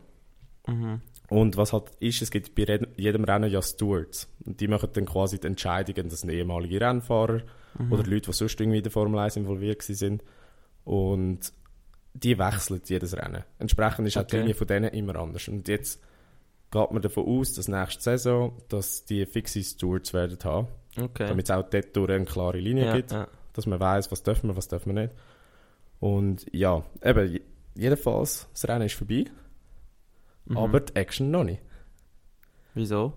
[0.68, 1.02] Mhm.
[1.32, 4.28] Und was halt ist, es gibt bei jedem Rennen ja Stewards.
[4.46, 7.42] Und die machen dann quasi die Entscheidungen, das sind ehemalige Rennfahrer
[7.90, 10.22] oder Leute, die sonst irgendwie in der Formel 1 involviert sind.
[10.84, 11.40] Und
[12.14, 13.44] die wechseln jedes Rennen.
[13.60, 14.40] Entsprechend ist auch die Okay.
[14.40, 15.48] Linie von denen immer anders.
[15.48, 16.02] Und jetzt
[16.70, 20.68] geht man davon aus, dass nächste Saison, dass die fixe Stewards werden haben,
[21.00, 21.28] Okay.
[21.28, 23.28] damit es auch dort durch eine klare Linie ja, gibt ja.
[23.54, 25.14] dass man weiß, was dürfen wir, was dürfen wir nicht.
[26.02, 27.42] Und ja, eben, je-
[27.76, 29.26] jedenfalls, das Rennen ist vorbei,
[30.46, 30.58] Mhm.
[30.58, 31.62] aber die Action noch nicht.
[32.74, 33.14] Wieso?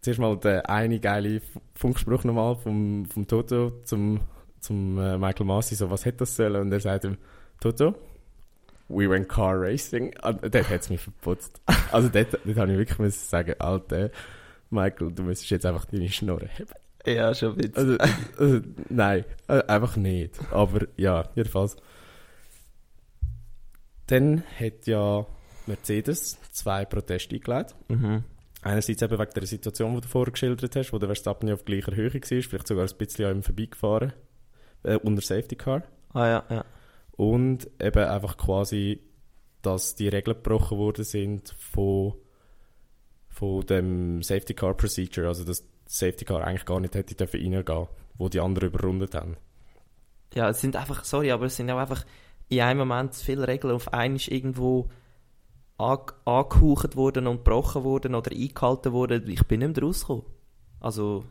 [0.00, 1.40] Zuerst mal der eine geile
[1.74, 4.20] Funkspruch nochmal vom, vom Toto zum,
[4.60, 6.60] zum äh, Michael Masi, so, was hätte das sollen?
[6.60, 7.16] Und er sagt ihm,
[7.60, 7.94] Toto,
[8.88, 10.14] we went car racing.
[10.22, 11.60] Und dort hat es mich verputzt.
[11.90, 14.10] Also dort, dort habe ich wirklich müssen sagen, Alter,
[14.70, 16.68] Michael, du müsstest jetzt einfach deine Schnurre haben.
[17.06, 17.98] Ja, schon bisschen.
[17.98, 17.98] Also,
[18.38, 20.40] also, nein, äh, einfach nicht.
[20.50, 21.76] Aber ja, jedenfalls.
[24.06, 25.26] Dann hat ja
[25.66, 27.74] Mercedes zwei Proteste eingeleitet.
[27.88, 28.24] Mhm.
[28.62, 31.64] Einerseits eben wegen der Situation, die du vorher geschildert hast, wo der Verstappen ja auf
[31.64, 34.12] gleicher Höhe war, vielleicht sogar ein bisschen an ihm vorbeigefahren,
[34.84, 35.82] äh, unter Safety Car.
[36.14, 36.64] Ah ja, ja.
[37.12, 39.00] Und eben einfach quasi,
[39.60, 42.14] dass die Regeln gebrochen worden sind von,
[43.28, 47.40] von dem Safety Car Procedure, also dass das Safety Car eigentlich gar nicht hätte dürfen
[47.40, 49.36] reingehen, wo die anderen überrundet haben.
[50.32, 52.04] Ja, es sind einfach, sorry, aber es sind auch einfach
[52.48, 54.88] in einem Moment zu viele Regeln auf einmal irgendwo
[55.90, 59.28] angehaucht worden und gebrochen worden oder eingehalten worden.
[59.28, 60.24] Ich bin nicht mehr rausgekommen.
[60.80, 61.24] Also,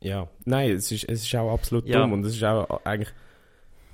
[0.00, 2.00] Ja, nein, es ist, es ist auch absolut Ja.
[2.02, 3.12] dumm und es ist auch eigentlich,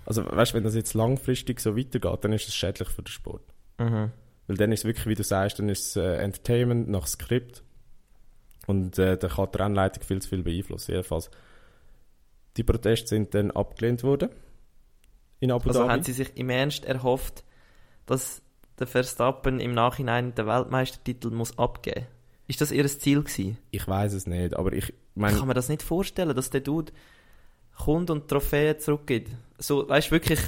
[0.04, 3.08] also weißt du, wenn das jetzt langfristig so weitergeht, dann ist es schädlich für den
[3.08, 3.42] Sport.
[3.78, 4.10] mhm.
[4.48, 7.62] Weil dann ist es wirklich, wie du sagst, dann ist es äh, Entertainment nach Skript
[8.66, 10.90] und äh, da kann die Rennleitung viel zu viel beeinflussen.
[10.92, 11.30] Jedenfalls,
[12.56, 14.28] Die Proteste sind dann abgelehnt worden.
[15.40, 15.92] In Abu Also Dhabi.
[15.92, 17.44] haben sie sich im Ernst erhofft,
[18.04, 18.41] dass
[18.78, 22.06] der Verstappen im Nachhinein den Weltmeistertitel muss abgeben
[22.48, 23.58] Ist das ihr Ziel gewesen?
[23.70, 26.60] Ich weiß es nicht, aber ich Ich meine, kann mir das nicht vorstellen, dass der
[26.60, 26.92] Dude
[27.76, 29.30] kommt und Trophäen zurückgibt.
[29.58, 30.40] So, weißt du, wirklich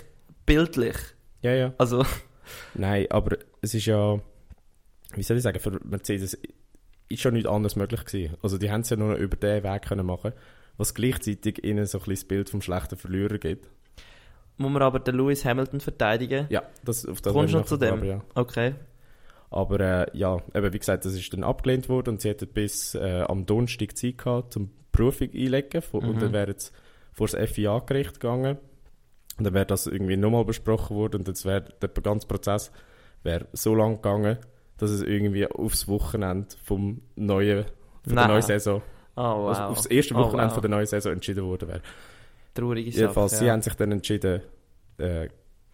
[0.47, 0.97] bildlich.
[1.43, 1.75] ja, ja.
[1.79, 2.05] Also,
[2.75, 4.21] Nein, aber es ist ja,
[5.15, 6.39] wie soll ich sagen, für Mercedes
[7.09, 8.37] ist schon nichts anderes möglich gewesen.
[8.43, 10.33] Also die haben es ja nur noch über den Weg können machen,
[10.77, 13.69] was gleichzeitig ihnen so ein bisschen das Bild vom schlechten Verlierer gibt.
[14.57, 16.47] Muss man aber den Lewis Hamilton verteidigen.
[16.51, 18.01] Ja, das auf das Kommst du noch zu dem?
[18.01, 18.75] kommen, Okay.
[19.51, 22.95] Aber äh, ja, eben wie gesagt, das ist dann abgelehnt worden und sie hätten bis
[22.97, 26.21] äh, am Donnerstag Zeit gehabt, zum Prüfung einlegen von- und Mhm.
[26.21, 26.73] dann wäre es
[27.13, 28.59] vor das FIA-Gericht gegangen
[29.39, 32.73] und dann wäre das irgendwie nochmal besprochen worden und jetzt wäre der ganze Prozess
[33.23, 34.39] wäre so lang gegangen,
[34.79, 37.73] dass es irgendwie aufs Wochenende vom neuen, von
[38.07, 38.29] der Nein.
[38.31, 38.83] neuen Saison,
[39.17, 39.59] Oh, wow.
[39.71, 40.55] aufs erste Oh, Wochenende wow.
[40.55, 41.81] von der neuen Saison entschieden worden wäre.
[42.55, 43.03] Traurige Sache.
[43.03, 43.53] Jedenfalls, sie ja.
[43.53, 44.43] haben sich dann entschieden,
[44.99, 45.29] äh,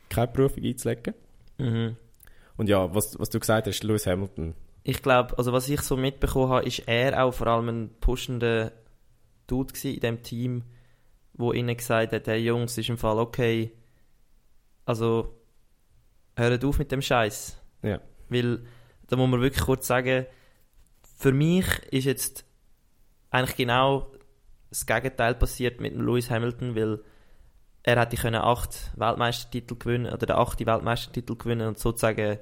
[0.09, 1.15] keine Prüfung einzulegen.
[1.59, 1.97] Mhm.
[2.57, 5.97] Und ja, was, was du gesagt hast, Lewis Hamilton, Ich glaube, also was ich so
[5.97, 8.73] mitbekommen habe, ist er auch vor allem ein pushender
[9.47, 10.65] Dude in dem Team,
[11.35, 13.73] wo ihnen gesagt hat, hey Jungs, ist im Fall okay,
[14.85, 15.35] also
[16.37, 17.61] hört auf mit dem Scheiß.
[17.83, 18.01] Ja.
[18.29, 18.65] Weil,
[19.09, 20.27] da muss man wirklich kurz sagen,
[21.17, 22.45] für mich ist jetzt
[23.31, 24.11] eigentlich genau
[24.71, 27.01] das Gegenteil passiert mit dem Lewis Hamilton, weil
[27.83, 32.39] er hätte können acht Weltmeistertitel gewinnen oder den achten Weltmeistertitel gewinnen und sozusagen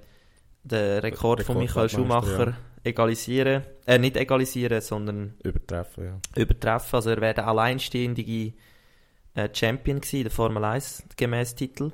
[0.65, 3.63] den Rekord von Michael Schumacher egalisieren.
[3.87, 6.43] Äh, nicht egalisieren, sondern übertreffen, ja.
[6.43, 6.97] übertreffen.
[6.97, 11.93] Also er wäre der alleinstehende äh, Champion gewesen, der Formel 1 gemäß Titel.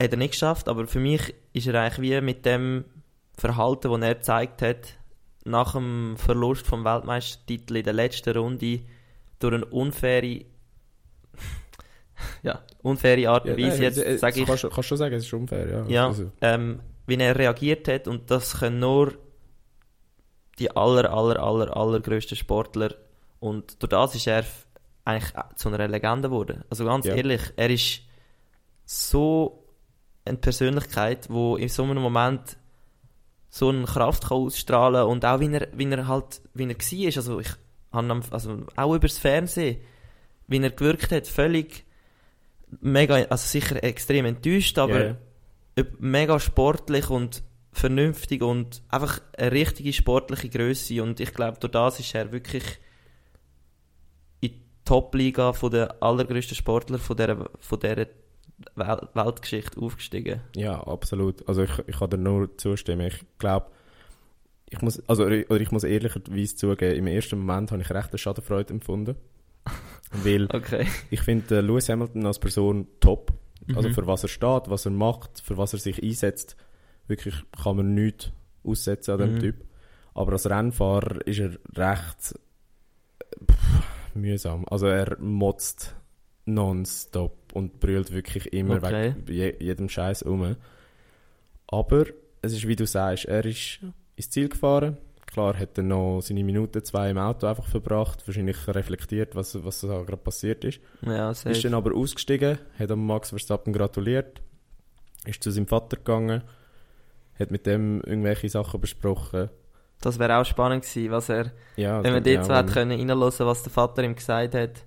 [0.00, 2.84] Hat er nicht geschafft, aber für mich ist er eigentlich wie mit dem
[3.36, 4.98] Verhalten, das er gezeigt hat,
[5.48, 8.80] nach dem Verlust vom Weltmeistertitel in der letzten Runde
[9.38, 10.44] durch eine unfaire
[12.42, 15.24] ja, unfaire Art und Weise, jetzt sage ich, Kannst, du- kannst du schon sagen, es
[15.24, 15.84] ist unfair, ja.
[15.86, 19.14] ja, Also, ähm, wie er reagiert hat und das können nur
[20.58, 22.94] die aller, aller, aller, allergrößten Sportler
[23.40, 24.44] und durch das ist er
[25.04, 26.64] eigentlich zu einer Legende geworden.
[26.68, 27.14] Also ganz Ja.
[27.14, 28.00] ehrlich, er ist
[28.84, 29.64] so
[30.24, 32.56] eine Persönlichkeit, wo in so einem Moment
[33.50, 37.16] so eine Kraft kann ausstrahlen und auch wie er, wie er halt, wie er war,
[37.16, 37.48] also ich
[37.92, 39.78] habe also auch übers Fernsehen,
[40.46, 41.84] wie er gewirkt hat, völlig
[42.80, 45.16] mega, also sicher extrem enttäuscht, aber
[45.78, 47.42] ob- mega sportlich und
[47.72, 52.64] vernünftig und einfach eine richtige sportliche Größe und ich glaube durch das ist er wirklich
[54.40, 58.06] in die Top-Liga der allergrößten Sportler von dieser, von dieser
[58.74, 60.40] Wel Weltgeschichte aufgestiegen.
[60.56, 61.46] ja, absolut.
[61.48, 63.06] Also ich, ich kann dir nur zustimmen.
[63.06, 63.66] Ich glaube,
[64.70, 68.18] ich muss, also, oder ich muss ehrlicherweise zugeben, im ersten Moment habe ich recht eine
[68.18, 69.16] Schadenfreude empfunden.
[70.24, 70.86] Weil Okay.
[71.10, 73.32] ich finde äh, Lewis Hamilton als Person top.
[73.74, 73.94] Also Mhm.
[73.94, 76.56] für was er steht, was er macht, für was er sich einsetzt,
[77.06, 78.30] wirklich kann man nichts
[78.64, 79.38] aussetzen an dem Mhm.
[79.40, 79.64] Typ.
[80.14, 82.34] Aber als Rennfahrer ist er recht
[83.20, 84.64] äh, pff, mühsam.
[84.68, 85.94] Also er motzt
[86.46, 89.14] nonstop und brüllt wirklich immer Okay.
[89.26, 90.56] weg je, jedem Scheiß um.
[91.66, 92.06] Aber
[92.42, 93.80] es ist wie du sagst, er ist
[94.16, 94.96] ins Ziel gefahren.
[95.26, 99.82] Klar hat er noch seine Minute, zwei im Auto einfach verbracht, wahrscheinlich reflektiert, was, was
[99.82, 100.80] da gerade passiert ist.
[101.02, 101.60] Ja, Ist safe.
[101.60, 104.40] dann aber ausgestiegen, hat am Max Verstappen gratuliert,
[105.26, 106.42] ist zu seinem Vater gegangen,
[107.38, 109.50] hat mit dem irgendwelche Sachen besprochen.
[110.00, 112.98] Das wäre auch spannend gewesen, was er, Ja, wenn man ja, dort so hätte können
[112.98, 114.84] reinhören, was der Vater ihm gesagt hat.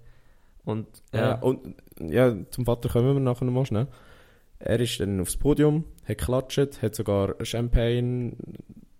[0.64, 1.20] Und ja.
[1.20, 1.76] ja, und
[2.10, 3.88] ja, zum Vater kommen wir nachher noch mal schnell.
[4.60, 8.34] Er ist dann aufs Podium, hat geklatscht, hat sogar Champagne,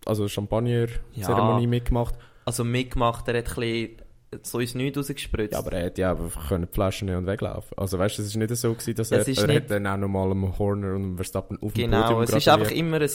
[0.06, 1.70] also Champagner-Zeremonie Ja.
[1.70, 2.16] mitgemacht.
[2.46, 3.98] also mitgemacht, er hat ein bisschen
[4.44, 5.54] so ins Nichts rausgespritzt.
[5.54, 7.78] Ja, aber er hätte ja einfach können die Flaschen nehmen und weglaufen.
[7.78, 9.72] Also weißt du, es ist nicht so gewesen, dass er, Es ist er nicht- hat
[9.72, 12.72] dann auch nochmal am Horner und am Verstappen auf dem Genau, Podium es ist einfach
[12.72, 13.10] immer ein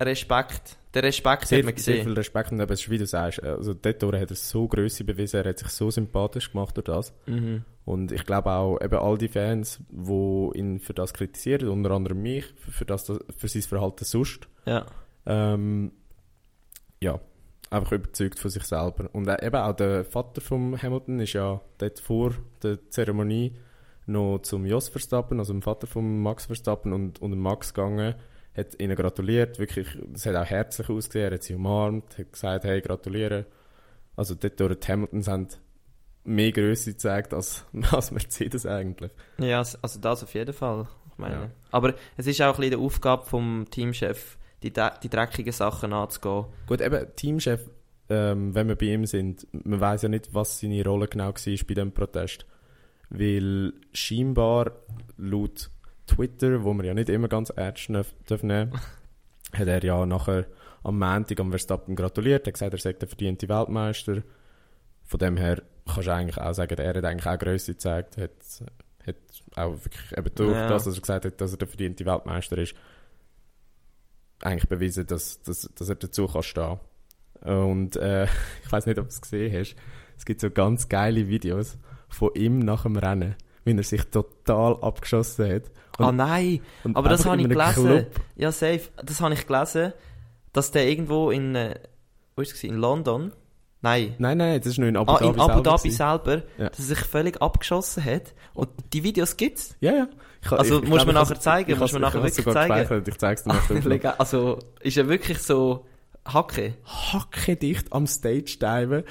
[0.00, 0.76] Respekt.
[0.94, 2.06] Der Respekt sehr, hat man sehr gesehen.
[2.06, 5.04] viel Respekt und eben, es ist, wie du sagst, also dort hat er so Größe
[5.04, 7.12] bewiesen, er hat sich so sympathisch gemacht durch das.
[7.26, 7.64] Mhm.
[7.84, 12.22] Und ich glaube auch eben all die Fans, die ihn für das kritisieren, unter anderem
[12.22, 14.86] mich, für, das, für sein Verhalten sonst, Ja.
[15.26, 15.92] ähm,
[17.00, 17.20] ja,
[17.70, 19.10] einfach überzeugt von sich selber.
[19.12, 23.52] Und äh, eben auch der Vater von Hamilton ist ja dort vor der Zeremonie
[24.06, 28.14] noch zum Jos Verstappen, also dem Vater von Max Verstappen und, und Max gegangen,
[28.58, 32.64] hat ihnen gratuliert, wirklich, es hat auch herzlich ausgesehen, er hat sie umarmt, hat gesagt,
[32.64, 33.46] hey, gratuliere.
[34.16, 35.48] Also dort durch die Hamiltons haben
[36.24, 39.12] mehr Größe gezeigt als, als Mercedes eigentlich.
[39.38, 40.88] Ja, also das auf jeden Fall.
[41.12, 41.34] Ich meine.
[41.34, 41.50] Ja.
[41.70, 46.46] Aber es ist auch ein bisschen die Aufgabe vom Teamchef, die, die dreckigen Sachen anzugehen.
[46.66, 47.70] Gut, eben, Teamchef,
[48.08, 51.66] ähm, wenn wir bei ihm sind, man weiß ja nicht, was seine Rolle genau war
[51.68, 52.46] bei dem Protest.
[53.10, 54.72] weil scheinbar
[55.16, 55.70] laut
[56.08, 58.50] Twitter, wo man ja nicht immer ganz ernst nehmen dürfen,
[59.52, 60.46] hat er ja nachher
[60.82, 64.22] am Montag am Verstappen gratuliert, er hat gesagt, er sei der verdiente Weltmeister.
[65.04, 68.30] Von dem her kannst du eigentlich auch sagen, er hat eigentlich auch Größe gezeigt, hat,
[69.06, 69.16] hat
[69.56, 70.68] auch wirklich eben durch Ja.
[70.68, 72.74] das, dass er gesagt hat, dass er der verdiente Weltmeister ist,
[74.42, 76.78] eigentlich bewiesen, dass, dass, dass er dazu kann stehen.
[77.42, 78.24] Und äh,
[78.64, 79.76] ich weiß nicht, ob du es gesehen hast,
[80.16, 81.78] es gibt so ganz geile Videos
[82.08, 85.62] von ihm nach dem Rennen, wie er sich total abgeschossen hat.
[85.98, 87.84] Und, Ah nein, und aber das habe ich gelesen.
[87.84, 88.82] Club- Ja, safe.
[89.04, 89.92] Das habe ich gelesen,
[90.52, 91.74] dass der irgendwo in, äh,
[92.36, 93.32] wo ist es in London?
[93.80, 94.14] Nein.
[94.18, 96.68] Nein, nein, das ist nur in Abu ah, Dhabi in Abu Dhabi selber, Ja.
[96.68, 98.34] dass er sich völlig abgeschossen hat.
[98.54, 99.76] Und die Videos gibt's.
[99.80, 100.08] Ja, ja.
[100.44, 103.02] Ich, Also, ich, mir glaub, nachher zeigen, ich mir has- nachher wirklich zeigen.
[103.06, 104.14] Ich zeig's dir nach dem Legal.
[104.18, 105.84] also, ist er wirklich so
[106.24, 106.74] Hacke?
[107.12, 109.02] Hackedicht am Stage diven.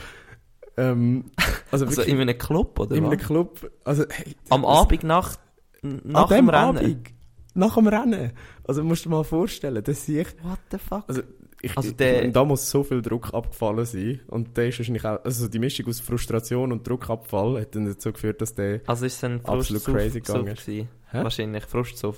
[0.77, 1.25] Ähm,
[1.71, 3.25] also Also in einem Club, oder in einem was?
[3.25, 3.71] Club.
[3.83, 5.37] Also, hey, Am das- Abend nach,
[5.81, 6.77] nach dem Rennen?
[6.77, 7.09] Abend.
[7.55, 8.31] Nach dem Rennen.
[8.67, 10.27] Also musst du dir mal vorstellen, das sehe ich.
[10.43, 11.03] What the fuck?
[11.07, 11.21] Also,
[11.61, 14.19] ich, Also der- da muss so viel Druck abgefallen sein.
[14.27, 18.11] Und der ist wahrscheinlich auch, also die Mischung aus Frustration und Druckabfall hat dann dazu
[18.13, 20.55] geführt, dass der, Also ist ein Absolut crazy gegangen?
[20.65, 20.87] Hä?
[21.23, 22.17] Wahrscheinlich, Frustsuff.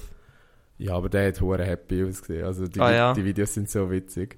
[0.78, 2.44] ja, aber der hat hure happy ausgesehen.
[2.46, 3.14] Also die, Ah, ja.
[3.14, 4.38] die Videos sind so witzig.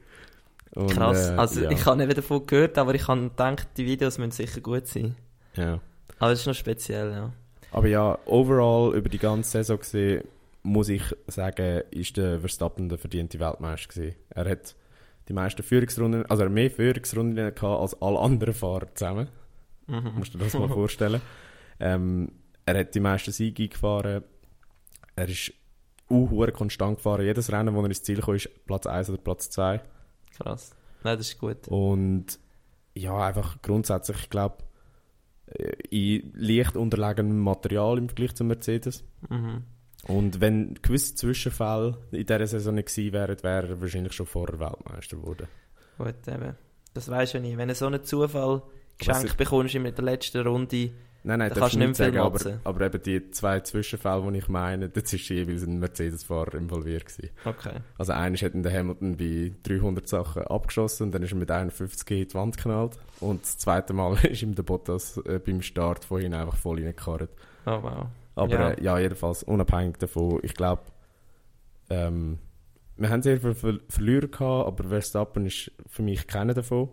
[0.74, 1.30] Und, Krass.
[1.30, 1.72] äh, also ja.
[1.72, 5.16] ich habe nicht davon gehört, aber ich habe gedacht, die Videos müssen sicher gut sein.
[5.56, 5.80] ja.
[6.20, 7.34] Aber das ist noch speziell, ja.
[7.72, 10.24] Aber ja, overall über die ganze Saison gesehen,
[10.62, 14.16] muss ich sagen, ist der Verstappen der verdiente Weltmeister gewesen.
[14.30, 14.76] Er hat
[15.28, 19.30] die meisten Führungsrunden, also er mehr Führungsrunden gehabt als alle anderen Fahrer zusammen.
[19.88, 20.12] Mhm.
[20.18, 21.22] Musst du dir das mal vorstellen.
[21.80, 22.32] Ähm,
[22.66, 24.24] er hat die meisten Siege gefahren.
[25.16, 25.54] Er ist
[26.10, 27.26] uh, konstant gefahren.
[27.26, 29.82] Jedes Rennen, wo er ins Ziel kam, ist Platz 1 oder Platz 2.
[30.44, 30.76] Krass.
[31.04, 31.68] Nein, das ist gut.
[31.68, 32.40] Und
[32.94, 34.58] ja, einfach grundsätzlich, ich glaube,
[35.90, 39.04] in leicht unterlegenem Material im Vergleich zu Mercedes.
[39.30, 39.64] Mhm.
[40.08, 44.60] Und wenn gewisse Zwischenfälle in dieser Saison nicht gewesen wären, wäre er wahrscheinlich schon vorher
[44.60, 45.48] Weltmeister geworden.
[45.98, 46.56] Gut, eben.
[46.94, 47.58] Das weisst du ja nie.
[47.58, 48.64] Wenn du so einen Zufall
[48.98, 50.92] geschenkt bekommst in der letzten Runde,
[51.24, 54.38] Nein, nein, Da darfst kannst du nicht sagen, aber, aber eben die zwei Zwischenfälle, die
[54.40, 57.30] ich meine, das ist jeweils ein Mercedes-Fahrer involviert gewesen.
[57.46, 57.76] okay.
[57.98, 61.52] Also einer hat in der Hamilton bei 300 Sachen abgeschossen und dann ist er mit
[61.52, 62.98] 51 in die Wand geknallt.
[63.20, 67.30] Und das zweite Mal ist ihm der Bottas äh, beim Start vorhin einfach voll reingekarrt.
[67.68, 68.08] Oh wow.
[68.36, 68.60] Aber Ja.
[68.62, 70.82] ja, äh, ja jedenfalls unabhängig davon, ich glaube,
[71.92, 72.40] ähm,
[72.98, 76.90] wir haben sehr viele Ver Verlierer gehabt, aber Verstappen ist für mich keiner davon.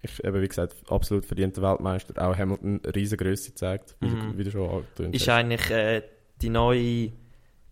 [0.00, 2.14] Ich, eben, wie gesagt, absolut verdienter Weltmeister.
[2.26, 4.32] Auch Hamilton riesige Größe gezeigt, wie, Mhm.
[4.32, 5.34] du, wie du schon angetönt Ist hast.
[5.34, 6.02] eigentlich äh,
[6.40, 7.12] die neue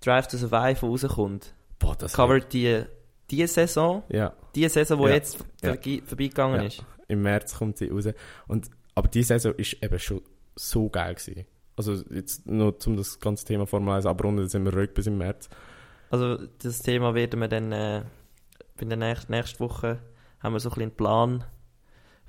[0.01, 2.83] Drive to Survive, die rauskommt, Boah, das covert die,
[3.31, 5.15] die Saison, Ja, die Saison, die Ja.
[5.15, 5.75] jetzt Ja.
[6.05, 6.67] vorbeigegangen Ja.
[6.67, 6.85] ist.
[7.09, 8.07] im März kommt sie raus.
[8.47, 10.23] Und, aber diese Saison ist eben schon
[10.55, 11.47] so geil gewesen.
[11.77, 15.19] Also jetzt nur um das ganze Thema Formel 1 abrunden, sind wir ruhig bis im
[15.19, 15.49] März.
[16.11, 18.03] Also das Thema werden wir dann äh,
[18.77, 19.99] bei der nächsten, nächsten Woche
[20.41, 21.45] haben wir so ein bisschen einen Plan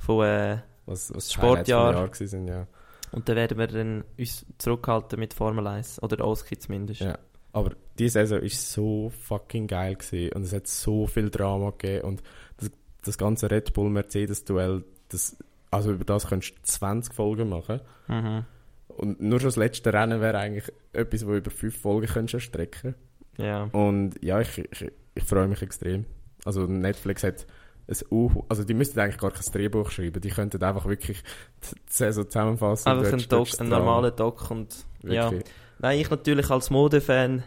[0.02, 1.94] von äh, Was, was Sportjahr.
[1.94, 2.68] Jahr sind, ja.
[3.12, 7.02] und dann werden wir dann uns zurückhalten mit Formel 1 oder Oski zumindest.
[7.02, 7.18] Ja.
[7.54, 12.08] Aber diese Saison ist so fucking geil gewesen und es hat so viel Drama gegeben
[12.08, 12.24] und
[12.58, 12.72] das,
[13.04, 15.38] das ganze Red Bull Mercedes Duell, das,
[15.70, 18.46] also über das könntest du 20 Folgen machen Mhm.
[18.88, 22.96] und nur schon das letzte Rennen wäre eigentlich etwas, wo über fünf Folgen könntest erstrecken.
[23.38, 23.64] Ja.
[23.72, 26.06] Und ja, ich, ich, ich freue mich extrem.
[26.46, 27.46] Also Netflix hat
[27.88, 31.22] ein U, also die müssten eigentlich gar kein Drehbuch schreiben, die könnten einfach wirklich
[31.64, 32.90] die Saison zusammenfassen.
[32.90, 35.32] Einfach ein, Doc, ein normaler Doc und ja.
[35.80, 37.44] Nein, ich natürlich als Modefan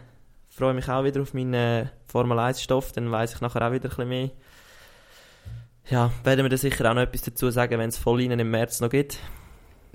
[0.49, 3.85] freue mich auch wieder auf meinen Formel 1 Stoff, dann weiß ich nachher auch wieder
[3.85, 4.29] ein bisschen mehr.
[5.89, 8.79] Ja, werden wir da sicher auch noch etwas dazu sagen, wenn es Vollinen im März
[8.81, 9.19] noch gibt.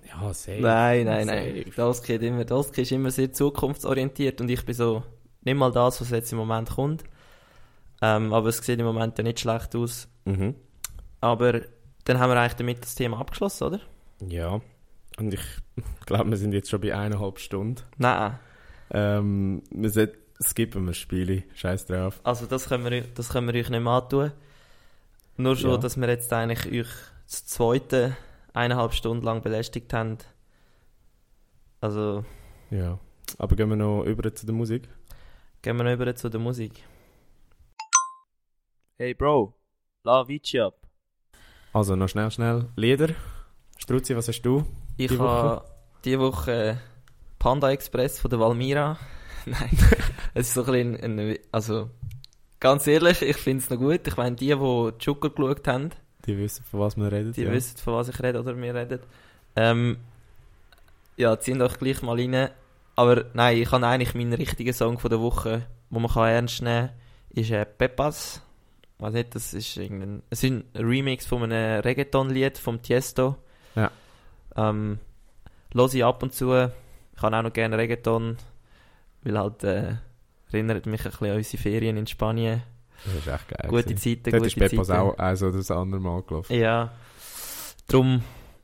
[0.06, 0.60] Ja, safe.
[0.60, 1.56] Nein, nein, nein.
[1.56, 1.70] Safe.
[1.76, 5.02] Dolski hat immer, Dolski ist immer sehr zukunftsorientiert und ich bin so
[5.42, 7.04] nicht mal das, was jetzt im Moment kommt.
[8.02, 10.08] Ähm, aber es sieht im Moment ja nicht schlecht aus.
[10.24, 10.54] Mhm.
[11.20, 11.60] Aber
[12.04, 13.80] dann haben wir eigentlich damit das Thema abgeschlossen, oder?
[14.26, 14.60] Ja.
[15.18, 15.40] Und ich
[16.06, 17.82] glaube, wir sind jetzt schon bei eineinhalb Stunden.
[17.98, 18.38] Nein.
[18.90, 21.44] Ähm, wir sollten, skippen wir Spiele.
[21.54, 22.20] Scheiß drauf.
[22.24, 24.32] Also das können wir, das können wir euch nicht mehr antun.
[25.36, 25.76] Nur schon, Ja.
[25.78, 26.92] dass wir jetzt eigentlich euch
[27.26, 28.16] das zweite
[28.52, 30.18] eineinhalb Stunden lang belästigt haben.
[31.80, 32.24] Also
[32.70, 32.98] Ja.
[33.38, 34.88] Aber gehen wir noch über zu der Musik.
[35.62, 36.82] gehen wir noch über zu der Musik.
[38.98, 39.54] Hey Bro,
[40.04, 40.74] la Vici ab.
[41.72, 42.66] Also noch schnell, schnell.
[42.76, 43.10] Lieder.
[43.78, 44.64] Struzzi, was hast du?
[44.96, 45.64] Ich Die habe
[46.04, 46.76] diese Woche äh,
[47.38, 48.98] Panda Express von der Valmira.
[49.46, 49.70] Nein,
[50.34, 51.88] es ist so ein bisschen, ein, also
[52.58, 54.06] ganz ehrlich, ich finde es noch gut.
[54.06, 55.90] Ich meine, die, die Joker geschaut haben,
[56.26, 57.32] Die wissen, von was wir reden.
[57.32, 57.50] die ja.
[57.50, 59.00] wissen, von was ich rede oder wir reden.
[59.56, 59.96] Ähm,
[61.16, 62.50] Ja, ziehen doch gleich mal rein.
[62.96, 66.62] Aber nein, ich habe eigentlich meinen richtigen Song von der Woche, wo man kann ernst
[66.62, 66.96] nehmen kann,
[67.42, 68.42] ist äh, Pepas.
[69.00, 70.22] Weiß nicht, das ist irgendein...
[70.28, 73.36] Es ist ein Remix von einem Reggaeton-Lied vom Tiesto.
[73.74, 73.90] Ja.
[74.56, 74.98] Ähm,
[75.74, 76.52] höre ich ab und zu.
[76.52, 78.36] Ich habe auch noch gerne Reggaeton,
[79.22, 79.94] weil halt äh,
[80.52, 82.62] erinnert mich ein bisschen an unsere Ferien in Spanien.
[83.04, 83.70] Das ist echt geil.
[83.70, 83.94] Gute.
[83.94, 84.92] Zeiten, Dort gute ist Zeiten.
[84.92, 86.54] auch also das andere Mal gelaufen.
[86.54, 86.92] Ja.
[87.88, 88.22] Drum,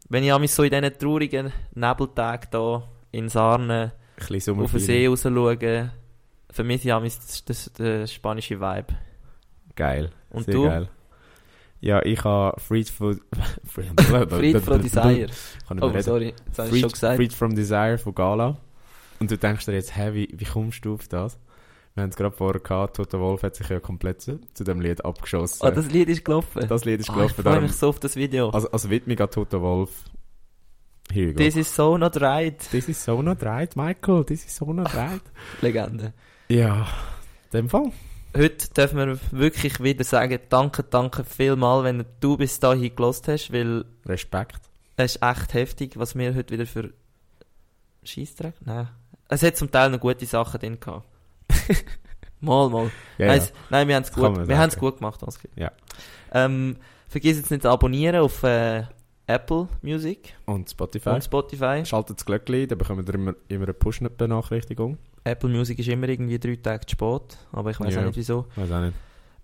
[0.09, 4.81] wenn ich mich so in diesen traurigen Nebeltagen da in Sarne Ein bisschen auf den
[4.81, 5.93] See raus schaue,
[6.51, 8.95] vermisse ich mich das, das, den spanischen Vibe.
[9.77, 10.11] Geil.
[10.31, 10.65] Und Sehr du?
[10.65, 10.89] geil.
[11.81, 13.21] Ja, ich habe Freed from...
[13.67, 15.29] Fried from Desire.
[15.71, 16.03] Oh, reden.
[16.03, 17.17] sorry, jetzt habe ich schon Freed, gesagt.
[17.17, 18.57] Freed from Desire von Gala.
[19.21, 21.39] Und du denkst dir jetzt, hä, wie, wie kommst du auf das?
[21.95, 24.81] Wir haben es gerade vorher gehabt, Toto Wolf hat sich ja komplett zu, zu dem
[24.83, 25.67] Lied abgeschossen.
[25.67, 26.67] Oh, das Lied ist gelaufen.
[26.69, 27.35] Das Lied ist Ah, gelaufen.
[27.39, 28.51] ich freue mich so auf das Video.
[28.51, 30.05] als, als Widmung an Toto Wolf.
[31.11, 31.39] Here you go.
[31.39, 32.59] This is so not right.
[32.71, 34.25] This is so not right, Michael.
[34.25, 35.23] This is so not right.
[35.63, 36.13] Legende.
[36.49, 36.87] ja,
[37.53, 37.93] in dem Fall.
[38.37, 43.53] Heute dürfen wir wirklich wieder sagen, danke, danke vielmal, wenn du bis dahin gelost hast,
[43.53, 44.61] weil Respekt.
[44.97, 46.93] es ist echt heftig, was wir heute wieder für
[48.05, 48.55] Scheissdreck?
[48.65, 48.89] Nein.
[49.29, 51.07] Es hat zum Teil noch gute Sachen drin gehabt.
[52.41, 52.91] mal, mal.
[53.19, 53.43] Ja, nein, ja.
[53.45, 54.87] es- nein, wir haben es gut, man wir haben es sagen.
[54.87, 55.51] gut gemacht, Oskar.
[55.57, 55.73] Ja.
[56.33, 56.77] Ähm,
[57.09, 58.85] vergiss jetzt nicht zu abonnieren auf äh,
[59.29, 61.11] Apple Music Und Spotify.
[61.11, 61.83] und Spotify.
[61.85, 64.99] Schaltet das Glöckchen, dann bekommt ihr immer, immer eine Push-Benachrichtigung.
[65.25, 68.03] Apple Music ist immer irgendwie drei Tage zu spät, aber ich weiß Ja.
[68.03, 68.47] auch nicht wieso.
[68.55, 68.95] Weiß auch nicht.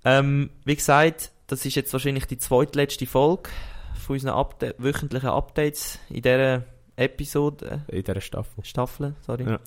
[0.05, 3.51] Ähm, wie gesagt, das ist jetzt wahrscheinlich die zweitletzte Folge
[3.99, 6.65] von unseren Upda wöchentlichen Updates in dieser
[6.97, 8.61] Episode, In dieser Staffel.
[8.63, 9.45] äh, Staffel, sorry.
[9.45, 9.59] Ja.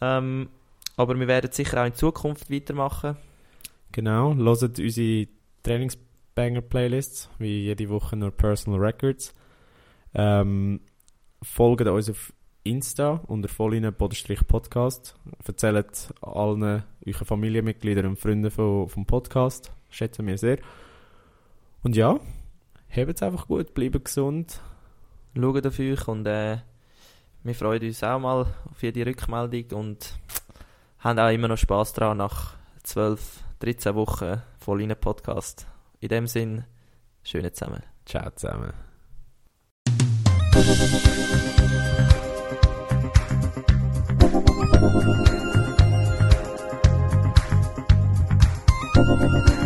[0.00, 0.48] Ähm,
[0.96, 3.16] aber wir werden sicher auch in Zukunft weitermachen.
[3.92, 4.34] Genau.
[4.34, 5.26] Hört unsere
[6.34, 9.34] Trainingsbanger-Playlists, wie jede Woche nur Personal Records.
[10.14, 10.80] Ähm,
[11.42, 12.32] folgt uns auf
[12.64, 15.16] Insta unter Vollinen-Podcast.
[15.44, 19.72] Erzählt allen euren Familienmitgliedern und Freunden vom, vom Podcast.
[19.90, 20.58] Schätzen wir sehr.
[21.82, 22.18] Und ja,
[22.94, 24.60] habt es einfach gut, bleibt gesund.
[25.34, 26.58] Schaut auf euch und äh,
[27.42, 30.14] wir freuen uns auch mal auf jede Rückmeldung und
[30.98, 32.54] haben auch immer noch Spaß dran nach
[32.84, 34.82] 12, 13 Wochen voll
[36.02, 36.64] in dem Sinn,
[37.22, 37.82] schöne zusammen.
[38.04, 38.72] Ciao zusammen.
[49.04, 49.61] Thank